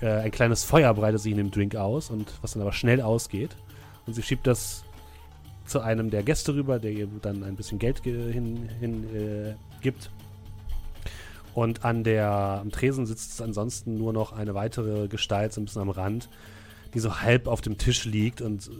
[0.00, 3.00] äh, ein kleines Feuer breitet sich in dem Drink aus und was dann aber schnell
[3.00, 3.56] ausgeht.
[4.06, 4.84] Und sie schiebt das
[5.66, 9.54] zu einem der Gäste rüber, der ihr dann ein bisschen Geld ge- hin, hin äh,
[9.80, 10.10] gibt.
[11.54, 15.82] Und an der, am Tresen sitzt ansonsten nur noch eine weitere Gestalt, so ein bisschen
[15.82, 16.28] am Rand,
[16.94, 18.70] die so halb auf dem Tisch liegt und äh,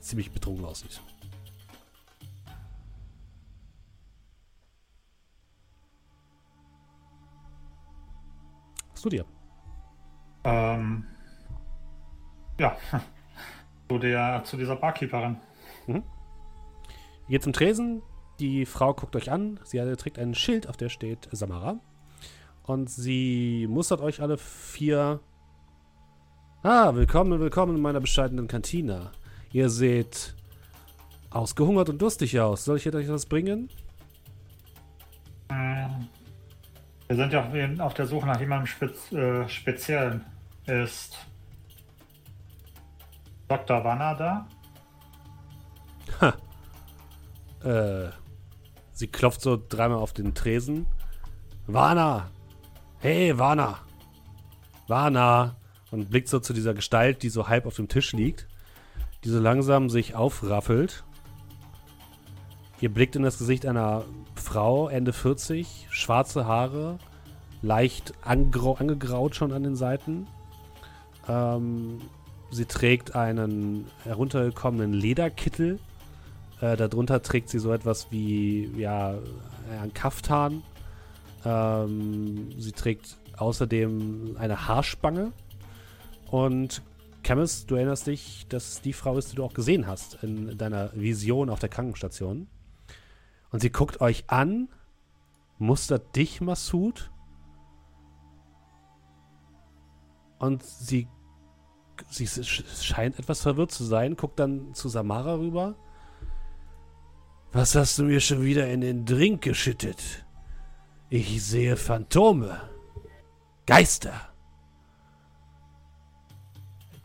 [0.00, 1.00] ziemlich betrunken aussieht.
[8.92, 9.24] Was tut ihr?
[10.44, 11.04] Ähm,
[12.58, 12.76] ja,
[13.88, 15.36] zu, der, zu dieser Barkeeperin.
[15.86, 16.02] Ihr
[17.28, 18.02] geht zum Tresen,
[18.40, 21.78] die Frau guckt euch an, sie trägt ein Schild, auf der steht Samara.
[22.64, 25.20] Und sie mustert euch alle vier.
[26.62, 29.10] Ah, willkommen, willkommen in meiner bescheidenen Kantine.
[29.52, 30.34] Ihr seht
[31.30, 32.64] ausgehungert und durstig aus.
[32.64, 33.68] Soll ich euch was bringen?
[35.50, 36.06] Mm,
[37.08, 37.46] Wir sind ja
[37.84, 40.24] auf- der Suche nach jemandem Spez äh, Speziellen.
[40.66, 41.18] Ist
[43.48, 43.84] Dr.
[43.84, 44.46] Wanner da?
[47.62, 48.10] Äh,
[48.94, 50.86] sie klopft so dreimal auf den Tresen.
[51.66, 52.30] Warna!
[53.00, 53.78] Hey, Warna!
[54.88, 55.56] Warna!
[55.90, 58.48] Und blickt so zu dieser Gestalt, die so halb auf dem Tisch liegt,
[59.22, 61.04] die so langsam sich aufraffelt.
[62.80, 64.04] Ihr blickt in das Gesicht einer
[64.34, 66.98] Frau, Ende 40, schwarze Haare,
[67.62, 70.26] leicht angegraut schon an den Seiten.
[71.28, 72.00] Ähm,
[72.50, 75.78] sie trägt einen heruntergekommenen Lederkittel.
[76.64, 79.18] Äh, darunter trägt sie so etwas wie, ja,
[79.82, 80.62] ein Kaftan.
[81.44, 85.32] Ähm, sie trägt außerdem eine Haarspange
[86.30, 86.80] und
[87.22, 90.90] Camus, du erinnerst dich, dass die Frau ist, die du auch gesehen hast in deiner
[90.94, 92.46] Vision auf der Krankenstation.
[93.50, 94.68] Und sie guckt euch an,
[95.58, 97.10] mustert dich, Massoud.
[100.38, 101.08] Und sie,
[102.08, 105.74] sie scheint etwas verwirrt zu sein, guckt dann zu Samara rüber.
[107.54, 110.26] Was hast du mir schon wieder in den Drink geschüttet?
[111.08, 112.68] Ich sehe Phantome.
[113.64, 114.28] Geister.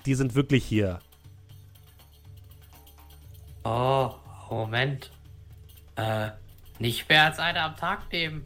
[0.08, 1.02] Die sind wirklich hier.
[3.64, 4.16] Oh,
[4.50, 5.12] Moment.
[5.96, 6.32] Äh,
[6.80, 8.44] nicht mehr als eine am Tag nehmen.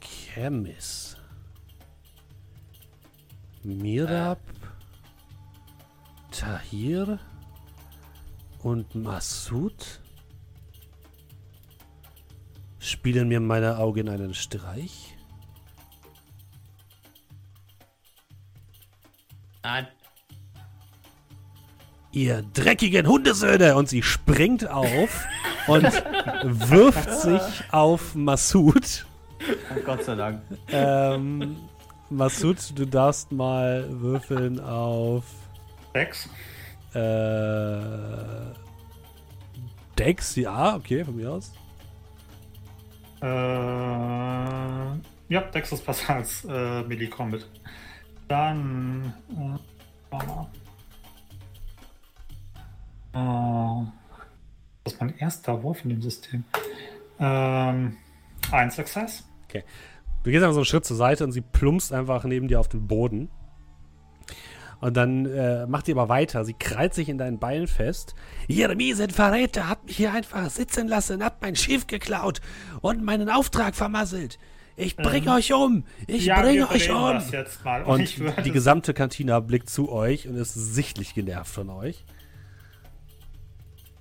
[0.00, 1.16] Chemis.
[3.62, 4.40] Mirab.
[6.32, 7.20] Tahir.
[8.64, 10.00] Und Massoud.
[12.78, 15.14] Spielen mir meine Augen einen Streich?
[19.62, 19.86] Nein.
[22.12, 23.76] Ihr dreckigen Hundesöhne!
[23.76, 25.26] Und sie springt auf
[25.66, 25.84] und
[26.42, 29.04] wirft sich auf Massoud.
[29.76, 30.40] Oh, Gott sei Dank.
[30.68, 31.56] Ähm,
[32.08, 35.24] Massoud, du darfst mal würfeln auf
[35.94, 36.30] Dex.
[36.94, 38.54] Äh,
[39.98, 40.36] Dex.
[40.36, 41.52] Ja, okay, von mir aus.
[43.20, 43.26] Äh,
[45.32, 47.46] ja, Dex ist besser als äh, Melee Combat.
[48.28, 49.14] Dann.
[49.30, 50.18] Äh.
[53.14, 53.86] Äh,
[54.84, 56.44] das ist mein erster Wurf in dem System.
[57.18, 57.96] Ähm,
[58.50, 59.24] ein Success.
[60.24, 62.68] Du gehst einfach so einen Schritt zur Seite und sie plumpst einfach neben dir auf
[62.68, 63.28] den Boden.
[64.84, 66.44] Und dann äh, macht sie aber weiter.
[66.44, 68.14] Sie krallt sich in deinen Beinen fest.
[68.48, 72.42] Ihr miesen Verräter hat mich hier einfach sitzen lassen, hat mein Schiff geklaut
[72.82, 74.38] und meinen Auftrag vermasselt.
[74.76, 75.84] Ich bring Ähm, euch um!
[76.06, 77.16] Ich ja, bringe euch um!
[77.86, 82.04] Und, Und die gesamte Kantina blickt zu euch und ist sichtlich genervt von euch.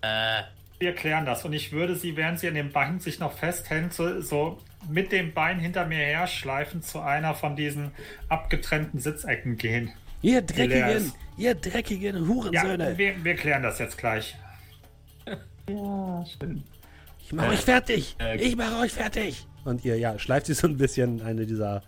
[0.02, 0.42] Äh,
[0.80, 1.46] Wir klären das.
[1.46, 5.14] Und ich würde sie, während sie an dem Bein sich noch festhält, so, so mit
[5.14, 7.92] dem Bein hinter mir her schleifen zu einer von diesen
[8.28, 9.94] abgetrennten Sitzecken gehen.
[10.24, 12.98] Ihr dreckigen, ihr dreckigen Ja, Hurensöhne!
[12.98, 14.36] wir, wir klären das jetzt gleich.
[15.70, 16.64] Ja, schön.
[17.20, 18.16] ich mach euch fertig!
[18.20, 19.46] äh, ich mach euch fertig!
[19.66, 21.84] Und ihr, ja, schleift sie so ein bisschen in eine dieser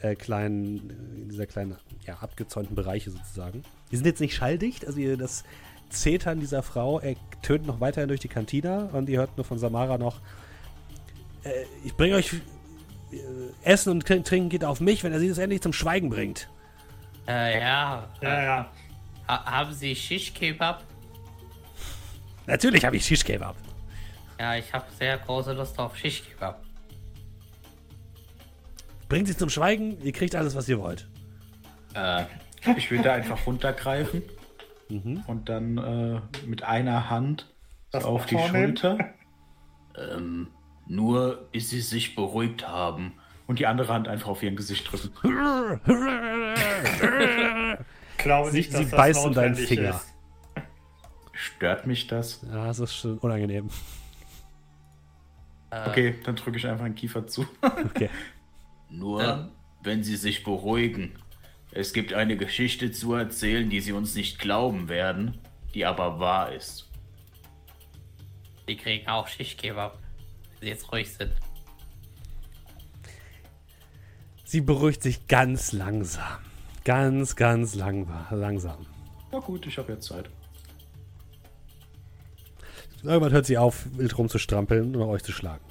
[0.00, 1.76] äh, kleinen, dieser kleinen,
[2.06, 3.62] ja, abgezäunten Bereiche sozusagen.
[3.90, 5.44] Die sind jetzt nicht schalldicht, also ihr, das
[5.88, 7.00] Zetern dieser Frau
[7.40, 10.20] tönt noch weiterhin durch die Kantina und ihr hört nur von Samara noch,
[11.44, 11.50] äh,
[11.82, 13.16] ich bringe euch äh,
[13.64, 16.50] Essen und Trinken geht auf mich, wenn er sie das endlich zum Schweigen bringt.
[17.30, 18.08] Äh, ja.
[18.20, 18.70] Ja, ja.
[19.28, 20.82] Ha haben Sie Shish Kebab?
[22.46, 23.56] Natürlich habe ich Shish Kebab.
[24.38, 26.62] Ja, ich habe sehr große Lust auf Shish Kebab.
[29.08, 31.08] Bringt sie zum Schweigen, ihr kriegt alles, was ihr wollt.
[31.94, 32.24] Äh,
[32.76, 34.22] ich würde einfach runtergreifen
[35.26, 37.46] und dann äh, mit einer Hand
[37.90, 38.76] Das auf die vornehmen?
[38.76, 38.98] Schulter
[39.96, 40.48] Ähm,
[40.86, 43.14] nur bis sie sich beruhigt haben.
[43.50, 45.10] Und die andere Hand einfach auf ihren Gesicht drücken.
[48.16, 49.90] Ich glaube Sie- nicht, dass sie das beißt in deinen Finger.
[49.90, 50.06] ist.
[51.32, 52.42] Stört mich das?
[52.48, 53.68] Ja, das ist schon unangenehm.
[55.72, 57.44] Okay, dann drücke ich einfach den Kiefer zu.
[57.62, 58.08] Okay.
[58.88, 59.48] Nur Ähm.
[59.82, 61.18] wenn sie sich beruhigen.
[61.72, 65.38] Es gibt eine Geschichte zu erzählen, die sie uns nicht glauben werden,
[65.74, 66.88] die aber wahr ist.
[68.68, 69.98] Die kriegen auch Shish Kebab.
[70.52, 71.32] Wenn sie jetzt ruhig sind.
[74.50, 76.40] Sie beruhigt sich ganz langsam.
[76.84, 78.84] Ganz, ganz lang, langsam.
[79.30, 80.28] Na gut, ich habe jetzt Zeit.
[83.04, 85.64] Irgendwann hört sie auf, wild rumzustrampeln und euch zu schlagen.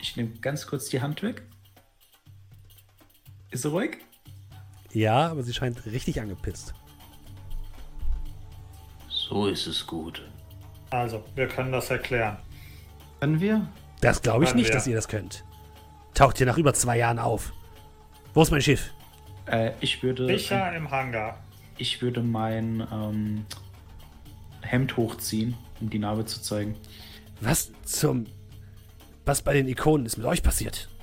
[0.00, 1.44] Ich nehme ganz kurz die Hand weg.
[3.52, 3.98] Ist sie ruhig?
[4.90, 6.74] Ja, aber sie scheint richtig angepisst.
[9.08, 10.28] So ist es gut.
[10.90, 12.38] Also, wir können das erklären.
[13.20, 13.68] Können wir?
[14.00, 14.74] Das glaube ich Können nicht, wir.
[14.74, 15.44] dass ihr das könnt.
[16.14, 17.52] Taucht hier nach über zwei Jahren auf.
[18.34, 18.92] Wo ist mein Schiff?
[19.46, 20.26] Äh, ich würde.
[20.26, 21.38] Sicher im Hangar.
[21.78, 23.46] Ich würde mein ähm,
[24.62, 26.76] Hemd hochziehen, um die Narbe zu zeigen.
[27.40, 28.26] Was zum.
[29.24, 30.88] Was bei den Ikonen ist mit euch passiert?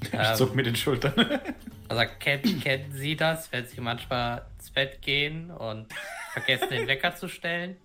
[0.00, 0.36] Ich Ähm.
[0.36, 1.12] zuck mit den Schultern.
[1.90, 5.86] Also kennen, kennen Sie das, wenn Sie manchmal ins Bett gehen und
[6.34, 7.76] vergessen den Wecker zu stellen?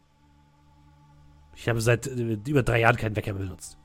[1.56, 3.78] Ich habe seit äh, über drei Jahren keinen Wecker mehr benutzt.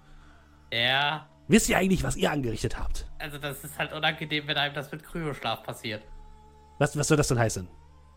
[0.72, 3.06] Ja, Wisst ihr eigentlich, was ihr angerichtet habt?
[3.18, 6.02] also das ist halt unangenehm, wenn einem das mit Kryoschlaf passiert.
[6.78, 7.66] Was, was soll das denn heißen?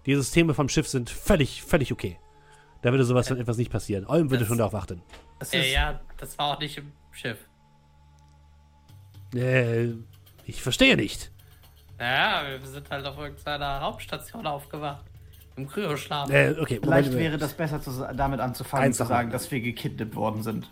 [0.06, 2.20] Die Systeme vom Schiff sind völlig, völlig okay.
[2.82, 4.06] Da würde sowas von etwas nicht passieren.
[4.06, 5.02] Olm würde Das- schon darauf achten.
[5.40, 7.38] Es Äh, ist, ja, das war auch nicht im Schiff.
[9.34, 9.94] Äh,
[10.46, 11.32] ich verstehe nicht.
[11.98, 15.06] Naja, wir sind halt auf irgendeiner Raumstation aufgewacht.
[15.56, 16.30] Im Kryoschlaf.
[16.30, 20.42] Äh, okay, Vielleicht wäre das besser, zu, damit anzufangen, zu sagen, dass wir gekidnappt worden
[20.44, 20.70] sind.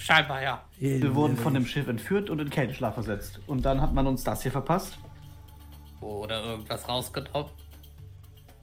[0.00, 0.62] Scheinbar ja.
[0.78, 3.38] Wir wurden von dem Schiff entführt und in Kälteschlaf versetzt.
[3.46, 4.98] Und dann hat man uns das hier verpasst.
[6.00, 7.50] Oder irgendwas rausgenommen.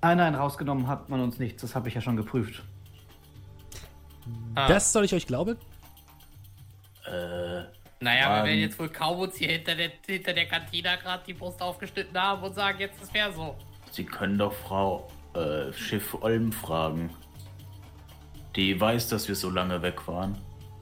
[0.01, 1.61] Nein, nein, rausgenommen hat man uns nichts.
[1.61, 2.63] Das habe ich ja schon geprüft.
[4.55, 4.67] Ah.
[4.67, 5.57] Das soll ich euch glauben?
[7.05, 7.63] Äh,
[7.99, 8.45] Naja, wir Ähm.
[8.45, 12.19] werden jetzt wohl kaum uns hier hinter der, hinter der Kantina gerade die Brust aufgeschnitten
[12.19, 13.55] haben und sagen, jetzt ist mehr so.
[13.91, 17.09] Sie können doch Frau äh, Schiff Olm fragen.
[18.55, 20.35] Die weiß, dass wir so lange weg waren.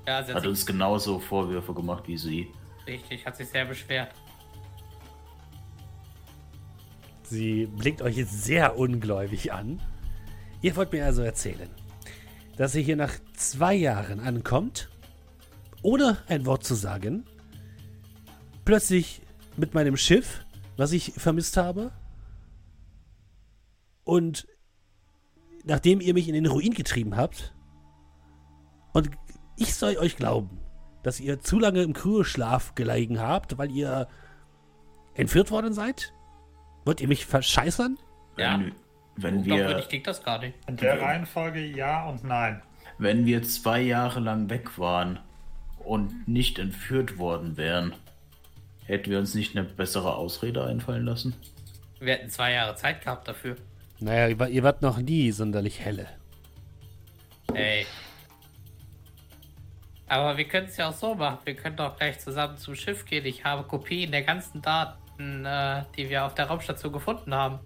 [0.08, 2.48] Ja, sie hat Hat uns genauso Vorwürfe gemacht wie sie.
[2.86, 4.12] richtig, hat sich sehr beschwert.
[7.24, 9.82] Sie blinkt euch jetzt sehr ungläubig an.
[10.62, 11.70] Ihr wollt mir also erzählen,
[12.58, 14.90] dass ihr hier nach zwei Jahren ankommt,
[15.82, 17.26] ohne ein Wort zu sagen,
[18.64, 19.22] plötzlich
[19.58, 20.46] mit meinem Schiff,
[20.78, 21.92] was ich vermisst habe,
[24.04, 24.48] und
[25.64, 27.54] nachdem ihr mich in den Ruin getrieben habt,
[28.94, 29.10] und
[29.58, 30.60] ich soll euch glauben,
[31.04, 34.08] dass ihr zu lange im Kryoschlaf gelegen habt, weil ihr
[35.14, 36.14] entführt worden seid?
[36.84, 37.98] Wollt ihr mich verscheißern?
[38.38, 38.60] Ja.
[38.60, 38.74] Wenn,
[39.18, 40.56] wenn Unglaubwürdig wir, klingt das gar nicht.
[40.68, 42.62] In der Reihenfolge ja und nein.
[42.98, 45.20] wenn wir zwei Jahre lang weg waren
[45.80, 47.94] und nicht entführt worden wären,
[48.86, 51.36] hätten wir uns nicht eine bessere Ausrede einfallen lassen?
[52.00, 53.56] Wir hätten zwei Jahre Zeit gehabt dafür.
[54.00, 56.08] Naja, ihr wart noch nie sonderlich helle.
[57.54, 57.86] Ey.
[60.08, 61.40] Aber wir können es ja auch so machen.
[61.46, 63.26] Wir können doch gleich zusammen zum Schiff gehen.
[63.26, 67.60] Ich habe Kopien der ganzen Daten, äh, die wir auf der Raumstation gefunden haben.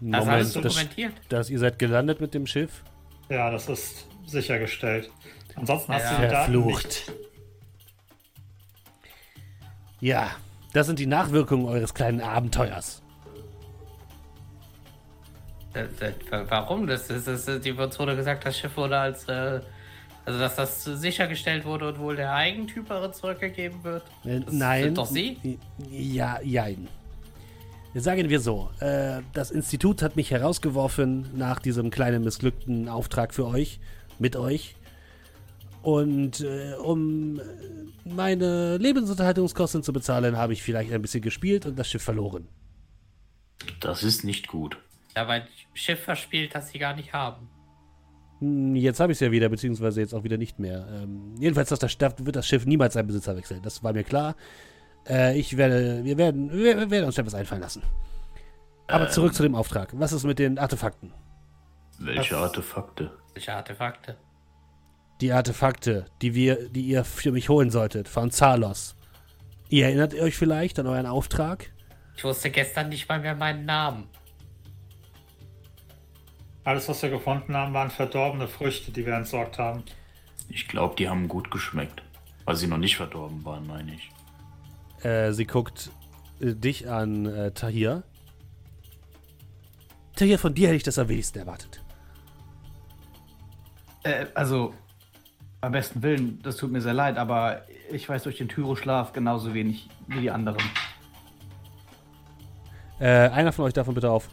[0.00, 1.12] Das ist alles Moment, das, dokumentiert.
[1.30, 2.82] dass ihr seid gelandet mit dem Schiff?
[3.30, 5.10] Ja, das ist sichergestellt.
[5.56, 6.16] Ansonsten hast Ja.
[6.16, 6.84] du die Daten Verflucht.
[6.84, 7.12] nicht.
[10.00, 10.30] Ja,
[10.74, 13.02] das sind die Nachwirkungen eures kleinen Abenteuers.
[15.72, 16.12] Äh, äh,
[16.48, 16.86] Warum?
[16.86, 19.60] Das ist, das ist, die wurde gesagt, das Schiff wurde als, äh,
[20.24, 24.04] also dass das sichergestellt wurde und wohl der Eigentümerin zurückgegeben wird.
[24.24, 24.84] Äh, Das Nein.
[24.84, 25.58] Sind doch Sie?
[25.90, 26.88] Ja, jein.
[27.96, 33.46] Sagen wir so, äh, das Institut hat mich herausgeworfen nach diesem kleinen missglückten Auftrag für
[33.46, 33.78] euch,
[34.18, 34.74] mit euch.
[35.82, 37.42] Und äh, um äh,
[38.04, 42.48] meine Lebensunterhaltungskosten zu bezahlen, habe ich vielleicht ein bisschen gespielt und das Schiff verloren.
[43.80, 44.76] Das ist nicht gut.
[45.14, 47.48] Ja, weil Schiff verspielt, das sie gar nicht haben.
[48.74, 50.86] Jetzt habe ich es ja wieder, beziehungsweise jetzt auch wieder nicht mehr.
[50.92, 53.60] Ähm, jedenfalls das, das, wird das Schiff niemals seinen Besitzer wechseln.
[53.62, 54.34] Das war mir klar.
[55.08, 57.82] Äh, ich werde, wir werden, wir, wir werden uns etwas einfallen lassen.
[58.86, 59.88] Aber zurück zu dem Auftrag.
[59.98, 61.12] Was ist mit den Artefakten?
[61.98, 63.10] Welche Das- Artefakte?
[63.34, 64.16] Welche Artefakte?
[65.20, 68.96] Die Artefakte, die wir, die ihr für mich holen solltet, von Zalos.
[69.68, 71.70] Ihr erinnert euch vielleicht an euren Auftrag?
[72.16, 74.04] Ich wusste gestern nicht mal mehr meinen Namen.
[76.64, 79.84] Alles, was wir gefunden haben, waren verdorbene Früchte, die wir entsorgt haben.
[80.48, 82.02] Ich glaube, die haben gut geschmeckt.
[82.46, 85.04] Weil sie noch nicht verdorben waren, meine ich.
[85.04, 85.90] Äh, sie guckt
[86.40, 88.02] äh, dich an, äh, Tahir.
[90.16, 91.82] Tahir, von dir hätte ich das am wenigsten erwartet.
[94.02, 94.74] Äh, also,
[95.60, 99.54] am besten Willen, das tut mir sehr leid, aber ich weiß durch den Tyroschlaf genauso
[99.54, 100.62] wenig wie die anderen.
[103.00, 104.28] Äh, einer von euch darf bitte auf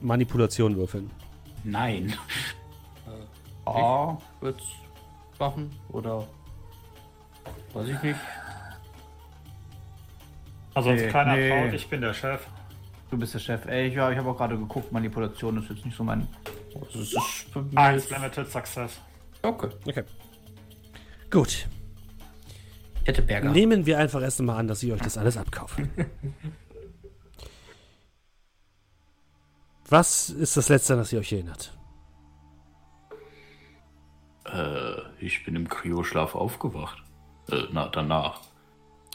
[0.00, 1.10] Manipulation würfeln.
[1.64, 2.14] Nein.
[3.66, 4.64] Oh, Wird's
[5.38, 6.26] machen oder
[7.74, 8.20] weiß ich nicht.
[10.74, 11.48] Also Nee, keiner nee.
[11.50, 12.46] traut, ich bin der Chef.
[13.10, 13.66] du bist der Chef.
[13.66, 16.26] Ey, ja, ich habe auch gerade geguckt, Manipulation ist jetzt nicht so mein.
[16.74, 17.18] Das ist
[17.52, 19.00] für mich- Eins Limited Success.
[19.42, 19.68] Okay.
[19.86, 20.04] Okay.
[21.30, 21.66] Gut.
[23.02, 23.50] Ich hätte Berger.
[23.50, 25.90] Nehmen wir einfach erst mal an, dass sie euch das alles abkaufen.
[29.90, 31.76] Was ist das Letzte, an das ihr euch erinnert?
[34.46, 37.02] Äh, ich bin im Kryoschlaf aufgewacht.
[37.50, 38.40] Äh, na, danach.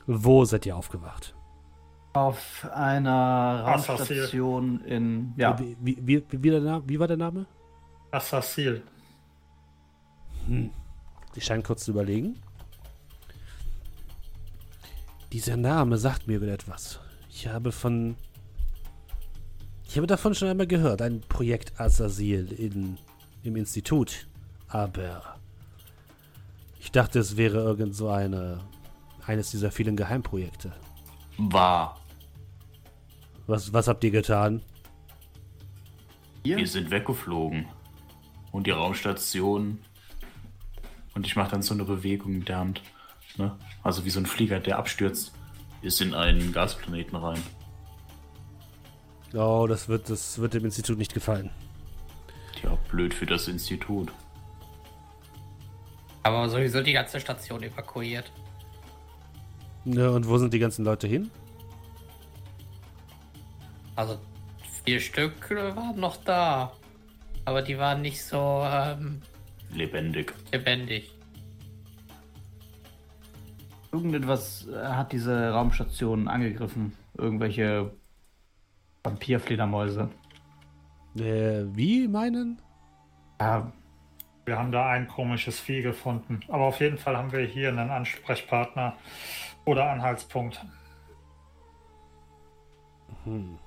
[0.06, 1.34] Wo seid ihr aufgewacht?
[2.14, 3.96] Auf einer Assassin.
[3.96, 5.34] Raumstation in.
[5.38, 7.46] Ja, Wie, wie, wie, wie, der Name, wie war der Name?
[8.12, 8.84] Assassil.
[10.48, 12.40] Sie scheint kurz zu überlegen.
[15.32, 17.00] Dieser Name sagt mir wieder etwas.
[17.30, 18.16] Ich habe von.
[19.96, 22.98] Ich habe davon schon einmal gehört, ein Projekt Azasil in,
[23.44, 24.28] im Institut.
[24.68, 25.38] Aber
[26.82, 28.60] ich dachte, es wäre irgend so eine,
[29.26, 30.74] eines dieser vielen Geheimprojekte.
[31.38, 31.98] War.
[33.48, 34.62] Was, was habt ihr getan?
[36.44, 37.66] Wir sind weggeflogen.
[38.52, 39.80] Und die Raumstation.
[41.14, 42.82] Und ich mache dann so eine Bewegung mit der Hand.
[43.38, 43.56] Ne?
[43.82, 45.34] Also wie so ein Flieger, der abstürzt,
[45.82, 47.42] ist in einen Gasplaneten rein.
[49.36, 51.50] Oh, das wird, das wird dem Institut nicht gefallen.
[52.56, 54.12] Tja, blöd für das Institut.
[56.24, 58.32] Aber sowieso die ganze Station evakuiert.
[59.84, 61.30] Ja, und wo sind die ganzen Leute hin?
[63.96, 64.18] Also
[64.86, 66.72] vier Stück waren noch da.
[67.44, 69.22] Aber die waren nicht so ähm,
[69.72, 70.34] Lebendig.
[70.52, 71.12] lebendig.
[73.92, 76.94] Irgendetwas äh, hat diese Raumstation angegriffen.
[77.18, 77.92] Irgendwelche
[79.06, 80.10] Vampirfledermäuse.
[81.18, 82.62] Äh, wie meinen?
[83.40, 83.72] Ja,
[84.46, 86.40] Wir haben da ein komisches Vieh gefunden.
[86.50, 88.96] Aber auf jeden Fall haben wir hier einen Ansprechpartner
[89.66, 90.64] oder Anhaltspunkt.
[93.24, 93.58] Hm.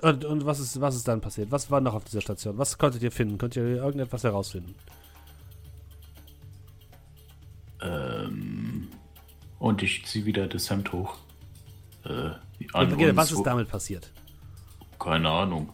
[0.00, 1.50] Und, und was, ist, was ist dann passiert?
[1.50, 2.56] Was war noch auf dieser Station?
[2.56, 3.36] Was konntet ihr finden?
[3.38, 4.74] Könnt ihr irgendetwas herausfinden?
[7.80, 8.47] Ähm,
[9.58, 11.16] und ich ziehe wieder das Hemd hoch.
[12.04, 12.30] Äh,
[12.72, 14.10] Brigitte, was uns- ist damit passiert?
[14.98, 15.70] Keine Ahnung.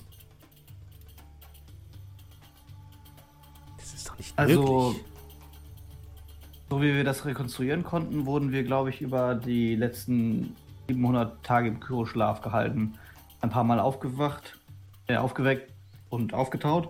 [3.79, 4.63] Das ist doch nicht also.
[4.91, 5.05] möglich.
[6.71, 10.57] So wie wir das rekonstruieren konnten, wurden wir, glaube ich, über die letzten
[10.89, 12.95] 700 Tage im Kyroschlaf gehalten.
[13.41, 14.59] Ein paar Mal aufgewacht,
[15.07, 15.73] äh, aufgeweckt
[16.09, 16.89] und aufgetaut.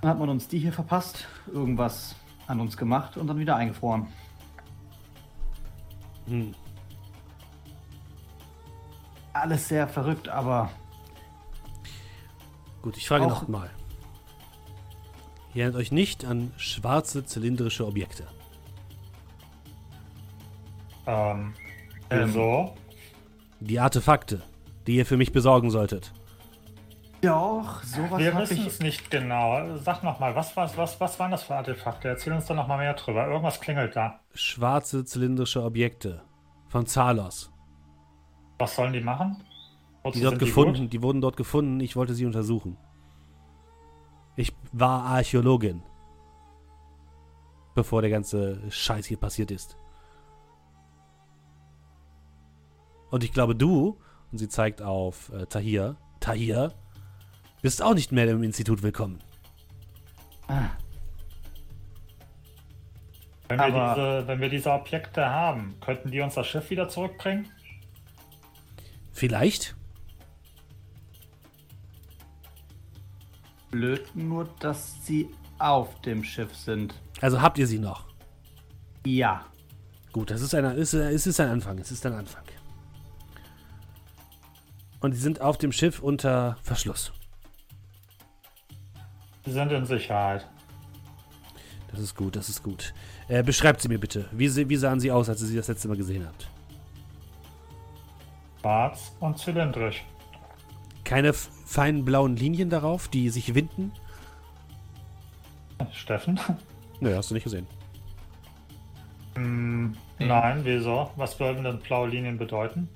[0.00, 2.14] Dann hat man uns die hier verpasst, irgendwas
[2.46, 4.06] an uns gemacht und dann wieder eingefroren.
[6.26, 6.54] Hm.
[9.32, 10.70] Alles sehr verrückt, aber
[12.82, 13.70] Gut, ich frage Auch- noch mal.
[15.54, 18.26] Ihr erinnert euch nicht an schwarze zylindrische Objekte.
[21.06, 21.54] Ähm,
[22.10, 22.26] Ähm.
[22.28, 22.74] wieso?
[23.60, 24.42] Die Artefakte,
[24.86, 26.12] die ihr für mich besorgen solltet.
[27.22, 28.66] Doch, sowas Wir wissen ich.
[28.66, 29.76] es nicht genau.
[29.76, 32.08] Sag nochmal, was, was, was, was waren das für Artefakte?
[32.08, 33.26] Erzähl uns doch nochmal mehr drüber.
[33.28, 34.20] Irgendwas klingelt da.
[34.34, 36.22] Schwarze zylindrische Objekte
[36.68, 37.52] von Zalos.
[38.58, 39.36] Was sollen die machen?
[40.02, 40.92] Wozu Die dort gefunden, gut?
[40.92, 42.76] die wurden dort gefunden, ich wollte sie untersuchen.
[44.34, 45.82] Ich war Archäologin.
[47.74, 49.76] Bevor der ganze Scheiß hier passiert ist.
[53.10, 53.98] Und ich glaube, du,
[54.32, 56.72] und sie zeigt auf äh, Tahir, Tahir,
[57.62, 59.18] bist auch nicht mehr im Institut willkommen.
[60.48, 60.70] Ah,
[63.48, 67.48] Wenn wir, diese, wenn wir diese Objekte haben, könnten die uns das Schiff wieder zurückbringen?
[69.12, 69.74] Vielleicht?
[73.72, 75.28] blöd nur, dass sie
[75.58, 76.94] auf dem Schiff sind.
[77.20, 78.04] Also habt ihr sie noch?
[79.04, 79.46] Ja.
[80.12, 81.78] Gut, das ist, eine, ist, es ist ein Anfang.
[81.78, 82.44] Es ist ein Anfang.
[85.00, 87.12] Und sie sind auf dem Schiff unter Verschluss.
[89.46, 90.48] Die sind in Sicherheit.
[91.90, 92.94] Das ist gut, das ist gut.
[93.28, 94.26] Äh, beschreibt sie mir bitte.
[94.32, 96.48] Wie, sie- wie sahen sie aus, als ihr sie das letzte Mal gesehen habt?
[98.60, 100.04] Schwarz und zylindrisch.
[101.04, 103.92] Keine feinen blauen Linien darauf, die sich winden?
[105.92, 106.38] Steffen?
[107.00, 107.66] Nö, hast du nicht gesehen.
[109.34, 111.10] Hm, Nein, wieso?
[111.16, 112.88] Was würden denn blaue Linien bedeuten?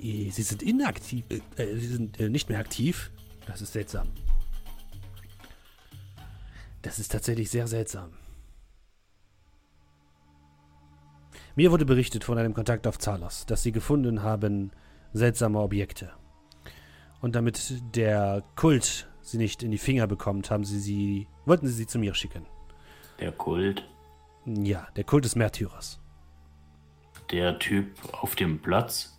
[0.00, 1.24] Eh, Sie sind inaktiv.
[1.28, 3.10] Äh, äh, sie sind äh, nicht mehr aktiv.
[3.46, 4.08] Das ist seltsam.
[6.84, 8.10] Das ist tatsächlich sehr seltsam.
[11.56, 14.70] Mir wurde berichtet von einem Kontakt auf Zalos, dass sie gefunden haben
[15.14, 16.12] seltsame Objekte.
[17.22, 21.72] Und damit der Kult sie nicht in die Finger bekommt, haben sie sie, wollten sie
[21.72, 22.44] sie zu mir schicken.
[23.18, 23.88] Der Kult,
[24.44, 26.00] Ja, der Kult des Märtyrers.
[27.30, 29.18] der Typ auf dem Platz.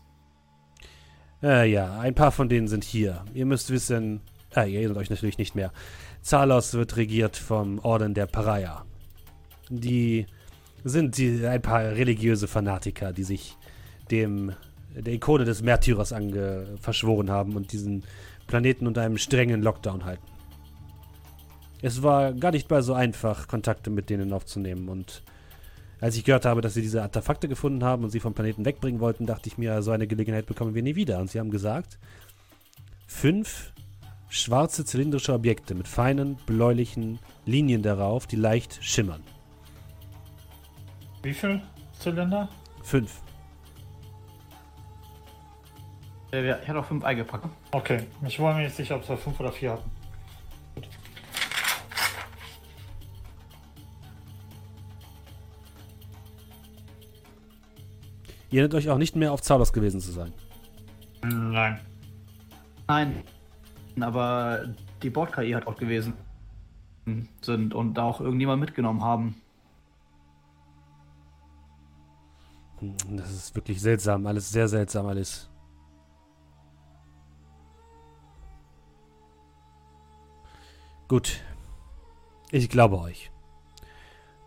[1.41, 3.25] Äh, ja, ein paar von denen sind hier.
[3.33, 4.21] Ihr müsst wissen,
[4.55, 5.71] äh, ihr erinnert euch natürlich nicht mehr.
[6.25, 8.83] Zalos wird regiert vom Orden der Pariah.
[9.69, 10.25] Die
[10.83, 13.55] sind die, ein paar religiöse Fanatiker, die sich
[14.09, 14.51] dem
[14.95, 18.03] der Ikone des Märtyrers ange verschworen haben und diesen
[18.47, 20.25] Planeten unter einem strengen Lockdown halten.
[21.83, 25.21] Es war gar nicht mal so einfach, Kontakte mit denen aufzunehmen und
[26.01, 28.99] als ich gehört habe, dass sie diese Artefakte gefunden haben und sie vom Planeten wegbringen
[28.99, 31.19] wollten, dachte ich mir, so eine Gelegenheit bekommen wir nie wieder.
[31.19, 31.99] Und sie haben gesagt,
[33.05, 33.74] fünf
[34.39, 39.23] schwarze zylindrische Objekte mit feinen, bläulichen Linien darauf, die leicht schimmern.
[41.23, 41.61] Wie viel
[41.99, 42.49] Zylinder?
[42.83, 43.21] Fünf.
[46.31, 47.47] Ich hatte auch fünf eingepackt.
[47.71, 49.89] Okay, ich war mir nicht sicher, ob wir fünf oder vier hatten.
[58.51, 60.31] Ihr erinnert euch auch nicht mehr auf Zalos gewesen zu sein.
[61.23, 61.79] Nein.
[62.87, 63.23] Nein.
[63.99, 64.65] Aber
[65.01, 66.13] die Bord-KI hat auch gewesen.
[67.41, 69.35] sind und auch irgendjemand mitgenommen haben.
[72.79, 75.49] Hm, Das ist wirklich seltsam, alles sehr seltsam, alles.
[81.07, 81.41] Gut.
[82.51, 83.31] Ich glaube euch.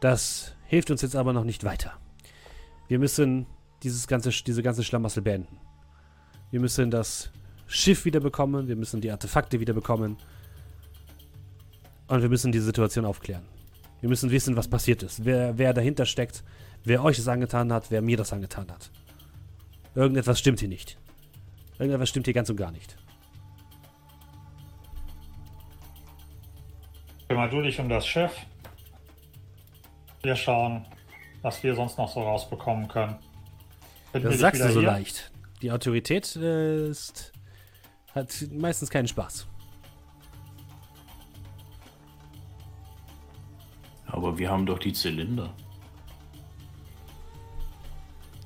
[0.00, 1.92] Das hilft uns jetzt aber noch nicht weiter.
[2.88, 3.46] Wir müssen
[3.82, 5.58] dieses ganze, diese ganze Schlamassel beenden.
[6.50, 7.30] Wir müssen das
[7.68, 10.16] Schiff wiederbekommen, wir müssen die Artefakte wiederbekommen.
[12.08, 13.44] Und wir müssen die Situation aufklären.
[14.00, 16.42] Wir müssen wissen, was passiert ist, wer, wer dahinter steckt,
[16.84, 18.90] wer euch das angetan hat, wer mir das angetan hat.
[19.94, 20.96] Irgendetwas stimmt hier nicht.
[21.78, 22.96] Irgendetwas stimmt hier ganz und gar nicht.
[27.28, 28.32] Kümmer du dich um das Schiff.
[30.22, 30.86] Wir schauen,
[31.42, 33.16] was wir sonst noch so rausbekommen können.
[34.12, 34.88] Bin Das sagst du so hier?
[34.88, 35.30] leicht.
[35.60, 37.32] Die Autorität äh, ist,
[38.14, 39.46] hat meistens keinen Spaß.
[44.06, 45.52] Aber wir haben doch die Zylinder.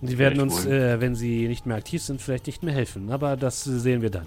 [0.01, 3.11] Die werden Vielleicht uns, äh, wenn sie nicht mehr aktiv sind, vielleicht nicht mehr helfen.
[3.13, 4.27] Aber das sehen wir dann.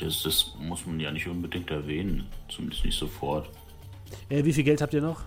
[0.00, 2.26] Das, das muss man ja nicht unbedingt erwähnen.
[2.48, 3.50] Zumindest nicht sofort.
[4.30, 5.22] Äh, wie viel Geld habt ihr noch?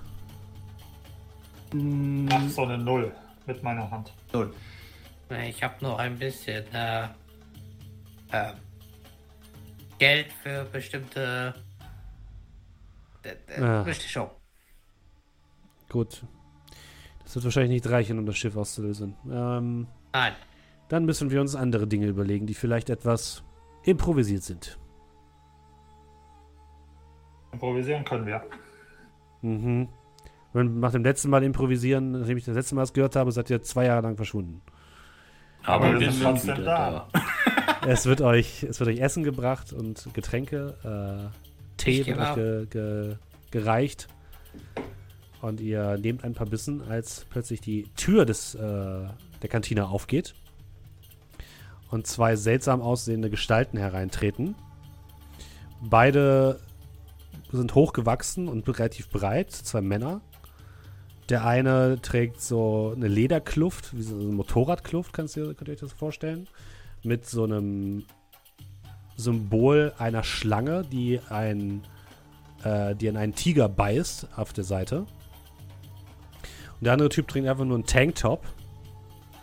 [2.31, 3.11] Ach, so eine Null
[3.45, 4.11] mit meiner Hand.
[4.34, 4.51] Null.
[5.47, 7.03] Ich habe noch ein bisschen äh,
[8.31, 8.53] äh,
[9.99, 11.53] Geld für bestimmte
[13.23, 13.84] äh, Ah.
[13.84, 14.31] Bestimmung.
[15.89, 16.23] Gut.
[17.23, 19.15] Das wird wahrscheinlich nicht reichen, um das Schiff auszulösen.
[19.30, 20.34] Ähm, Nein.
[20.88, 23.43] dann müssen wir uns andere Dinge überlegen, die vielleicht etwas
[23.84, 24.80] improvisiert sind.
[27.51, 28.41] Improvisieren können wir.
[29.41, 29.89] Mhm.
[30.53, 33.49] Und nach dem letzten Mal improvisieren, nachdem ich das letzte Mal das gehört habe, seid
[33.49, 34.61] ihr zwei Jahre lang verschwunden.
[35.63, 37.07] Aber wir sind trotzdem wieder da.
[37.88, 40.76] Es, wird euch, es wird euch Essen gebracht und Getränke.
[40.84, 43.15] Äh, Tee wird euch ge, ge,
[43.51, 44.07] gereicht.
[45.41, 50.35] Und ihr nehmt ein paar Bissen, als plötzlich die Tür des, äh, der Kantine aufgeht.
[51.89, 54.56] Und zwei seltsam aussehende Gestalten hereintreten.
[55.81, 56.60] Beide
[57.51, 60.22] sind hochgewachsen und relativ breit, zwei Männer.
[61.30, 65.80] Der eine trägt so eine Lederkluft, wie so eine Motorradkluft, kannst du, könnt ihr euch
[65.80, 66.47] das vorstellen?
[67.03, 68.05] Mit so einem
[69.15, 71.84] Symbol einer Schlange, die ein,
[72.63, 74.99] äh, die an einen Tiger beißt auf der Seite.
[74.99, 78.45] Und der andere Typ trägt einfach nur einen Tanktop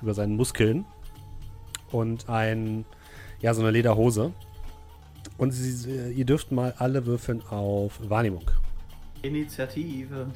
[0.00, 0.86] über seinen Muskeln
[1.90, 2.84] und ein,
[3.40, 4.32] ja, so eine Lederhose.
[5.38, 8.50] Und sie, ihr dürft mal alle würfeln auf Wahrnehmung.
[9.22, 10.28] Initiative.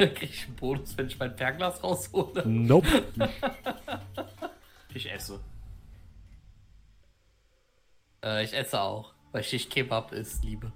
[0.14, 2.46] Krieg ich einen Bonus, wenn ich mein Perglas raushole?
[2.46, 3.04] Nope.
[4.92, 5.38] Ich esse.
[8.24, 10.72] Äh, ich esse auch, weil ich Kebab ist, liebe.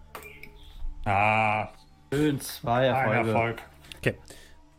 [1.04, 1.70] Ah,
[2.12, 3.28] Schön, zwei ein Erfolge.
[3.30, 3.62] Erfolg.
[3.98, 4.14] Okay.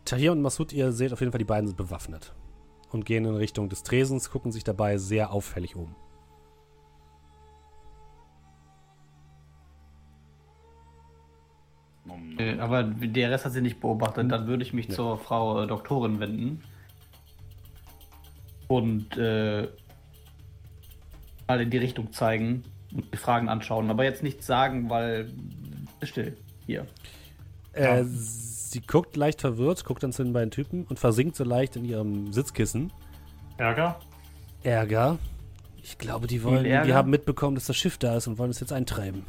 [0.05, 2.34] Tahir und Masud, ihr seht auf jeden Fall, die beiden sind bewaffnet.
[2.91, 5.93] Und gehen in Richtung des Tresens, gucken sich dabei sehr auffällig um.
[12.18, 12.40] Nom.
[12.40, 14.32] Äh, Aber der Rest hat sie nicht beobachtet.
[14.32, 14.96] Dann würde ich mich Ja.
[14.96, 16.62] zur Frau äh, Doktorin wenden.
[18.68, 19.68] Und äh,
[21.48, 22.64] mal in die Richtung zeigen
[22.94, 23.90] und die Fragen anschauen.
[23.90, 25.32] Aber jetzt nichts sagen, weil.
[26.02, 26.36] Still.
[26.66, 26.88] Hier.
[27.74, 31.76] Äh, sie guckt leicht verwirrt, guckt dann zu den beiden Typen und versinkt so leicht
[31.76, 32.92] in ihrem Sitzkissen.
[33.58, 34.00] Ärger?
[34.64, 35.18] Ärger.
[35.84, 38.60] Ich glaube, die wollen, die haben mitbekommen, dass das Schiff da ist und wollen es
[38.60, 39.24] jetzt eintreiben.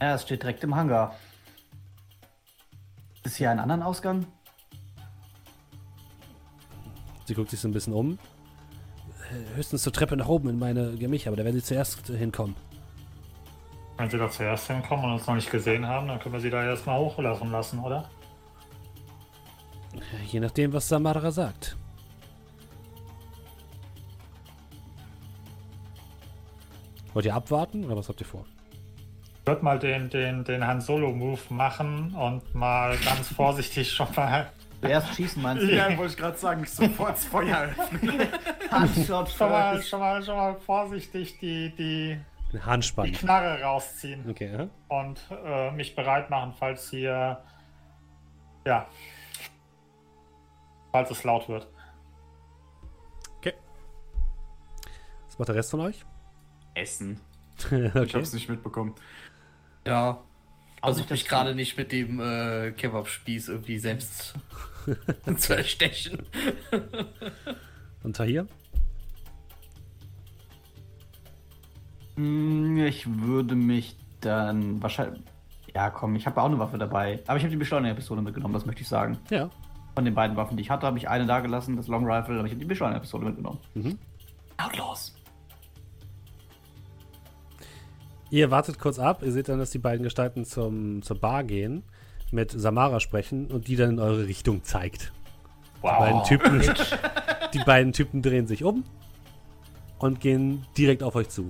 [0.00, 1.14] Ja, es steht direkt im Hangar.
[3.24, 4.26] Ist hier ein anderen Ausgang?
[7.24, 8.18] Sie guckt sich so ein bisschen um.
[9.54, 12.56] Höchstens zur Treppe nach oben in meine Gemächer, aber da werden sie zuerst hinkommen.
[13.98, 16.50] Wenn sie da zuerst hinkommen und uns noch nicht gesehen haben, dann können wir sie
[16.50, 18.08] da erstmal hochlassen lassen, oder?
[20.26, 21.76] Je nachdem, was Samara sagt.
[27.12, 28.46] Wollt ihr abwarten oder was habt ihr vor?
[29.48, 34.52] Ich würde mal den, den, den Han Solo-Move machen und mal ganz vorsichtig schon mal,
[34.82, 35.74] Zuerst schießen meinst du?
[35.74, 38.28] Ja, wollte ich gerade sagen, sofort das Feuer öffnen.
[38.70, 42.20] Handshot schon, mal, schon, mal, schon mal vorsichtig die, die,
[42.52, 43.12] die.
[43.12, 44.68] Knarre rausziehen Okay, ja.
[44.88, 47.42] und äh, mich bereit machen, falls hier.
[48.66, 48.86] Ja.
[50.92, 51.66] Falls es laut wird.
[55.26, 56.04] Was macht der Rest von euch?
[56.74, 57.18] Essen.
[57.58, 58.12] Ich okay.
[58.14, 58.94] hab's nicht mitbekommen.
[59.88, 60.18] Ja.
[60.80, 64.34] Also nicht mich gerade nicht mit dem äh, Kebab-Spieß irgendwie selbst
[65.36, 66.18] zu erstechen.
[68.04, 68.46] Und Tahir?
[72.16, 75.22] Hm, Ich würde mich dann wahrscheinlich.
[75.74, 77.20] Ja, komm, ich habe auch eine Waffe dabei.
[77.26, 79.18] Aber ich habe die Beschleunigerpistole mitgenommen, das möchte ich sagen.
[79.30, 79.50] Ja.
[79.94, 82.36] Von den beiden Waffen, die ich hatte, habe ich eine da gelassen, das Long Rifle,
[82.38, 83.58] aber ich habe die Beschleunigerpistole mitgenommen.
[83.74, 83.98] Mhm.
[84.56, 85.14] Outlaws!
[88.30, 91.82] Ihr wartet kurz ab, ihr seht dann, dass die beiden Gestalten zum, zur Bar gehen,
[92.30, 95.12] mit Samara sprechen und die dann in eure Richtung zeigt.
[95.78, 96.60] Die, beiden Typen,
[97.54, 98.84] die beiden Typen drehen sich um
[99.98, 101.48] und gehen direkt auf euch zu.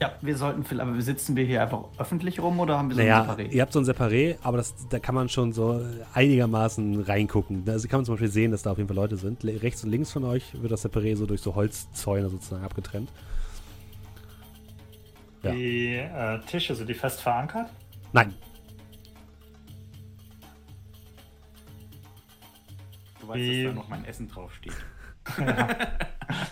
[0.00, 3.02] Ja, wir sollten vielleicht, aber sitzen wir hier einfach öffentlich rum oder haben wir so
[3.02, 3.50] Naja, ein Separé?
[3.50, 5.80] ihr habt so ein Separé, aber das, da kann man schon so
[6.14, 7.64] einigermaßen reingucken.
[7.68, 9.42] Also kann man zum Beispiel sehen, dass da auf jeden Fall Leute sind.
[9.42, 13.10] Le- Rechts und links von euch wird das Separé so durch so Holzzäune sozusagen abgetrennt.
[15.42, 15.52] Ja.
[15.52, 17.70] Die äh, Tische, sind die fest verankert?
[18.12, 18.34] Nein,
[23.20, 24.74] Du weißt, Wie- dass da noch mein Essen draufsteht.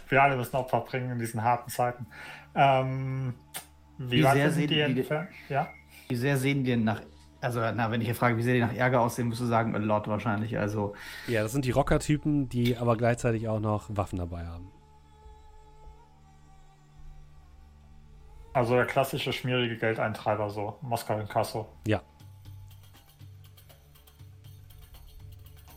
[0.09, 2.07] Wir alle müssen Opfer bringen in diesen harten Zeiten.
[2.55, 3.35] Ähm,
[3.99, 5.53] wie, Wie sehr sind sehen die die-?
[5.53, 5.69] Ja.
[6.09, 7.01] Wie sehr sehen die nach.
[7.41, 9.75] Also, na, wenn ich hier frage, wie sehr die nach Ärger aussehen, musst du sagen,
[9.75, 10.59] a lot wahrscheinlich.
[10.59, 10.95] Also,
[11.29, 14.71] Ja, das sind die Rocker-Typen, die aber gleichzeitig auch noch Waffen dabei haben.
[18.53, 21.69] Also der klassische schmierige Geldeintreiber, so Moskau in Kasso.
[21.87, 22.03] Ja.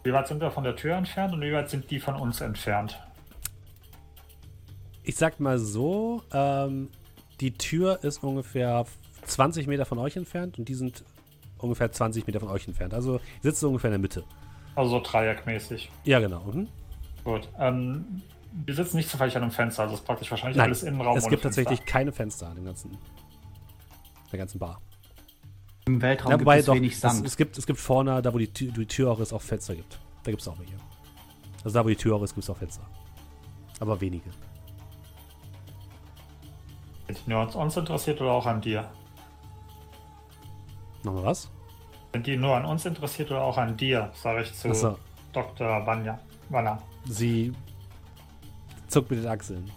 [0.04, 2.42] Wie weit sind wir von der Tür entfernt und wie weit sind die von uns
[2.42, 3.00] entfernt?
[5.04, 6.90] Ich sag mal so, ähm,
[7.40, 8.86] die Tür ist ungefähr
[9.24, 11.04] 20 Meter von euch entfernt und die sind
[11.58, 12.94] ungefähr 20 Meter von euch entfernt.
[12.94, 14.24] Also so ungefähr in der Mitte.
[14.76, 15.92] Also so dreieckmäßig.
[16.04, 16.42] Ja, genau.
[16.46, 16.68] Mhm.
[17.24, 17.48] Gut.
[17.60, 18.22] Ähm,
[18.52, 21.28] wir sitzen nicht zufällig an einem Fenster, also ist praktisch wahrscheinlich Nein, alles Innenraum es
[21.28, 21.64] gibt Fenster.
[21.64, 22.98] tatsächlich keine Fenster an dem ganzen,
[24.32, 24.82] der ganzen Bar.
[25.86, 27.26] im Weltraum Ja, gibt es doch, wenig es, Sand.
[27.26, 29.76] es, gibt, es gibt vorne, da wo die, Tür- die Tür auch ist, auch Fenster
[29.76, 30.00] gibt.
[30.24, 30.76] Da gibt es auch welche.
[31.64, 32.86] Also da wo die Tür auch ist, gibt es auch Fenster.
[33.80, 34.30] Aber wenige.
[37.08, 38.90] Sind die nur an uns interessiert oder auch an dir?
[41.04, 41.50] Nochmal was?
[42.14, 44.98] Sind die nur an uns interessiert oder auch an dir, sage ich zu Achso,
[45.34, 45.86] Dr.
[45.86, 46.20] Vanya.
[46.50, 46.82] Vanna.
[47.06, 47.54] sie
[48.92, 49.72] zuckt mit den Achseln.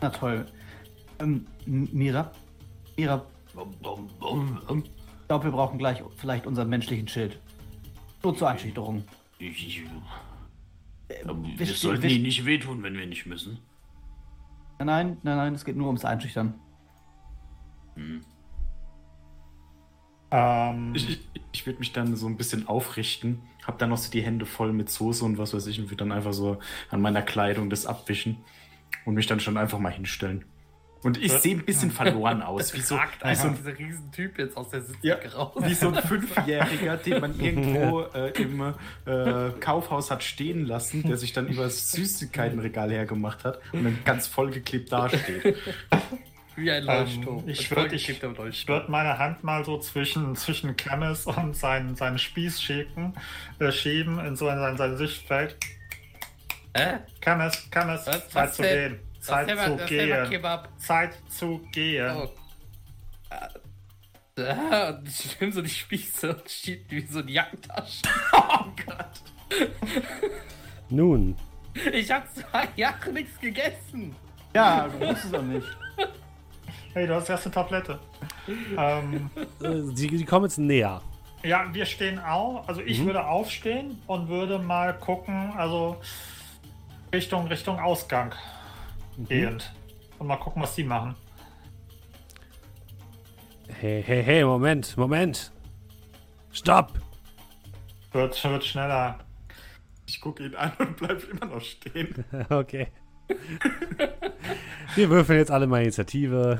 [0.00, 0.46] Na toll.
[1.20, 2.30] Ähm, Mira?
[2.96, 3.54] Mira, ich
[5.28, 7.38] glaube, wir brauchen gleich vielleicht unseren menschlichen Schild.
[8.22, 9.04] Nur zur Einschüchterung.
[9.38, 9.82] Ich, ich,
[11.08, 13.58] Äh, wir wisch- sollten ihnen nicht wehtun, wenn wir nicht müssen.
[14.78, 16.54] Nein, nein, nein, es geht nur ums Einschüchtern.
[20.30, 21.20] Ähm, Ich, ich,
[21.52, 24.72] ich würde mich dann so ein bisschen aufrichten, hab dann noch so die Hände voll
[24.72, 26.58] mit Soße und was weiß ich und würde dann einfach so
[26.90, 28.38] an meiner Kleidung das abwischen
[29.04, 30.44] und mich dann schon einfach mal hinstellen.
[31.02, 34.56] Und ich sehe ein bisschen verloren aus, wie so, wie so, ein, dieser Riesentyp jetzt
[34.56, 35.62] aus der Ja, Sitzecke raus.
[35.64, 38.74] wie so ein Fünfjähriger, den man irgendwo äh, im
[39.04, 43.98] äh, Kaufhaus hat stehen lassen, der sich dann über das Süßigkeitenregal hergemacht hat und dann
[44.04, 45.56] ganz vollgeklebt dasteht.
[46.58, 47.38] Wie ein Leuchtturm.
[47.44, 52.60] Ähm, ich würde würd meine Hand mal so zwischen, zwischen Kemmes und seinen, seinen Spieß
[52.60, 53.14] schicken,
[53.58, 55.56] äh, schieben in so ein, sein Sichtfeld.
[56.76, 56.98] Hä?
[57.20, 58.92] Kemmes, Kemmes, Was- Zeit was zu denn?
[58.92, 59.00] gehen.
[59.20, 60.70] Zeit zu gehen.
[60.78, 62.16] Zeit zu gehen.
[64.36, 68.02] Und ich nehme so die Spieße und schieb die wie so eine Jackentasche.
[68.32, 69.22] Oh Gott.
[70.90, 71.36] Nun,
[71.92, 74.14] Ich hab zwei Jahre nichts gegessen.
[74.54, 75.66] Ja, du musst es auch nicht.
[76.98, 78.00] Hey, du hast erst eine Tablette.
[78.76, 79.30] ähm,
[79.62, 81.00] äh, die, die kommen jetzt näher.
[81.44, 82.68] ja, wir stehen auf.
[82.68, 86.00] Also ich würde aufstehen und würde mal gucken, also
[87.14, 88.34] Richtung, Richtung Ausgang
[89.16, 89.72] gehend.
[90.18, 91.14] Und mal gucken, was die machen.
[93.78, 95.52] Hey, hey, hey, Moment, Moment.
[96.50, 96.94] Stopp!
[98.10, 99.20] Wird, wird schneller.
[100.04, 102.24] Ich gucke ihn an und bleib immer noch stehen.
[102.50, 102.88] Okay.
[104.94, 106.58] Wir würfeln jetzt alle mal Initiative.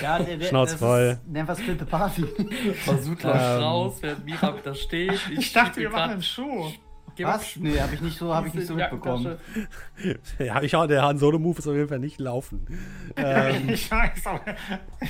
[0.00, 1.18] Ja, der, der, Schnauz voll.
[1.26, 2.24] Was für eine Party.
[2.84, 3.62] Versucht läuft Ähm.
[3.62, 5.20] raus, während Mira wieder steht.
[5.30, 6.72] Ich dachte, schieb wir machen einen Schuh.
[7.18, 7.56] Was?
[7.56, 9.36] Nee, hab ich nicht so, hab ich nicht so mitbekommen.
[10.38, 12.66] Ja, ich auch, der Han Solo-Move ist auf jeden Fall nicht laufen.
[13.16, 14.40] Ähm, Ich weiß, aber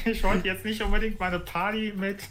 [0.04, 2.24] ich wollte jetzt nicht unbedingt meine Party mit.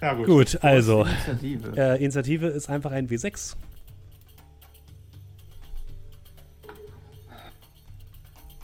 [0.00, 0.26] Ja, gut.
[0.26, 1.04] gut, also.
[1.04, 1.72] Initiative.
[1.76, 3.56] Äh, Initiative ist einfach ein W6.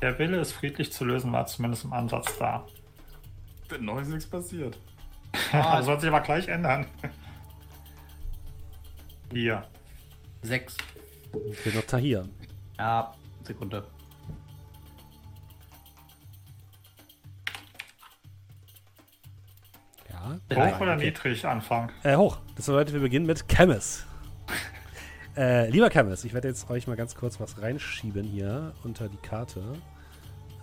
[0.05, 2.67] Der Wille, es friedlich zu lösen, war zumindest im Ansatz da.
[3.81, 4.77] Noch ist nichts passiert.
[5.53, 6.87] Ja, soll sich aber gleich ändern.
[9.33, 9.65] Hier.
[10.43, 10.77] Sechs.
[11.55, 12.29] Fehlt noch Tahir.
[12.79, 13.15] Ja,
[13.45, 13.87] Sekunde.
[20.13, 20.39] Ja.
[20.55, 21.07] Hoch oder okay.
[21.07, 21.91] niedrig Anfang?
[22.03, 22.41] Äh, hoch.
[22.57, 24.07] Das bedeutet, wir beginnen mit Chemis.
[25.37, 29.17] äh, lieber Chemis, ich werde jetzt euch mal ganz kurz was reinschieben hier unter die
[29.17, 29.63] Karte.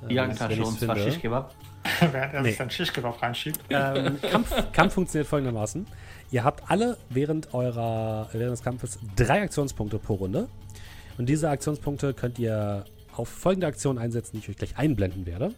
[0.10, 1.12] Die Jagdtasche wenn ich's und zwei finde.
[1.12, 1.56] Schichkebab.
[2.12, 2.50] Während er Nee.
[2.50, 3.60] sich sein Schichtkebab reinschiebt.
[3.70, 5.88] ähm, Kampf, Kampf funktioniert folgendermaßen.
[6.32, 10.48] Ihr habt alle während eurer während des Kampfes drei Aktionspunkte pro Runde.
[11.18, 15.54] Und diese Aktionspunkte könnt ihr auf folgende Aktionen einsetzen, die ich euch gleich einblenden werde.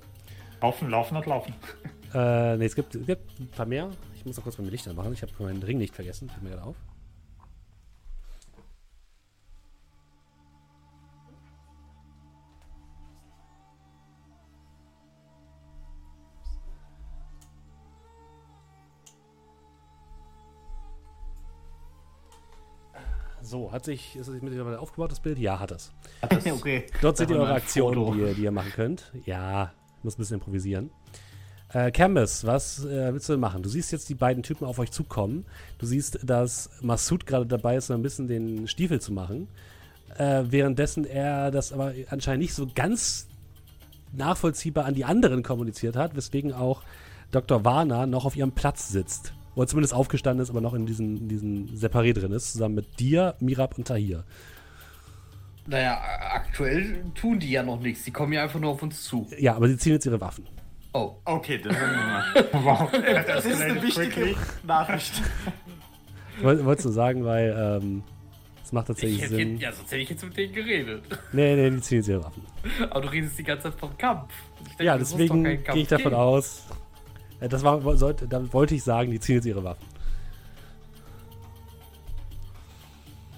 [0.62, 1.54] Laufen, laufen und laufen.
[2.14, 3.90] Äh, ne, es gibt, es gibt ein paar mehr.
[4.16, 5.14] Ich muss noch kurz meine Lichter machen.
[5.14, 6.30] Ich habe meinen Ring nicht vergessen.
[6.30, 6.76] Fällt mir gerade auf.
[23.44, 25.38] So, hat sich, ist es mittlerweile aufgebaut, das Bild?
[25.38, 25.92] Ja, hat es.
[26.52, 26.86] okay.
[27.02, 29.12] Dort seht ihr eure Aktionen, die ihr, die ihr machen könnt.
[29.26, 30.92] Ja, ich muss ein bisschen improvisieren.
[31.74, 33.62] Äh, Canvas, was äh, willst du denn machen?
[33.62, 35.46] Du siehst jetzt die beiden Typen auf euch zukommen.
[35.78, 39.50] Du siehst, dass Massoud gerade dabei ist, so ein bisschen den Stiefel zu machen.
[40.18, 43.28] Äh, währenddessen er das aber anscheinend nicht so ganz
[44.14, 46.84] nachvollziehbar an die anderen kommuniziert hat, weswegen auch
[47.32, 47.66] Dr.
[47.66, 49.34] Warner noch auf ihrem Platz sitzt.
[49.56, 53.00] Oder zumindest aufgestanden ist, aber noch in diesem, in diesem Separé drin ist, zusammen mit
[53.00, 54.24] dir, Mirab und Tahir.
[55.66, 56.02] Naja,
[56.34, 58.04] aktuell tun die ja noch nichts.
[58.04, 59.28] Die kommen ja einfach nur auf uns zu.
[59.38, 60.46] Ja, aber sie ziehen jetzt ihre Waffen.
[60.94, 61.14] Oh.
[61.26, 61.76] Okay, das,
[62.52, 64.36] Wow, das ist eine wichtige quickly.
[64.64, 65.22] Nachricht.
[66.42, 68.04] Woll- Wolltest du sagen, weil ähm,
[68.64, 69.58] es macht Ich tatsächlich hätte, Sinn.
[69.58, 71.04] ja, sonst hätte ich jetzt mit denen geredet.
[71.32, 72.44] Nee, nee, die ziehen jetzt ihre Waffen.
[72.90, 74.34] Aber du redest die ganze Zeit vom Kampf.
[74.64, 76.16] Ich denke, Ja, deswegen gehe ich davon geben.
[76.16, 76.64] aus.
[77.44, 79.86] Äh, Das war, sollte, da wollte ich sagen, die ziehen jetzt ihre Waffen.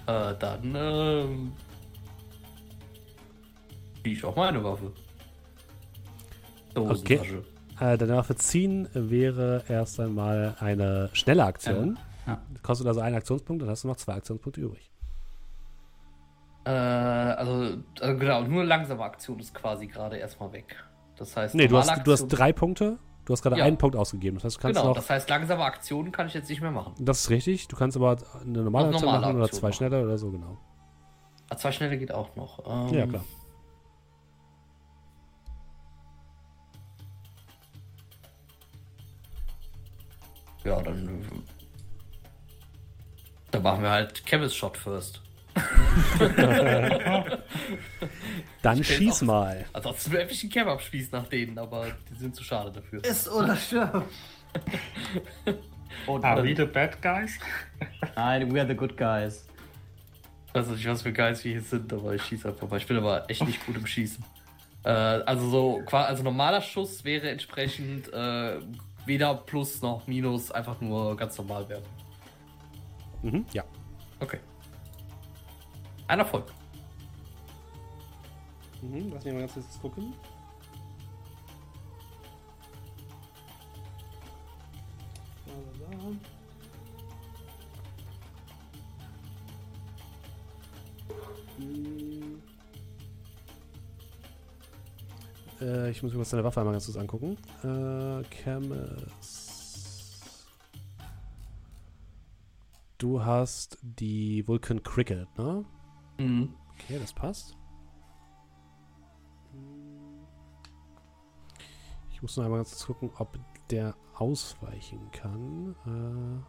[0.06, 1.52] Äh, dann, ähm.
[4.02, 4.92] zieh ich auch meine Waffe.
[6.74, 7.42] Dosentasche.
[7.80, 11.98] Äh, deine Waffe ziehen wäre erst einmal eine schnelle Aktion.
[12.26, 12.40] Ja.
[12.62, 14.90] Kostet also einen Aktionspunkt, dann hast du noch zwei Aktionspunkte übrig.
[16.64, 20.76] Äh, also, also genau, nur langsame Aktion ist quasi gerade erstmal weg.
[21.16, 22.98] Das heißt, Nee, du hast, du hast drei Punkte.
[23.26, 23.64] Du hast gerade Ja.
[23.64, 24.36] einen Punkt ausgegeben.
[24.36, 24.96] Das heißt, du kannst Genau, noch.
[24.96, 26.94] das heißt, langsame Aktionen kann ich jetzt nicht mehr machen.
[26.98, 27.66] Das ist richtig.
[27.68, 29.76] Du kannst aber eine normale Aktion normale machen oder Aktion zwei machen.
[29.76, 30.56] schnelle oder so, genau.
[31.50, 32.60] Ah, zwei schnelle geht auch noch.
[32.88, 33.24] Ähm, Ja, klar.
[40.64, 41.06] Ja, dann.
[41.22, 41.24] äh,
[43.52, 45.22] Dann machen wir halt Chemist Shot first.
[48.62, 49.26] Dann schieß auch.
[49.26, 49.64] mal.
[49.72, 53.04] Ansonsten werfe ich einen Kebab spieß nach denen, aber die sind zu schade dafür.
[53.04, 54.04] Ist oder stirb.
[56.06, 57.38] oh, Are we the bad guys?
[58.14, 59.46] Nein, we are the good guys.
[60.48, 62.78] Ich weiß nicht, was für Guys wir hier sind, aber ich schieße einfach mal.
[62.78, 64.24] Ich bin aber echt nicht gut im Schießen.
[64.84, 68.58] Äh, also so, also normaler Schuss wäre entsprechend äh,
[69.04, 71.84] weder Plus noch Minus, einfach nur ganz normal werden.
[73.22, 73.64] Mhm, ja.
[74.20, 74.38] Okay.
[76.08, 76.52] Ein Erfolg.
[78.82, 80.14] Mhm, lass mich mal ganz kurz gucken.
[91.58, 92.42] Hm.
[95.60, 97.36] Äh, ich muss mir kurz deine Waffe einmal ganz kurz angucken.
[97.62, 99.46] Äh, Camus.
[102.98, 105.64] Du hast die Vulcan Cricket, ne?
[106.18, 106.54] Mhm.
[106.72, 107.56] Okay, das passt.
[112.10, 113.38] Ich muss noch einmal ganz kurz gucken, ob
[113.68, 116.44] der ausweichen kann.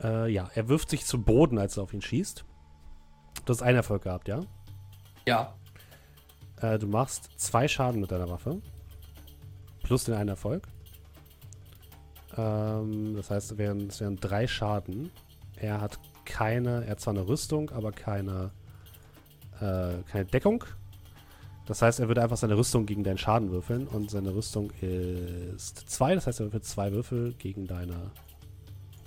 [0.00, 2.44] Äh, äh, ja, er wirft sich zu Boden, als er auf ihn schießt.
[3.44, 4.40] Du hast einen Erfolg gehabt, ja?
[5.26, 5.54] Ja.
[6.60, 8.60] Äh, du machst zwei Schaden mit deiner Waffe.
[9.82, 10.66] Plus den einen Erfolg.
[12.40, 15.10] Ähm, das heißt, es wären, es wären drei Schaden.
[15.56, 18.50] Er hat keine, er hat zwar eine Rüstung, aber keine,
[19.60, 20.64] äh, keine Deckung.
[21.66, 25.88] Das heißt, er würde einfach seine Rüstung gegen deinen Schaden würfeln und seine Rüstung ist
[25.88, 26.14] zwei.
[26.14, 28.10] Das heißt, er würfelt zwei Würfel gegen deine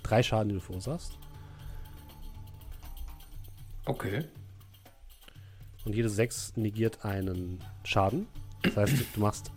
[0.02, 1.18] drei Schaden, die du verursachst.
[3.86, 4.24] Okay.
[5.84, 8.28] Und jede sechs negiert einen Schaden.
[8.62, 9.52] Das heißt, du machst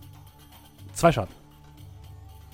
[0.94, 1.45] zwei Schaden.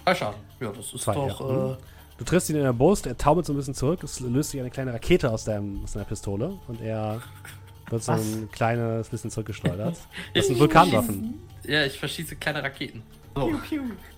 [0.04, 0.40] Zwei Schaden.
[0.60, 1.40] Ja, das ist Zwei, doch.
[1.40, 1.46] ja.
[1.46, 1.72] Mhm.
[1.72, 1.76] Äh,
[2.18, 4.60] Du triffst ihn in der Brust, er taumelt so ein bisschen zurück, es löst sich
[4.60, 7.20] eine kleine Rakete aus, deinem, aus deiner Pistole und er
[7.88, 9.96] wird so ein kleines bisschen zurückgeschleudert.
[10.34, 11.40] Das sind Vulkanwaffen.
[11.64, 13.02] ja, ich verschieße kleine Raketen.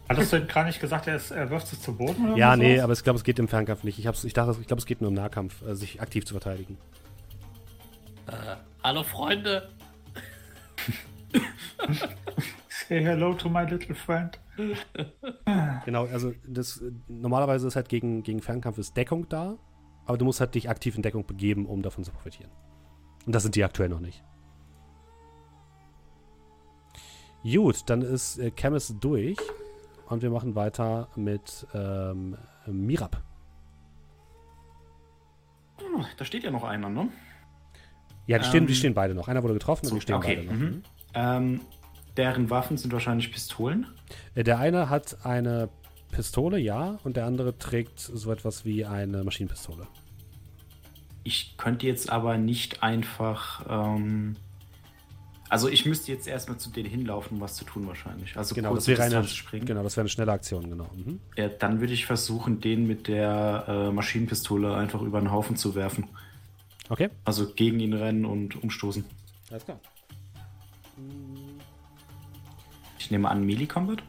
[0.09, 2.27] Hattest du gerade nicht gesagt, er, ist, er wirft sich zu Boden?
[2.29, 3.99] Oder Ja, nee, aber ich glaube, es geht im Fernkampf nicht.
[3.99, 6.35] Ich, hab's, ich dachte, ich glaube, es geht nur im Nahkampf, äh, sich aktiv zu
[6.35, 6.77] verteidigen.
[8.27, 8.33] Äh,
[8.83, 9.71] hallo Freunde.
[12.89, 14.39] Say hello to my little friend.
[15.85, 19.57] Genau, also das normalerweise ist halt gegen, gegen Fernkampf ist Deckung da,
[20.07, 22.51] aber du musst halt dich aktiv in Deckung begeben, um davon zu profitieren.
[23.27, 24.23] Und das sind die aktuell noch nicht.
[27.45, 29.37] Gut, dann ist äh, Chemis durch.
[30.09, 32.37] Und wir machen weiter mit ähm,
[32.67, 33.23] Mirab.
[35.79, 37.09] Hm, Da steht ja noch einer, ne?
[38.27, 39.29] Ja, die, stehen, die Ähm, stehen beide noch.
[39.29, 40.37] Einer wurde getroffen und die stehen okay.
[40.37, 40.55] beide noch.
[40.55, 40.83] Mhm.
[41.15, 41.61] Ähm,
[42.17, 43.87] deren Waffen sind wahrscheinlich Pistolen.
[44.35, 45.69] Äh, Der eine hat eine
[46.13, 49.87] Pistole, ja, und der andere trägt so etwas wie eine Maschinenpistole.
[51.25, 53.65] Ich könnte jetzt aber nicht einfach.
[53.69, 54.37] Ähm,
[55.49, 58.37] also ich müsste jetzt erstmal zu denen hinlaufen, um was zu tun wahrscheinlich.
[58.37, 59.67] Also Genau, das kurze wäre eine, springen.
[59.67, 60.91] genau, das wäre eine schnelle Aktion, genau.
[60.95, 61.21] Mhm.
[61.37, 65.75] Ja, dann würde ich versuchen, den mit der äh, Maschinenpistole einfach über den Haufen zu
[65.75, 66.09] werfen.
[66.89, 69.05] Okay, Also gegen ihn rennen und umstoßen.
[69.51, 69.81] alles klar.
[73.05, 74.03] Ich nehme an, Melee Combat.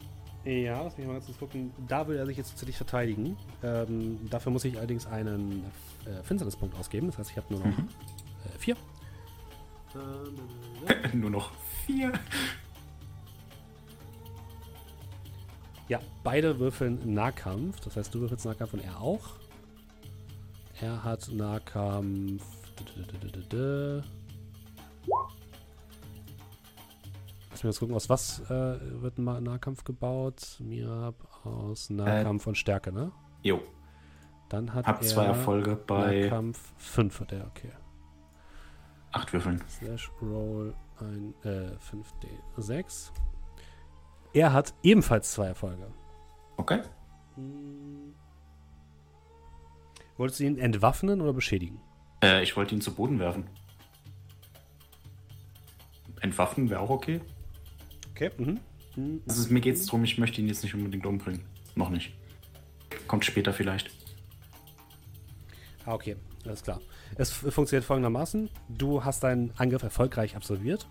[0.46, 1.74] Ja, lass mich mal ganz kurz gucken.
[1.86, 3.36] Da will er sich jetzt tatsächlich verteidigen.
[3.62, 5.66] Ähm, dafür muss ich allerdings einen
[6.06, 7.08] äh, Finsternispunkt ausgeben.
[7.08, 7.90] Das heißt, ich habe nur noch Mhm.
[8.46, 8.78] äh, vier.
[11.14, 11.52] Nur noch
[11.86, 12.14] vier.
[15.90, 17.80] Ja, beide würfeln Nahkampf.
[17.82, 19.24] Das heißt, du würfelst Nahkampf und er auch.
[20.80, 22.44] Er hat Nahkampf.
[27.66, 30.58] Mich jetzt gucken, aus was äh, wird ein Nahkampf gebaut?
[30.60, 33.12] Mirab aus Nahkampf und Stärke, ne?
[33.42, 33.60] Jo,
[34.50, 37.72] Dann hat hab er zwei Erfolge bei Nahkampf 5 hat er, okay.
[39.14, 39.64] acht Würfeln.
[39.68, 41.72] Slash Roll ein äh,
[42.60, 43.10] 5D6.
[44.34, 45.88] Er hat ebenfalls zwei Erfolge.
[46.58, 46.84] Okay.
[50.18, 51.82] Wolltest du ihn entwaffnen oder beschädigen?
[52.24, 53.50] Äh, ich wollte ihn zu Boden werfen.
[56.22, 57.22] Entwaffnen wäre auch okay.
[58.16, 58.32] Okay.
[58.38, 58.60] Mhm.
[58.96, 59.22] Mhm.
[59.28, 61.42] Also mir geht es darum, ich möchte ihn jetzt nicht unbedingt umbringen.
[61.76, 62.14] Noch nicht.
[63.08, 63.92] Kommt später vielleicht.
[65.86, 66.16] Ah, okay.
[66.46, 66.80] Alles klar.
[67.18, 68.50] Es funktioniert folgendermaßen.
[68.70, 70.88] Du hast deinen Angriff erfolgreich absolviert.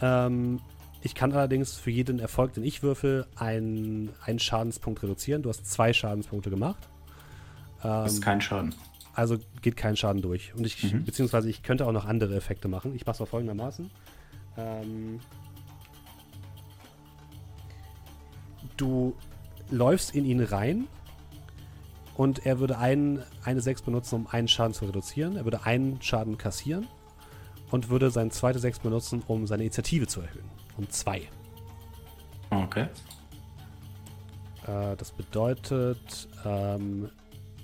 [0.00, 0.60] Ähm,
[1.02, 5.42] ich kann allerdings für jeden Erfolg, den ich würfel, einen, einen Schadenspunkt reduzieren.
[5.42, 6.88] Du hast zwei Schadenspunkte gemacht.
[7.84, 8.74] Ähm, Das ist kein Schaden.
[9.14, 10.54] Also geht kein Schaden durch.
[10.54, 11.04] Und ich, Mhm.
[11.04, 12.94] beziehungsweise ich könnte auch noch andere Effekte machen.
[12.94, 13.90] Ich mache es mal folgendermaßen.
[14.56, 15.20] Ähm,
[18.76, 19.14] du
[19.70, 20.86] läufst in ihn rein
[22.14, 25.36] und er würde einen, eine 6 benutzen, um einen Schaden zu reduzieren.
[25.36, 26.86] Er würde einen Schaden kassieren
[27.70, 30.44] und würde seine zweite 6 benutzen, um seine Initiative zu erhöhen.
[30.76, 31.22] Um zwei.
[32.50, 32.86] Okay.
[34.66, 37.10] Äh, das bedeutet, ähm,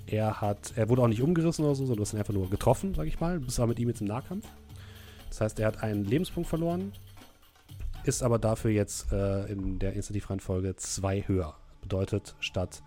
[0.07, 2.49] er hat, er wurde auch nicht umgerissen oder so, sondern du hast ihn einfach nur
[2.49, 3.39] getroffen, sag ich mal.
[3.39, 4.47] Du bist aber mit ihm jetzt im Nahkampf.
[5.29, 6.91] Das heißt, er hat einen Lebenspunkt verloren,
[8.03, 11.55] ist aber dafür jetzt äh, in der Initiativreihenfolge zwei höher.
[11.81, 12.81] Bedeutet, statt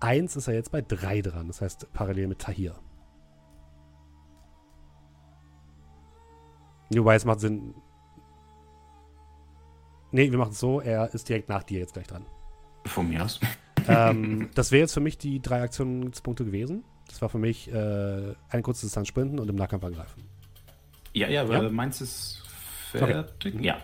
[0.00, 1.46] 1 ist er jetzt bei 3 dran.
[1.48, 2.74] Das heißt, parallel mit Tahir.
[6.94, 7.74] Wobei es macht Sinn.
[10.12, 12.24] Nee, wir machen es so, er ist direkt nach dir jetzt gleich dran
[12.86, 13.40] Von mir aus.
[13.88, 16.84] ähm, das wäre jetzt für mich die drei Aktionspunkte gewesen.
[17.08, 20.24] Das war für mich äh, eine kurze Distanz sprinten und im Nahkampf angreifen.
[21.12, 21.48] Ja, ja, Ja?
[21.48, 22.42] weil meins ist
[22.94, 23.06] Okay.
[23.12, 23.60] fertig.
[23.60, 23.78] Ja.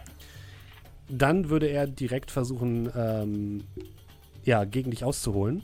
[1.09, 3.65] Dann würde er direkt versuchen, ähm,
[4.45, 5.63] ja, gegen dich auszuholen.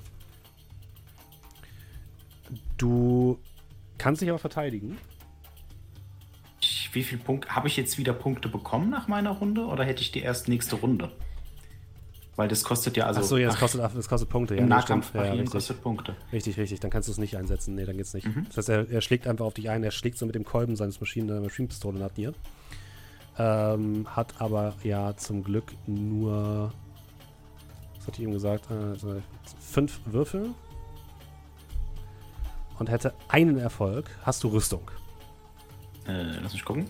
[2.76, 3.38] Du
[3.98, 4.98] kannst dich aber verteidigen.
[6.92, 10.10] Wie viel Punkte habe ich jetzt wieder Punkte bekommen nach meiner Runde oder hätte ich
[10.10, 11.12] die erst nächste Runde?
[12.38, 14.54] Weil das kostet ja also Achso, ja, das ach, kostet, das kostet Punkte.
[14.54, 15.12] Ja, im Nahkampf.
[15.12, 16.14] Ja, richtig, kostet Punkte.
[16.32, 16.78] richtig, richtig.
[16.78, 17.74] Dann kannst du es nicht einsetzen.
[17.74, 18.28] Nee, dann geht's nicht.
[18.28, 18.46] Mhm.
[18.46, 19.82] Das heißt, er, er schlägt einfach auf dich ein.
[19.82, 22.32] Er schlägt so mit dem Kolben seines Maschinen, der Maschinenpistole nach dir.
[23.38, 26.72] Ähm, hat aber ja zum Glück nur,
[27.96, 29.22] was hatte ich ihm gesagt, äh, so
[29.60, 30.50] fünf Würfel
[32.80, 34.10] und hätte einen Erfolg.
[34.22, 34.90] Hast du Rüstung?
[36.08, 36.86] Äh, lass mich gucken.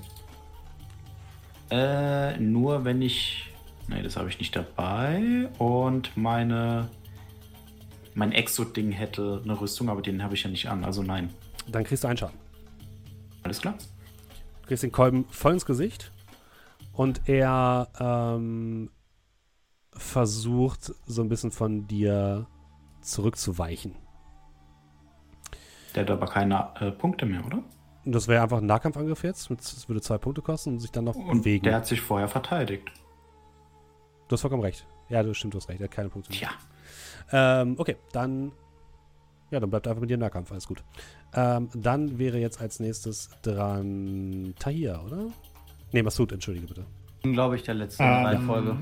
[1.71, 3.53] Äh, nur wenn ich.
[3.89, 5.51] Nee, das habe ich nicht dabei.
[5.59, 6.89] Und meine.
[8.15, 10.83] Mein Exo-Ding hätte eine Rüstung, aber den habe ich ja nicht an.
[10.83, 11.31] Also nein.
[11.69, 12.39] Dann kriegst du einen Schaden.
[13.45, 13.75] Alles klar?
[14.63, 16.11] Du kriegst den Kolben voll ins Gesicht
[16.99, 18.91] und er ähm,
[19.93, 22.49] versucht so ein bisschen von dir
[23.03, 23.95] zurückzuweichen.
[25.95, 27.63] Der hat aber keine äh, Punkte mehr, oder?
[28.05, 29.49] Das wäre einfach ein Nahkampfangriff jetzt.
[29.49, 31.63] Das würde zwei Punkte kosten und sich dann noch Und bewegen.
[31.65, 32.91] der hat sich vorher verteidigt.
[34.27, 34.85] du hast vollkommen recht.
[35.09, 35.81] Ja, du stimmt, du hast recht.
[35.81, 36.41] Er hat keine Punkte mehr.
[37.31, 37.61] Tja.
[37.63, 38.51] Ähm, okay, dann.
[39.53, 40.51] Ja, dann bleibt einfach mit dir im Nahkampf.
[40.51, 40.83] Alles gut.
[41.33, 45.27] Ähm, dann wäre jetzt als nächstes dran Tahir, oder?
[45.93, 46.85] Nee, Masud, entschuldige bitte.
[47.23, 48.77] Glaube ich, der letzte Ähm, Reihenfolge.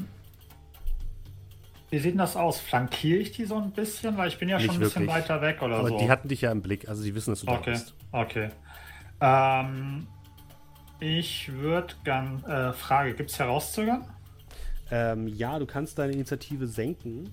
[1.90, 2.60] Wie sieht denn das aus?
[2.60, 4.16] Flankiere ich die so ein bisschen?
[4.16, 5.24] Weil ich bin ja Nicht schon ein bisschen wirklich.
[5.24, 5.98] weiter weg oder Aber so.
[5.98, 7.94] die hatten dich ja im Blick, also die wissen, dass du da okay, bist.
[8.12, 8.48] okay.
[9.20, 10.06] Ähm,
[11.00, 12.42] ich würde gern.
[12.44, 14.04] Äh, Frage: Gibt es Herauszögern?
[14.90, 17.30] Ähm, ja, du kannst deine Initiative senken.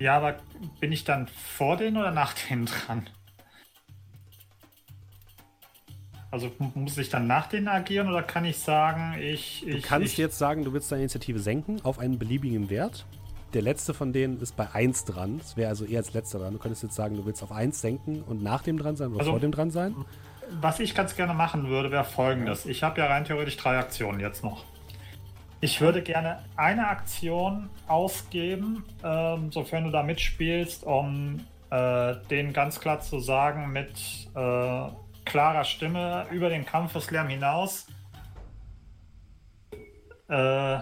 [0.00, 0.36] Ja, aber
[0.80, 3.08] bin ich dann vor denen oder nach denen dran?
[6.34, 9.60] Also muss ich dann nach denen agieren oder kann ich sagen, ich.
[9.60, 13.06] Du ich kannst ich, jetzt sagen, du willst deine Initiative senken auf einen beliebigen Wert.
[13.52, 15.38] Der letzte von denen ist bei 1 dran.
[15.38, 16.54] Das wäre also eher als letzter dran.
[16.54, 19.20] Du könntest jetzt sagen, du willst auf 1 senken und nach dem dran sein oder
[19.20, 19.94] Also- vor dem dran sein.
[20.60, 22.66] Was ich ganz gerne machen würde, wäre folgendes.
[22.66, 24.64] Ich habe ja rein theoretisch drei Aktionen jetzt noch.
[25.60, 31.40] Ich würde gerne eine Aktion ausgeben, ähm, sofern du da mitspielst, um
[31.70, 33.92] äh, denen ganz klar zu sagen, mit
[34.34, 34.88] äh,
[35.24, 37.86] klarer Stimme über den Kampfeslärm hinaus,
[40.28, 40.78] äh,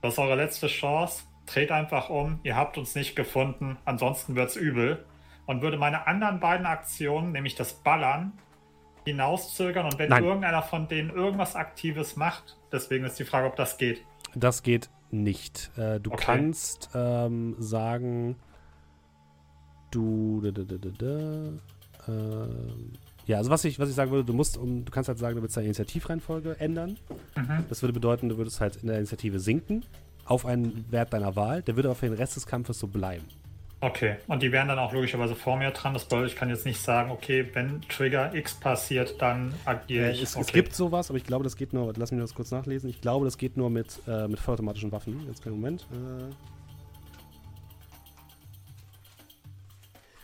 [0.00, 1.24] das ist eure letzte Chance.
[1.46, 5.04] Dreht einfach um, ihr habt uns nicht gefunden, ansonsten wird's übel
[5.46, 8.32] und würde meine anderen beiden Aktionen, nämlich das Ballern,
[9.06, 10.24] hinauszögern und wenn Nein.
[10.24, 14.04] irgendeiner von denen irgendwas Aktives macht, deswegen ist die Frage, ob das geht.
[14.34, 15.70] Das geht nicht.
[15.78, 16.22] Äh, du Okay.
[16.26, 18.36] kannst ähm, sagen,
[19.90, 20.42] du.
[20.42, 21.52] Da, da, da,
[23.26, 25.36] ja, also was ich, was ich sagen würde, du musst, um, du kannst halt sagen,
[25.36, 26.96] du willst deine Initiativreihenfolge ändern.
[27.36, 27.64] Mhm.
[27.68, 29.84] Das würde bedeuten, du würdest halt in der Initiative sinken
[30.24, 31.62] auf einen Wert deiner Wahl.
[31.62, 33.24] Der würde aber für den Rest des Kampfes so bleiben.
[33.80, 35.94] Okay, und die wären dann auch logischerweise vor mir dran.
[35.94, 40.12] Das bedeutet, ich kann jetzt nicht sagen, okay, wenn Trigger X passiert, dann agiere Äh,
[40.12, 40.22] ich.
[40.22, 40.44] es, okay.
[40.46, 41.92] es gibt sowas, aber ich glaube, das geht nur.
[41.96, 42.90] Lass mich das kurz nachlesen.
[42.90, 45.22] Ich glaube, das geht nur mit, äh, mit vollautomatischen Waffen.
[45.28, 45.86] Jetzt keinen Moment.
[45.92, 46.34] Äh.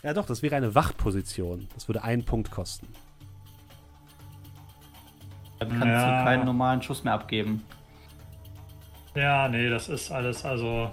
[0.04, 1.66] Ja, doch, das wäre eine Wachposition.
[1.74, 2.86] Das würde einen Punkt kosten.
[5.58, 6.18] Dann kannst Ja.
[6.18, 7.64] du keinen normalen Schuss mehr abgeben.
[9.14, 10.90] Ja, nee, das ist alles, also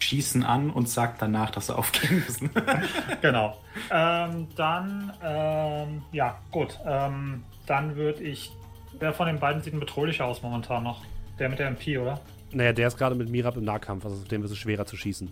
[0.00, 2.50] Schießen an und sagt danach, dass sie aufgeben müssen.
[3.22, 3.56] Genau.
[3.92, 6.78] Ähm, dann, ähm, ja, gut.
[6.84, 8.50] Ähm, dann würde ich.
[8.98, 11.02] Wer von den beiden sieht denn bedrohlicher aus momentan noch?
[11.38, 12.20] Der mit der MP, oder?
[12.50, 14.96] Naja, der ist gerade mit Mirab im Nahkampf, also auf dem ist es schwerer zu
[14.96, 15.30] schießen.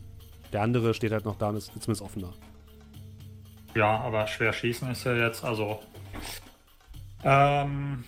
[0.52, 2.32] Der andere steht halt noch da und ist zumindest offener.
[3.74, 5.80] Ja, aber schwer schießen ist ja jetzt, also.
[7.24, 8.04] Ähm,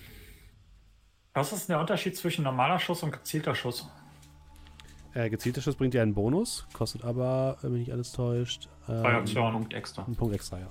[1.33, 3.89] was ist denn der Unterschied zwischen normaler Schuss und gezielter Schuss?
[5.13, 9.01] Äh, gezielter Schuss bringt dir einen Bonus, kostet aber, wenn mich nicht alles täuscht, ähm,
[9.01, 9.53] Zwei Aktionen.
[9.53, 10.03] Punkt extra.
[10.05, 10.67] einen Punkt extra, ja.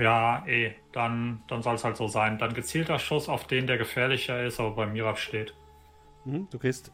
[0.00, 2.38] Ja, eh, dann, dann soll es halt so sein.
[2.38, 5.54] Dann gezielter Schuss auf den, der gefährlicher ist, aber bei Mirab steht.
[6.24, 6.90] Mhm, du kriegst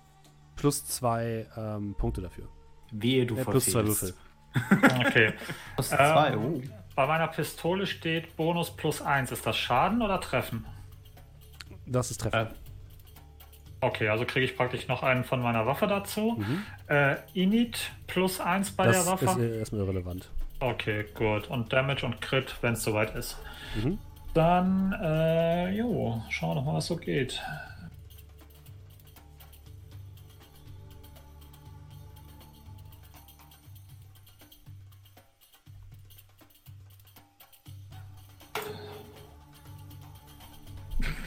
[0.56, 2.48] plus zwei ähm, Punkte dafür.
[2.90, 3.86] Wehe, du Äh, plus zwei.
[3.86, 4.14] Würfel.
[5.06, 5.34] Okay.
[5.74, 6.62] Plus zwei, Ähm, oh.
[6.98, 9.30] Bei meiner Pistole steht Bonus plus 1.
[9.30, 10.66] Ist das Schaden oder Treffen?
[11.86, 12.48] Das ist Treffen.
[13.80, 16.42] Okay, also kriege ich praktisch noch einen von meiner Waffe dazu.
[16.44, 16.64] Mhm.
[16.88, 19.24] Äh, Init plus 1 bei das der Waffe.
[19.26, 20.28] ist äh, erstmal irrelevant.
[20.58, 21.46] Okay, gut.
[21.46, 23.38] Und Damage und Crit, wenn es soweit ist.
[23.76, 24.00] Mhm.
[24.34, 27.40] Dann, äh, jo, schauen wir doch mal, was so geht.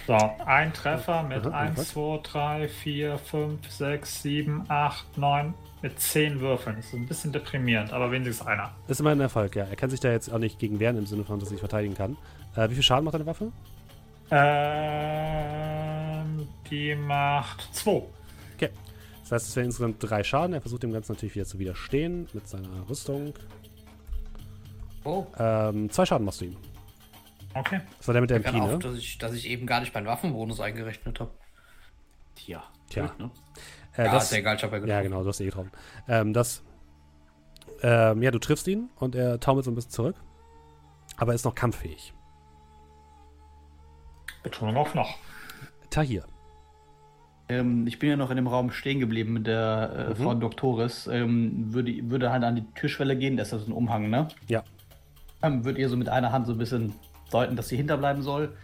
[0.07, 2.27] So, ein Treffer mit Aha, 1, Erfolg.
[2.27, 6.77] 2, 3, 4, 5, 6, 7, 8, 9, mit 10 Würfeln.
[6.77, 8.71] Das ist ein bisschen deprimierend, aber wenigstens einer.
[8.87, 9.65] Das ist immer ein Erfolg, ja.
[9.65, 11.59] Er kann sich da jetzt auch nicht gegen wehren, im Sinne von, dass er sich
[11.59, 12.17] verteidigen kann.
[12.55, 13.51] Äh, wie viel Schaden macht deine Waffe?
[14.31, 17.91] Ähm, die macht 2.
[18.55, 18.69] Okay.
[19.23, 20.53] Das heißt, es wären insgesamt drei Schaden.
[20.53, 23.33] Er versucht dem Ganzen natürlich wieder zu widerstehen mit seiner Rüstung.
[25.03, 26.57] Oh, Ähm, zwei Schaden machst du ihm.
[27.53, 27.81] Okay.
[27.97, 28.79] Das war der mit der MP, auf, ne?
[28.79, 31.31] dass ich, dass ich eben gar nicht meinen Waffenbonus eingerechnet habe.
[32.35, 32.63] Tja.
[32.89, 33.07] Tja.
[33.07, 33.31] Gut, ne?
[33.97, 35.03] Äh, Ja, das, ist ja egal, ich habe ja ja, getroffen.
[35.03, 35.71] genau, du hast eh getroffen.
[36.07, 36.63] Ähm, das.
[37.83, 40.15] Ähm, ja, du triffst ihn und er taumelt so ein bisschen zurück.
[41.17, 42.13] Aber er ist noch kampffähig.
[44.43, 45.15] Betonung auf noch.
[45.89, 46.23] Tahir.
[47.49, 50.23] Ähm, ich bin ja noch in dem Raum stehen geblieben mit der äh, Mhm.
[50.23, 51.07] Frau Doktoris.
[51.07, 54.27] Ähm, würde, würde halt an die Türschwelle gehen, das ist ja so ein Umhang, ne?
[54.47, 54.63] Ja.
[55.43, 56.93] Ähm, würde ihr so mit einer Hand so ein bisschen
[57.33, 58.55] deuten, dass sie hinterbleiben soll.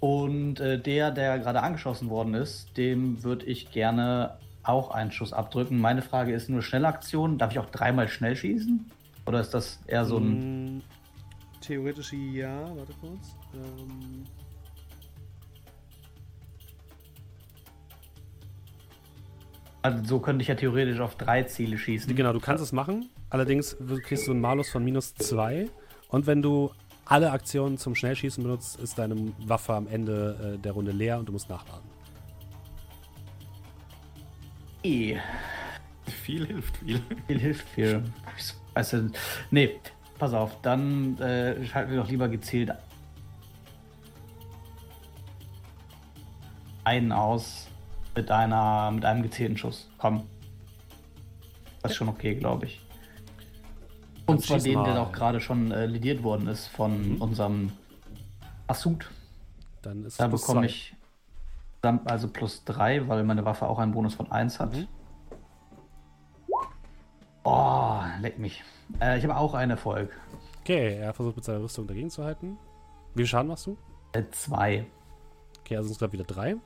[0.00, 5.32] Und äh, der, der gerade angeschossen worden ist, dem würde ich gerne auch einen Schuss
[5.32, 5.78] abdrücken.
[5.80, 7.38] Meine Frage ist nur Schnellaktion.
[7.38, 8.90] Darf ich auch dreimal schnell schießen?
[9.26, 10.76] Oder ist das eher so ein.
[10.78, 10.82] Mm,
[11.60, 13.34] Theoretisch ja, warte kurz.
[13.54, 14.24] Ähm,
[19.82, 22.16] Also so könnte ich ja theoretisch auf drei Ziele schießen.
[22.16, 23.08] genau, du kannst es machen.
[23.30, 25.68] Allerdings kriegst du einen Malus von minus zwei.
[26.08, 26.72] Und wenn du
[27.06, 31.26] alle Aktionen zum Schnellschießen benutzt, ist deine Waffe am Ende äh, der Runde leer und
[31.26, 31.88] du musst nachladen.
[34.82, 35.18] Eh,
[36.22, 37.00] Viel hilft viel.
[37.26, 38.02] Viel hilft viel.
[38.76, 38.84] Ja,
[39.50, 39.80] nee,
[40.18, 42.72] pass auf, dann äh, schalten wir doch lieber gezielt.
[46.86, 47.66] einen aus
[48.14, 49.90] mit einer mit einem gezielten Schuss.
[49.98, 50.28] Komm.
[51.82, 52.80] Das ist schon okay, glaube ich.
[54.26, 57.22] Und zwar den, der auch gerade schon äh, lidiert worden ist von Mhm.
[57.22, 57.72] unserem
[58.66, 59.10] Asud.
[59.82, 60.94] Dann ist Da bekomme ich
[61.80, 64.74] dann also plus 3, weil meine Waffe auch einen Bonus von 1 hat.
[64.74, 64.88] Mhm.
[67.44, 68.64] Oh, leck mich.
[69.00, 70.10] Äh, ich habe auch einen Erfolg.
[70.60, 72.58] Okay, er versucht mit seiner Rüstung dagegen zu halten.
[73.14, 73.76] Wie viel Schaden machst du?
[74.12, 74.84] Äh, 2.
[75.60, 76.56] Okay, also sind es gerade wieder drei.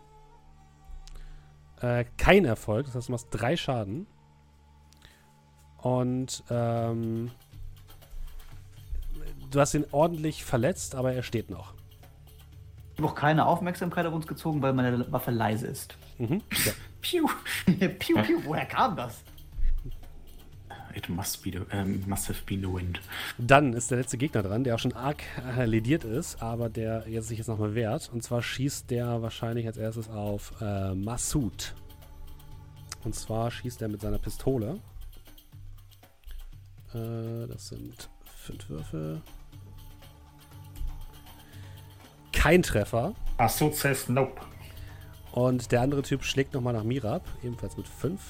[1.82, 4.06] Äh, kein Erfolg, das heißt, du machst drei Schaden.
[5.78, 7.30] Und ähm,
[9.50, 11.74] du hast ihn ordentlich verletzt, aber er steht noch.
[12.92, 15.96] Ich habe auch keine Aufmerksamkeit auf uns gezogen, weil meine Waffe leise ist.
[16.18, 16.42] Mhm.
[16.64, 16.72] Ja.
[17.00, 17.28] Piu.
[17.98, 18.40] piu, piu.
[18.44, 19.22] Woher kam das?
[20.94, 23.00] It must, be the, ähm, must have been the wind.
[23.38, 25.22] Dann ist der letzte Gegner dran, der auch schon arg
[25.56, 28.10] äh, lediert ist, aber der jetzt sich jetzt nochmal wehrt.
[28.12, 31.74] Und zwar schießt der wahrscheinlich als erstes auf äh, Massoud.
[33.04, 34.78] Und zwar schießt er mit seiner Pistole.
[36.92, 39.22] Äh, das sind fünf Würfel.
[42.32, 43.14] Kein Treffer.
[43.38, 44.40] Masud says nope.
[45.32, 48.20] Und der andere Typ schlägt nochmal nach Mirab, ebenfalls mit 5.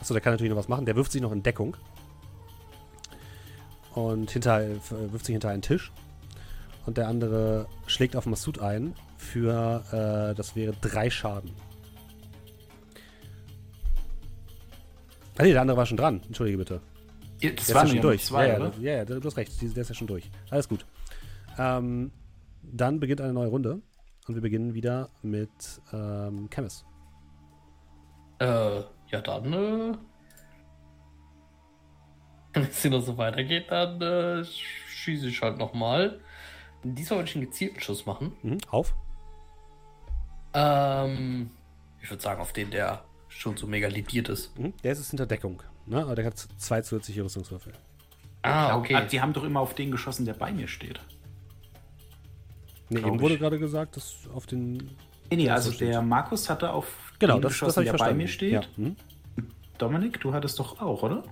[0.00, 0.86] Achso, der kann natürlich noch was machen.
[0.86, 1.76] Der wirft sich noch in Deckung.
[3.94, 4.76] Und hinter, äh,
[5.12, 5.92] wirft sich hinter einen Tisch.
[6.86, 11.50] Und der andere schlägt auf Massoud ein für, äh, das wäre drei Schaden.
[15.36, 16.22] Ah nee, der andere war schon dran.
[16.26, 16.80] Entschuldige bitte.
[17.40, 18.24] Das Der ist ja schon durch.
[18.24, 19.52] Zwei, ja, ja, ja, du hast recht.
[19.62, 20.30] Der ist ja schon durch.
[20.50, 20.84] Alles gut.
[21.58, 22.12] Ähm,
[22.72, 23.80] dann beginnt eine neue Runde.
[24.26, 25.50] Und wir beginnen wieder mit
[25.92, 26.84] ähm, Chemis.
[28.38, 29.92] Äh, ja, dann, äh.
[32.52, 36.20] Wenn es hier noch so weitergeht, dann äh, schieße ich halt nochmal.
[36.82, 38.32] Diesmal würde ich einen gezielten Schuss machen.
[38.42, 38.94] Mhm, auf.
[40.54, 41.50] Ähm,
[42.02, 44.58] ich würde sagen, auf den, der schon so mega lidiert ist.
[44.58, 44.74] Mhm.
[44.82, 45.62] Der ist hinter Deckung.
[45.86, 46.02] Ne?
[46.02, 47.72] Aber der hat zwei zusätzliche Rüstungswürfel.
[48.42, 49.06] Ah, Ah, okay.
[49.10, 51.00] Die haben doch immer auf den geschossen, der bei mir steht.
[52.90, 54.74] Nee, eben wurde gerade gesagt, dass auf den.
[55.30, 55.88] Nee, nee, Ja, also so steht.
[55.88, 58.18] der Markus hatte auf Genau, den das, das geschossen, habe ich der bei verstanden.
[58.22, 58.52] mir steht.
[58.52, 58.62] Ja.
[58.76, 58.96] Mhm.
[59.78, 61.22] Dominik, du hattest doch auch, oder?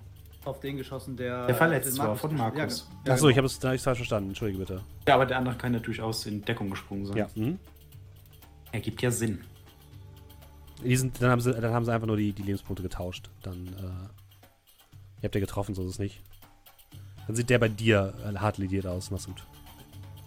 [0.44, 1.47] Auf den geschossen, der.
[1.47, 2.89] Der verletzt war von Markus.
[3.05, 4.30] Ja, ja, Achso, ich habe es falsch verstanden.
[4.30, 4.80] Entschuldige bitte.
[5.06, 7.16] Ja, aber der andere kann ja durchaus in Deckung gesprungen sein.
[7.16, 7.26] Ja.
[7.35, 7.59] Mhm.
[8.72, 9.40] Ergibt ja Sinn.
[10.82, 13.30] Die sind, dann, haben sie, dann haben sie einfach nur die, die Lebenspunkte getauscht.
[13.43, 16.22] Dann, äh, ihr habt ja getroffen, so ist es nicht.
[17.26, 19.43] Dann sieht der bei dir äh, hart lediert aus, Masud.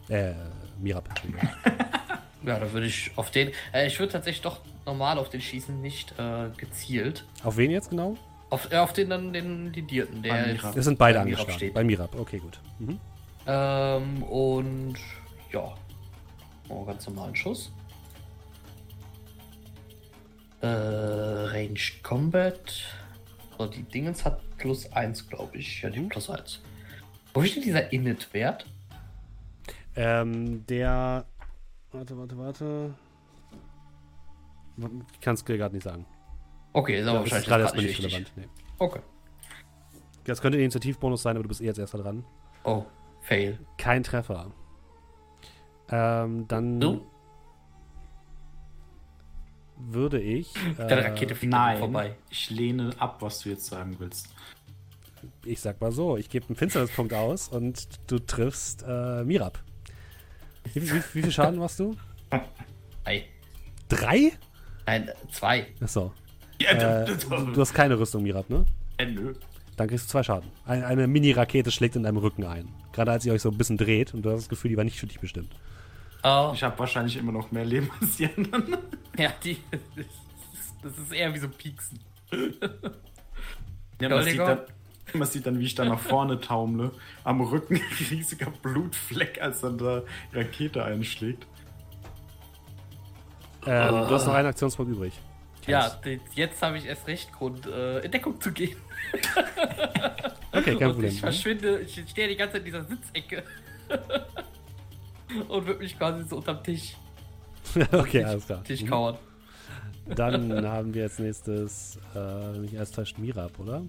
[0.10, 0.34] Äh,
[0.82, 1.50] Mirab, Entschuldigung.
[2.44, 3.52] Ja, da würde ich auf den.
[3.72, 7.24] Äh, ich würde tatsächlich doch normal auf den schießen, nicht äh, gezielt.
[7.44, 8.18] Auf wen jetzt genau?
[8.50, 10.64] Auf, äh, auf den dann den Lidierten, der jetzt.
[10.64, 11.52] Das sind beide angeschlagen.
[11.54, 11.74] steht.
[11.74, 12.60] Bei Mirab, okay, gut.
[12.80, 13.00] Mhm.
[13.46, 14.96] Ähm, und
[15.52, 15.76] ja.
[16.70, 17.72] Oh, ganz normalen Schuss.
[20.62, 22.84] Äh, Ranged Combat.
[23.58, 25.82] So, die Dingens hat plus 1, glaube ich.
[25.82, 26.60] Ja, die hat plus 1.
[27.34, 28.66] Wo ist denn dieser Init-Wert?
[29.96, 31.26] Ähm, der.
[31.92, 32.94] Warte, warte, warte.
[35.14, 36.06] Ich kann es dir gerade nicht sagen.
[36.74, 38.32] Okay, ist aber das ist wahrscheinlich gerade jetzt erstmal nicht relevant.
[38.38, 38.48] Nee.
[38.80, 39.00] Okay.
[40.24, 42.24] Das könnte ein Initiativbonus sein, aber du bist eh als erster dran.
[42.64, 42.86] Oh,
[43.22, 43.60] fail.
[43.78, 44.52] Kein Treffer.
[45.90, 47.06] Ähm, dann So,
[49.78, 50.54] würde ich.
[50.78, 52.16] deine Äh, Rakete fliegt Nein, vorbei.
[52.30, 54.30] ich lehne ab, was du jetzt sagen willst.
[55.44, 59.60] ich sag mal so, ich gebe einen Finsternispunkt aus und du triffst äh, Mirab.
[60.74, 61.96] Wie, wie, wie viel Schaden machst du?
[63.04, 63.26] Ei.
[63.90, 64.32] Drei?
[64.86, 65.68] Nein, zwei.
[65.82, 66.14] Achso.
[66.60, 68.66] Ja, Äh, du, du hast keine Rüstung, Mirab, ne?
[68.98, 69.34] äh, nö.
[69.78, 70.50] Dann kriegst du zwei Schaden.
[70.66, 72.68] Eine, eine Mini-Rakete schlägt in deinem Rücken ein.
[72.94, 74.84] Gerade als ihr euch so ein bisschen dreht und du hast das Gefühl, die war
[74.84, 75.52] nicht für dich bestimmt.
[76.24, 78.78] Oh, Ich habe wahrscheinlich immer noch mehr Leben als die anderen.
[79.18, 79.58] ja, die.
[80.84, 82.00] Das ist, das eher wie so Pieksen.
[82.32, 84.46] Ja, man, sieht Entschuldigung.
[84.48, 84.60] dann,
[85.14, 86.92] man sieht dann, wie ich da nach vorne taumle.
[87.24, 90.04] Am Rücken ein riesiger Blutfleck, als dann da
[90.34, 91.46] die Rakete einschlägt.
[93.66, 94.08] Ähm, Ah.
[94.08, 95.14] Du hast noch einen Aktionspunkt übrig.
[95.68, 95.92] Ja,
[96.34, 98.76] jetzt habe ich erst recht Grund, äh, in Deckung zu gehen.
[100.54, 101.12] Okay, kein und Problem.
[101.14, 103.44] ich verschwinde, ich stehe die ganze Zeit in dieser Sitzecke.
[105.48, 106.98] und würde mich quasi so unterm Tisch,
[107.94, 108.62] okay, alles klar.
[108.66, 108.88] Tisch Mhm.
[108.90, 109.18] kauern.
[110.08, 113.82] Dann haben wir als nächstes, äh, nicht erst täuscht, Mirab, oder?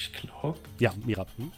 [0.00, 0.58] Ich glaube.
[0.78, 1.28] Ja, Mirab.
[1.36, 1.52] Hm?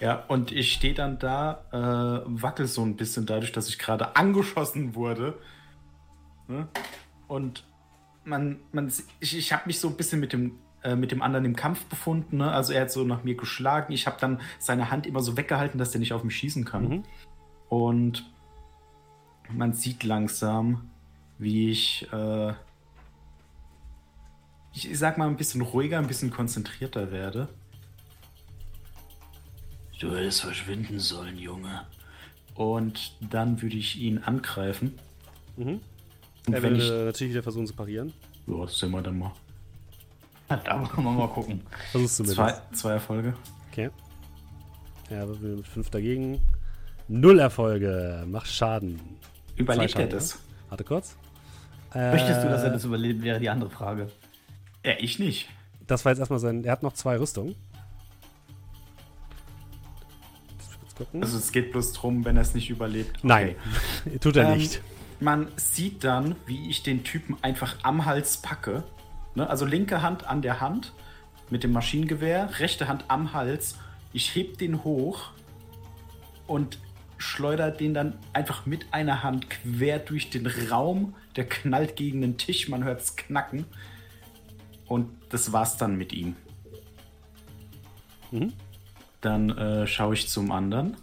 [0.00, 4.16] Ja, und ich stehe dann da, äh, wackel so ein bisschen dadurch, dass ich gerade
[4.16, 5.38] angeschossen wurde.
[6.46, 6.68] Ne?
[7.26, 7.64] Und
[8.24, 11.46] man, man, ich, ich habe mich so ein bisschen mit dem, äh, mit dem anderen
[11.46, 12.36] im Kampf befunden.
[12.38, 12.52] Ne?
[12.52, 13.94] Also er hat so nach mir geschlagen.
[13.94, 16.88] Ich habe dann seine Hand immer so weggehalten, dass der nicht auf mich schießen kann.
[16.88, 17.02] Mhm.
[17.70, 18.30] Und
[19.50, 20.90] man sieht langsam,
[21.38, 22.50] wie ich, äh,
[24.74, 27.48] ich, ich sag mal, ein bisschen ruhiger, ein bisschen konzentrierter werde.
[30.00, 31.82] Du hättest verschwinden sollen, Junge.
[32.54, 34.98] Und dann würde ich ihn angreifen.
[35.56, 35.80] Mhm.
[36.46, 38.12] Und Er wenn ich, würde natürlich wieder versuchen zu parieren.
[38.46, 39.32] ja, das sehen wir dann mal.
[40.48, 41.60] Da wollen wir mal gucken.
[41.92, 43.34] Versuchst du Zwei, zwei Erfolge.
[43.70, 43.90] Okay.
[45.10, 46.40] Er wird mit 5 dagegen.
[47.06, 48.24] Null Erfolge.
[48.26, 48.98] Macht Schaden.
[49.56, 50.38] Überlebt Zwei er Schaden, das?
[50.68, 51.16] Warte kurz.
[51.94, 54.08] Möchtest du, dass er Äh, das überlebt, wäre die andere Frage.
[54.84, 55.48] Ja, ich nicht.
[55.86, 56.64] Das war jetzt erstmal sein.
[56.64, 57.54] Er hat noch zwei Rüstungen.
[61.04, 61.22] Gucken.
[61.22, 63.18] Also es geht bloß drum, wenn er es nicht überlebt.
[63.22, 63.56] Nein,
[64.20, 64.80] tut er Ähm, nicht.
[65.18, 68.84] Man sieht dann, wie ich den Typen einfach am Hals packe.
[69.34, 69.48] Ne?
[69.48, 70.92] Also linke Hand an der Hand
[71.50, 73.76] mit dem Maschinengewehr, rechte Hand am Hals.
[74.12, 75.30] Ich heb den hoch
[76.46, 76.78] und
[77.18, 81.14] schleudert den dann einfach mit einer Hand quer durch den Raum.
[81.36, 83.66] Der knallt gegen den Tisch, man hört es knacken.
[84.86, 86.34] Und das war's dann mit ihm.
[88.30, 88.52] Mhm.
[89.20, 90.96] Dann äh, schaue ich zum anderen.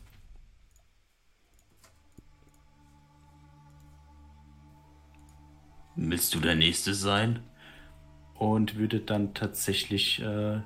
[5.95, 7.39] Willst du der Nächste sein?
[8.39, 10.59] und würde dann tatsächlich äh,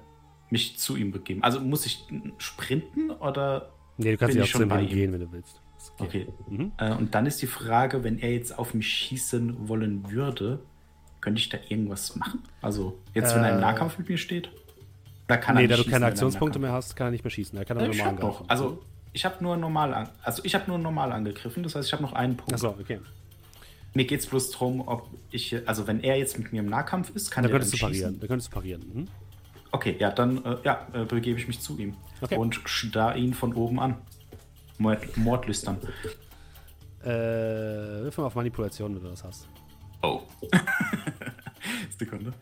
[0.49, 1.43] mich zu ihm begeben.
[1.43, 2.05] Also muss ich
[2.37, 3.71] sprinten oder?
[3.97, 4.89] Nee, du kannst ja auch schon ihm bei ihm?
[4.89, 5.61] gehen, wenn du willst.
[5.77, 6.27] Ist Okay.
[6.49, 6.71] Mhm.
[6.77, 10.59] Äh, und dann ist die Frage, wenn er jetzt auf mich schießen wollen würde,
[11.21, 12.43] könnte ich da irgendwas machen?
[12.61, 14.49] Also jetzt, wenn er im Äh, Nahkampf mit mir steht?
[15.31, 17.07] Da kann Nee, er da nicht du schießen, keine er im Aktionspunkte mehr hast, kann
[17.07, 17.57] er nicht mehr schießen.
[17.57, 18.27] Er kann aber Ich normal hab noch.
[18.41, 18.49] angreifen.
[18.49, 18.81] Also
[19.13, 21.63] ich habe nur normal an, also ich habe nur normal angegriffen.
[21.63, 22.53] Das heißt, ich habe noch einen Punkt.
[22.53, 22.99] Achso, okay.
[23.93, 27.11] Mir geht es bloß darum, ob ich, also wenn er jetzt mit mir im Nahkampf
[27.15, 28.09] ist, kann Da er könntest du dann parieren.
[28.09, 28.19] schießen.
[28.19, 28.81] Da könntest du parieren.
[28.93, 29.07] Mhm.
[29.71, 32.35] Okay, ja, dann äh, ja, äh, begebe ich mich zu ihm Okay.
[32.35, 33.95] und starr ihn von oben an.
[34.79, 35.77] Mord, Mordlüstern.
[37.03, 39.47] Äh, wirf mal auf Manipulation, wenn du das hast.
[40.03, 40.21] Oh.
[41.97, 42.33] Sekunde.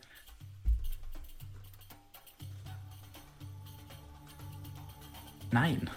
[5.50, 5.88] Nein.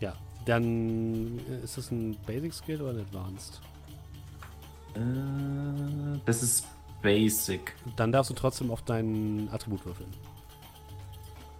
[0.00, 0.14] Ja.
[0.44, 3.60] Dann äh, ist das ein Basic Skill oder ein Advanced?
[4.94, 6.66] Äh, das ist
[7.02, 7.74] Basic.
[7.96, 10.10] Dann darfst du trotzdem auf dein Attribut würfeln.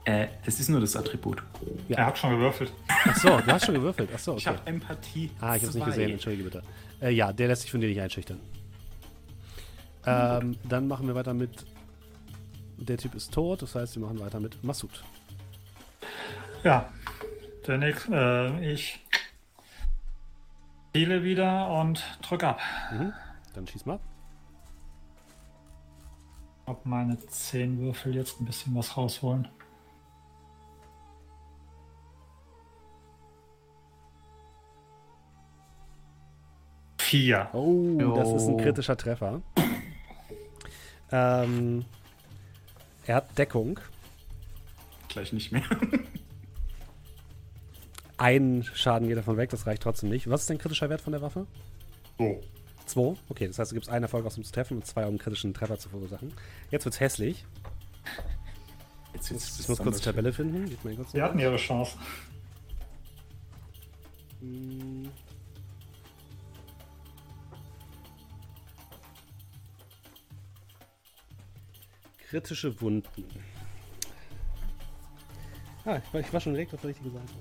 [0.05, 1.43] Äh, es ist nur das Attribut.
[1.89, 1.99] Ja.
[1.99, 2.73] Er hat schon gewürfelt.
[3.05, 4.13] Achso, du hast schon gewürfelt.
[4.13, 4.57] Achso, Ich okay.
[4.57, 5.31] habe Empathie.
[5.41, 6.63] Ah, ich hab's nicht gesehen, entschuldige bitte.
[7.01, 8.41] Äh, ja, der lässt sich von dir nicht einschüchtern.
[10.07, 11.67] Ähm, dann machen wir weiter mit.
[12.79, 15.03] Der Typ ist tot, das heißt, wir machen weiter mit Masud.
[16.65, 16.89] Ja,
[17.69, 18.99] der Nick, äh, ich
[20.89, 22.61] spiele wieder und drück ab.
[22.91, 23.13] Mhm.
[23.55, 24.01] Dann schieß mal.
[26.65, 29.49] Ob meine 10 Würfel jetzt ein bisschen was rausholen.
[36.99, 37.49] Vier.
[37.55, 39.41] Oh, das ist ein kritischer Treffer.
[41.11, 41.87] Ähm,
[43.07, 43.81] er hat Deckung.
[45.09, 45.63] Gleich nicht mehr.
[48.19, 50.29] Ein Schaden geht davon weg, das reicht trotzdem nicht.
[50.29, 51.47] Was ist dein kritischer Wert von der Waffe?
[52.19, 52.41] So.
[52.85, 53.15] Zwei.
[53.29, 55.19] Okay, das heißt, du gibst einen Erfolg aus dem zu treffen und zwei, um einen
[55.19, 56.33] kritischen Treffer zu verursachen.
[56.71, 57.45] Jetzt wird's hässlich.
[59.15, 60.67] Jetzt, Ich, ich muss kurz die Tabelle finden.
[60.69, 61.97] Gib mir kurz Sie hatten ihre Chance.
[64.41, 65.11] Hm.
[72.29, 73.25] Kritische Wunden.
[75.85, 77.33] Ah, ich war, ich war schon direkt auf der richtigen Seite.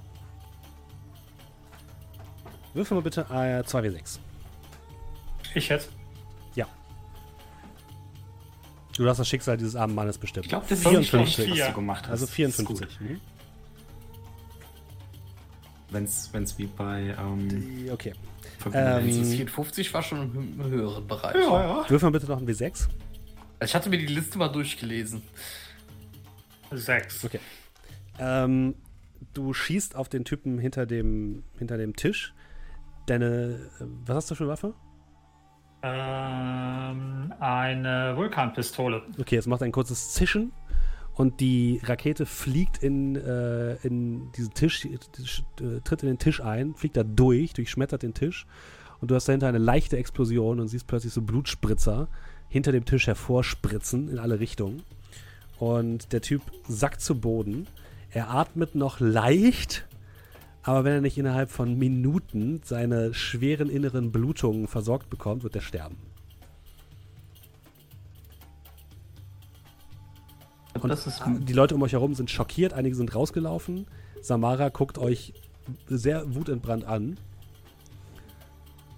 [2.78, 4.20] Würfel mal bitte äh, 2W6.
[5.56, 5.90] Ich jetzt.
[6.56, 6.68] Ja.
[8.96, 10.46] Du hast das Schicksal dieses armen Mannes bestimmt.
[10.46, 11.48] Ich glaube, das ist 54.
[11.50, 12.12] nicht was du gemacht hast.
[12.12, 12.68] Also Das ist 54.
[13.00, 13.00] gut.
[13.02, 13.20] Mhm.
[15.90, 18.14] Wenn's, wenn's wie bei ähm, Die- Okay.
[18.66, 21.36] Ähm, Also 54 war schon im höheren Bereich.
[21.36, 21.42] ja,
[21.82, 21.90] ja.
[21.90, 22.88] Würfel mal bitte noch ein W6.
[23.64, 25.22] Ich hatte mir die Liste mal durchgelesen.
[26.72, 27.24] Sechs.
[27.24, 27.40] Okay.
[28.20, 28.76] Ähm,
[29.34, 32.34] du schießt auf den Typen hinter dem, hinter dem Tisch.
[33.08, 33.70] Deine.
[33.80, 34.74] äh, Was hast du für eine Waffe?
[35.84, 39.04] Ähm, eine Vulkanpistole.
[39.20, 40.52] Okay, es macht ein kurzes Zischen
[41.16, 46.76] und die Rakete fliegt in, äh, in diesen Tisch, äh, tritt in den Tisch ein,
[46.76, 48.46] fliegt da durch, durchschmettert den Tisch
[49.00, 52.08] und du hast dahinter eine leichte Explosion und siehst plötzlich so Blutspritzer
[52.50, 54.84] hinter dem Tisch hervorspritzen in alle Richtungen.
[55.60, 57.68] Und der Typ sackt zu Boden.
[58.12, 59.88] Er atmet noch leicht,
[60.68, 65.62] aber wenn er nicht innerhalb von Minuten seine schweren inneren Blutungen versorgt bekommt, wird er
[65.62, 65.96] sterben.
[70.78, 73.88] Und das ist Die Leute um euch herum sind schockiert, einige sind rausgelaufen.
[74.22, 75.34] Samara guckt euch
[75.88, 77.18] sehr wutentbrannt an.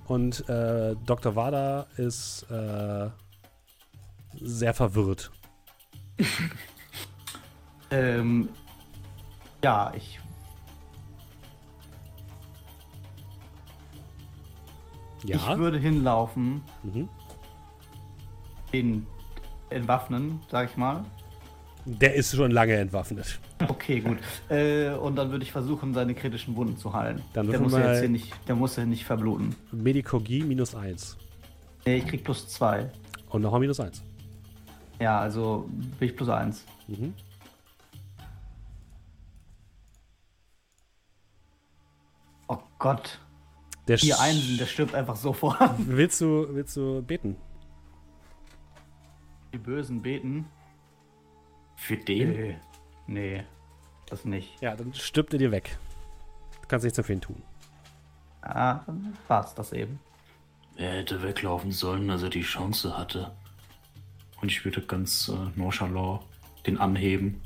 [0.08, 1.36] Und äh, Dr.
[1.36, 3.10] Wada ist äh,
[4.42, 5.32] sehr verwirrt.
[7.92, 8.50] Ähm,
[9.64, 10.20] ja, ich.
[15.24, 15.36] Ja.
[15.38, 17.10] Ich würde hinlaufen, Mhm.
[18.74, 19.06] den
[19.70, 21.04] entwaffnen, sag ich mal.
[21.86, 23.40] Der ist schon lange entwaffnet.
[23.68, 24.18] Okay, gut.
[24.50, 27.22] Äh, und dann würde ich versuchen, seine kritischen Wunden zu heilen.
[27.34, 29.56] Dann der muss ja jetzt hier nicht, der muss ja nicht verbluten.
[29.72, 31.18] Medikogie minus 1.
[31.86, 32.92] Nee, ich krieg plus zwei.
[33.30, 34.04] Und nochmal minus 1.
[35.00, 36.66] Ja, also bin ich plus eins.
[36.88, 37.14] Mhm.
[42.48, 43.20] Oh Gott.
[43.90, 45.58] Der Vier Einsen, der stirbt einfach sofort.
[45.80, 47.36] Willst du, willst du beten?
[49.52, 50.46] Die Bösen beten.
[51.76, 52.30] Für den?
[52.30, 52.58] Nee.
[53.08, 53.44] Nee,
[54.06, 54.62] das nicht.
[54.62, 55.80] Ja, dann stirbt er dir weg.
[56.62, 57.42] Du kannst nichts dafür tun.
[58.44, 60.00] Ah, dann war's das eben.
[60.76, 63.32] Er hätte weglaufen sollen, als er die Chance hatte.
[64.40, 66.22] Und ich würde ganz äh, nonchalant
[66.68, 67.42] den anheben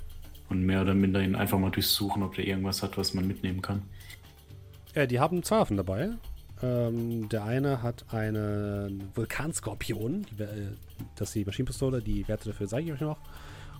[0.49, 3.61] und mehr oder minder ihn einfach mal durchsuchen, ob der irgendwas hat, was man mitnehmen
[3.61, 3.83] kann.
[4.93, 6.17] Ja, die haben zwei Waffen dabei.
[6.63, 10.69] Ähm, der eine hat einen Vulkanskorpion, die, äh,
[11.15, 13.19] das ist die Maschinenpistole, die Werte dafür zeige ich euch noch.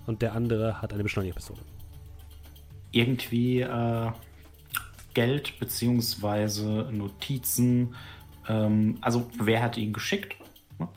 [0.06, 1.60] Und der andere hat eine Beschleunigerpistole.
[2.92, 4.10] Irgendwie äh,
[5.14, 7.94] Geld beziehungsweise Notizen.
[8.46, 10.36] Ähm, also, wer hat ihn geschickt?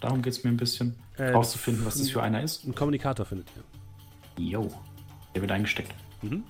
[0.02, 0.96] Darum geht es mir ein bisschen.
[1.16, 2.66] Äh, rauszufinden, was das für einer ist.
[2.66, 4.44] Ein Kommunikator findet ihr.
[4.44, 4.70] Jo,
[5.34, 5.94] der wird eingesteckt.
[6.22, 6.44] Mhm.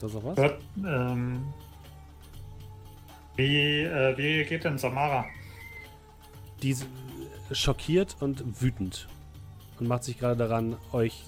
[0.00, 0.36] Das ist noch was?
[0.36, 1.52] Wird, ähm,
[3.36, 5.26] wie, äh, wie reagiert denn Samara?
[6.62, 6.86] Die ist
[7.52, 9.08] schockiert und wütend.
[9.78, 11.24] Und macht sich gerade daran, euch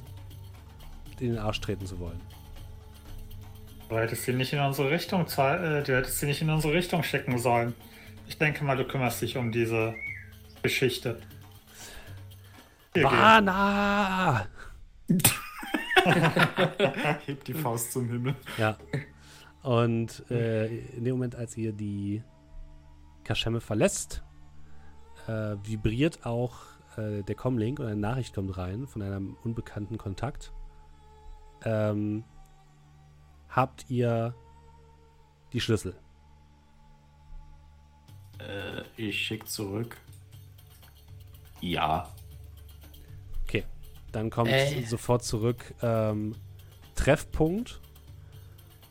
[1.21, 2.21] in den Arsch treten zu wollen.
[3.89, 7.03] Du hättest sie nicht in unsere Richtung, äh, du hättest sie nicht in unsere Richtung
[7.03, 7.75] schicken sollen.
[8.29, 9.95] Ich denke mal, du kümmerst dich um diese
[10.63, 11.21] Geschichte.
[12.95, 14.47] Warna!
[17.27, 18.35] Hebt die Faust zum Himmel.
[18.59, 18.77] Ja.
[19.63, 22.23] Und äh, in dem Moment, als ihr die
[23.25, 24.23] Kaschemme verlässt,
[25.27, 26.57] äh, vibriert auch
[26.97, 30.53] äh, der Comlink und eine Nachricht kommt rein von einem unbekannten Kontakt.
[31.65, 32.25] Ähm,
[33.49, 34.35] habt ihr
[35.53, 35.95] die Schlüssel?
[38.39, 39.97] Äh, ich schick zurück.
[41.61, 42.09] Ja.
[44.13, 44.85] Dann kommt Äh.
[44.85, 46.35] sofort zurück ähm,
[46.95, 47.81] Treffpunkt.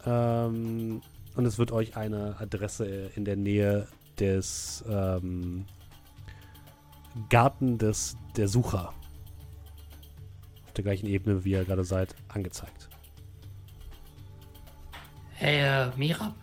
[0.06, 1.02] Ähm,
[1.36, 3.88] und es wird euch eine Adresse in der Nähe
[4.20, 5.66] des ähm,
[7.30, 8.90] Garten des der Sucher
[10.66, 12.90] auf der gleichen Ebene, wie ihr gerade seid, angezeigt.
[15.36, 16.34] Hey, äh, Mira,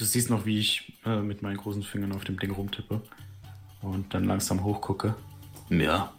[0.00, 3.02] Du siehst noch, wie ich äh, mit meinen großen Fingern auf dem Ding rumtippe.
[3.82, 5.14] Und dann langsam hochgucke.
[5.68, 6.10] Ja.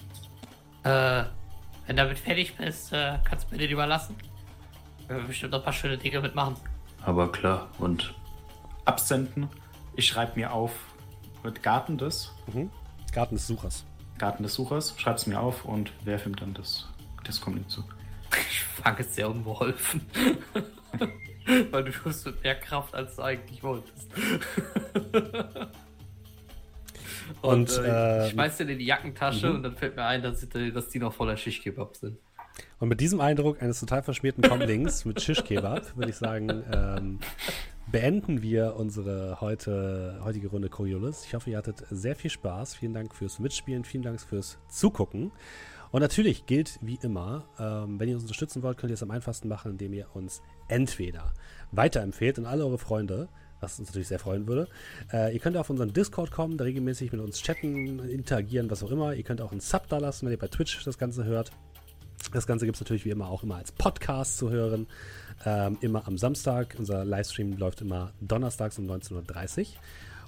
[0.83, 1.23] Äh,
[1.87, 4.15] wenn damit fertig bist, äh, kannst du mir den überlassen.
[5.07, 6.55] Wir werden bestimmt noch ein paar schöne Dinge mitmachen.
[7.03, 7.67] Aber klar.
[7.79, 8.13] Und
[8.85, 9.49] absenden.
[9.95, 10.71] Ich schreibe mir auf
[11.43, 12.69] mit Garten des, Mhm.
[13.11, 13.85] Garten des Suchers.
[14.17, 16.87] Garten des Suchers, schreib's mir auf und werf ihm dann das,
[17.23, 17.83] das Comlink zu.
[18.49, 20.05] Ich fange es sehr unbeholfen.
[21.71, 24.11] Weil du tust mit mehr Kraft, als du eigentlich wolltest.
[27.41, 30.47] Und, äh, äh, ich schmeiß den in die Jackentasche und dann fällt mir ein, dass,
[30.47, 32.17] die- dass die noch voller Schichtkebab sind.
[32.79, 37.19] Und mit diesem Eindruck eines total verschmierten Comlinks mit Shish-Kebab würde ich sagen, ähm,
[37.91, 41.25] beenden wir unsere heute, heutige Runde Coriolis.
[41.25, 42.75] Ich hoffe, ihr hattet sehr viel Spaß.
[42.75, 45.31] Vielen Dank fürs Mitspielen, vielen Dank fürs Zugucken.
[45.91, 49.11] Und natürlich gilt wie immer, ähm, wenn ihr uns unterstützen wollt, könnt ihr es am
[49.11, 51.33] einfachsten machen, indem ihr uns entweder
[51.71, 53.27] weiterempfehlt an alle eure Freunde,
[53.61, 54.67] was uns natürlich sehr freuen würde.
[55.13, 58.91] Äh, ihr könnt auf unseren Discord kommen, da regelmäßig mit uns chatten, interagieren, was auch
[58.91, 59.13] immer.
[59.13, 61.51] Ihr könnt auch einen Sub da lassen, wenn ihr bei Twitch das Ganze hört.
[62.33, 64.87] Das Ganze gibt es natürlich wie immer auch immer als Podcast zu hören.
[65.45, 66.75] Ähm, immer am Samstag.
[66.77, 69.65] Unser Livestream läuft immer donnerstags um 19.30 Uhr.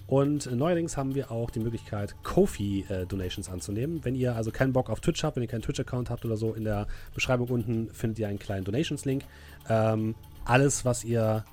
[0.05, 4.03] Und neuerdings haben wir auch die Möglichkeit, Kofi-Donations anzunehmen.
[4.03, 6.53] Wenn ihr also keinen Bock auf Twitch habt, wenn ihr keinen Twitch-Account habt oder so,
[6.53, 9.23] in der Beschreibung unten findet ihr einen kleinen Donations-Link.
[9.69, 11.45] Ähm, alles, was ihr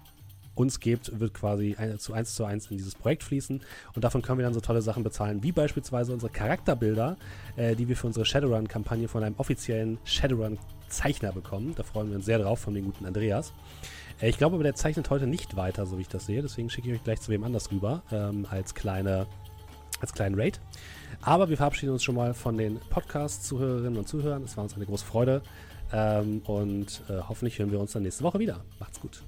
[0.55, 3.61] uns gebt, wird quasi zu eins zu eins in dieses Projekt fließen.
[3.95, 7.17] Und davon können wir dann so tolle Sachen bezahlen, wie beispielsweise unsere Charakterbilder,
[7.57, 11.75] äh, die wir für unsere Shadowrun-Kampagne von einem offiziellen Shadowrun-Zeichner bekommen.
[11.77, 13.53] Da freuen wir uns sehr drauf, von dem guten Andreas.
[14.21, 16.43] Äh, ich glaube aber, der zeichnet heute nicht weiter, so wie ich das sehe.
[16.43, 19.27] Deswegen schicke ich euch gleich zu wem anders rüber, ähm, als, kleine,
[20.01, 20.61] als kleinen Raid.
[21.23, 24.45] Aber wir verabschieden uns schon mal von den Podcast-Zuhörerinnen und Zuhörern.
[24.45, 25.43] Es war uns eine große Freude.
[25.93, 28.65] Ähm, und äh, hoffentlich hören wir uns dann nächste Woche wieder.
[28.79, 29.23] Macht's gut.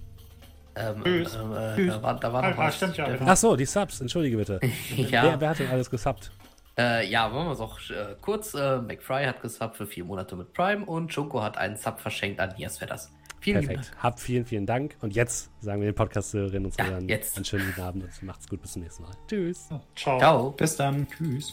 [0.75, 1.35] Ähm, Tschüss.
[1.35, 1.95] ähm, äh, Tschüss.
[1.95, 2.77] Da war, da war noch ah, was.
[2.77, 3.31] stimmt ja, genau.
[3.31, 4.61] Ach so, die Subs, entschuldige bitte.
[4.97, 5.23] ja.
[5.23, 6.31] Wer, wer hat denn alles gesubbt?
[6.79, 8.55] Äh, ja, wollen wir es auch äh, kurz.
[8.55, 12.41] Äh, McFry hat gesubbt für vier Monate mit Prime und Junko hat einen Sub verschenkt
[12.41, 13.13] an Nias Fedders.
[13.41, 13.97] Vielen lieben Perfekt.
[14.03, 14.97] Habt vielen, vielen Dank.
[15.01, 17.37] Und jetzt sagen wir den Podcast-Hörerinnen und Ja, Zuhörern jetzt.
[17.37, 18.63] einen schönen guten Abend und macht's gut.
[18.63, 19.13] Bis zum nächsten Mal.
[19.29, 19.69] Tschüss.
[19.69, 19.83] Dank.
[19.97, 20.19] Ciao.
[20.19, 20.51] Ciao.
[20.53, 21.07] Bis dann.
[21.09, 21.53] Tschüss.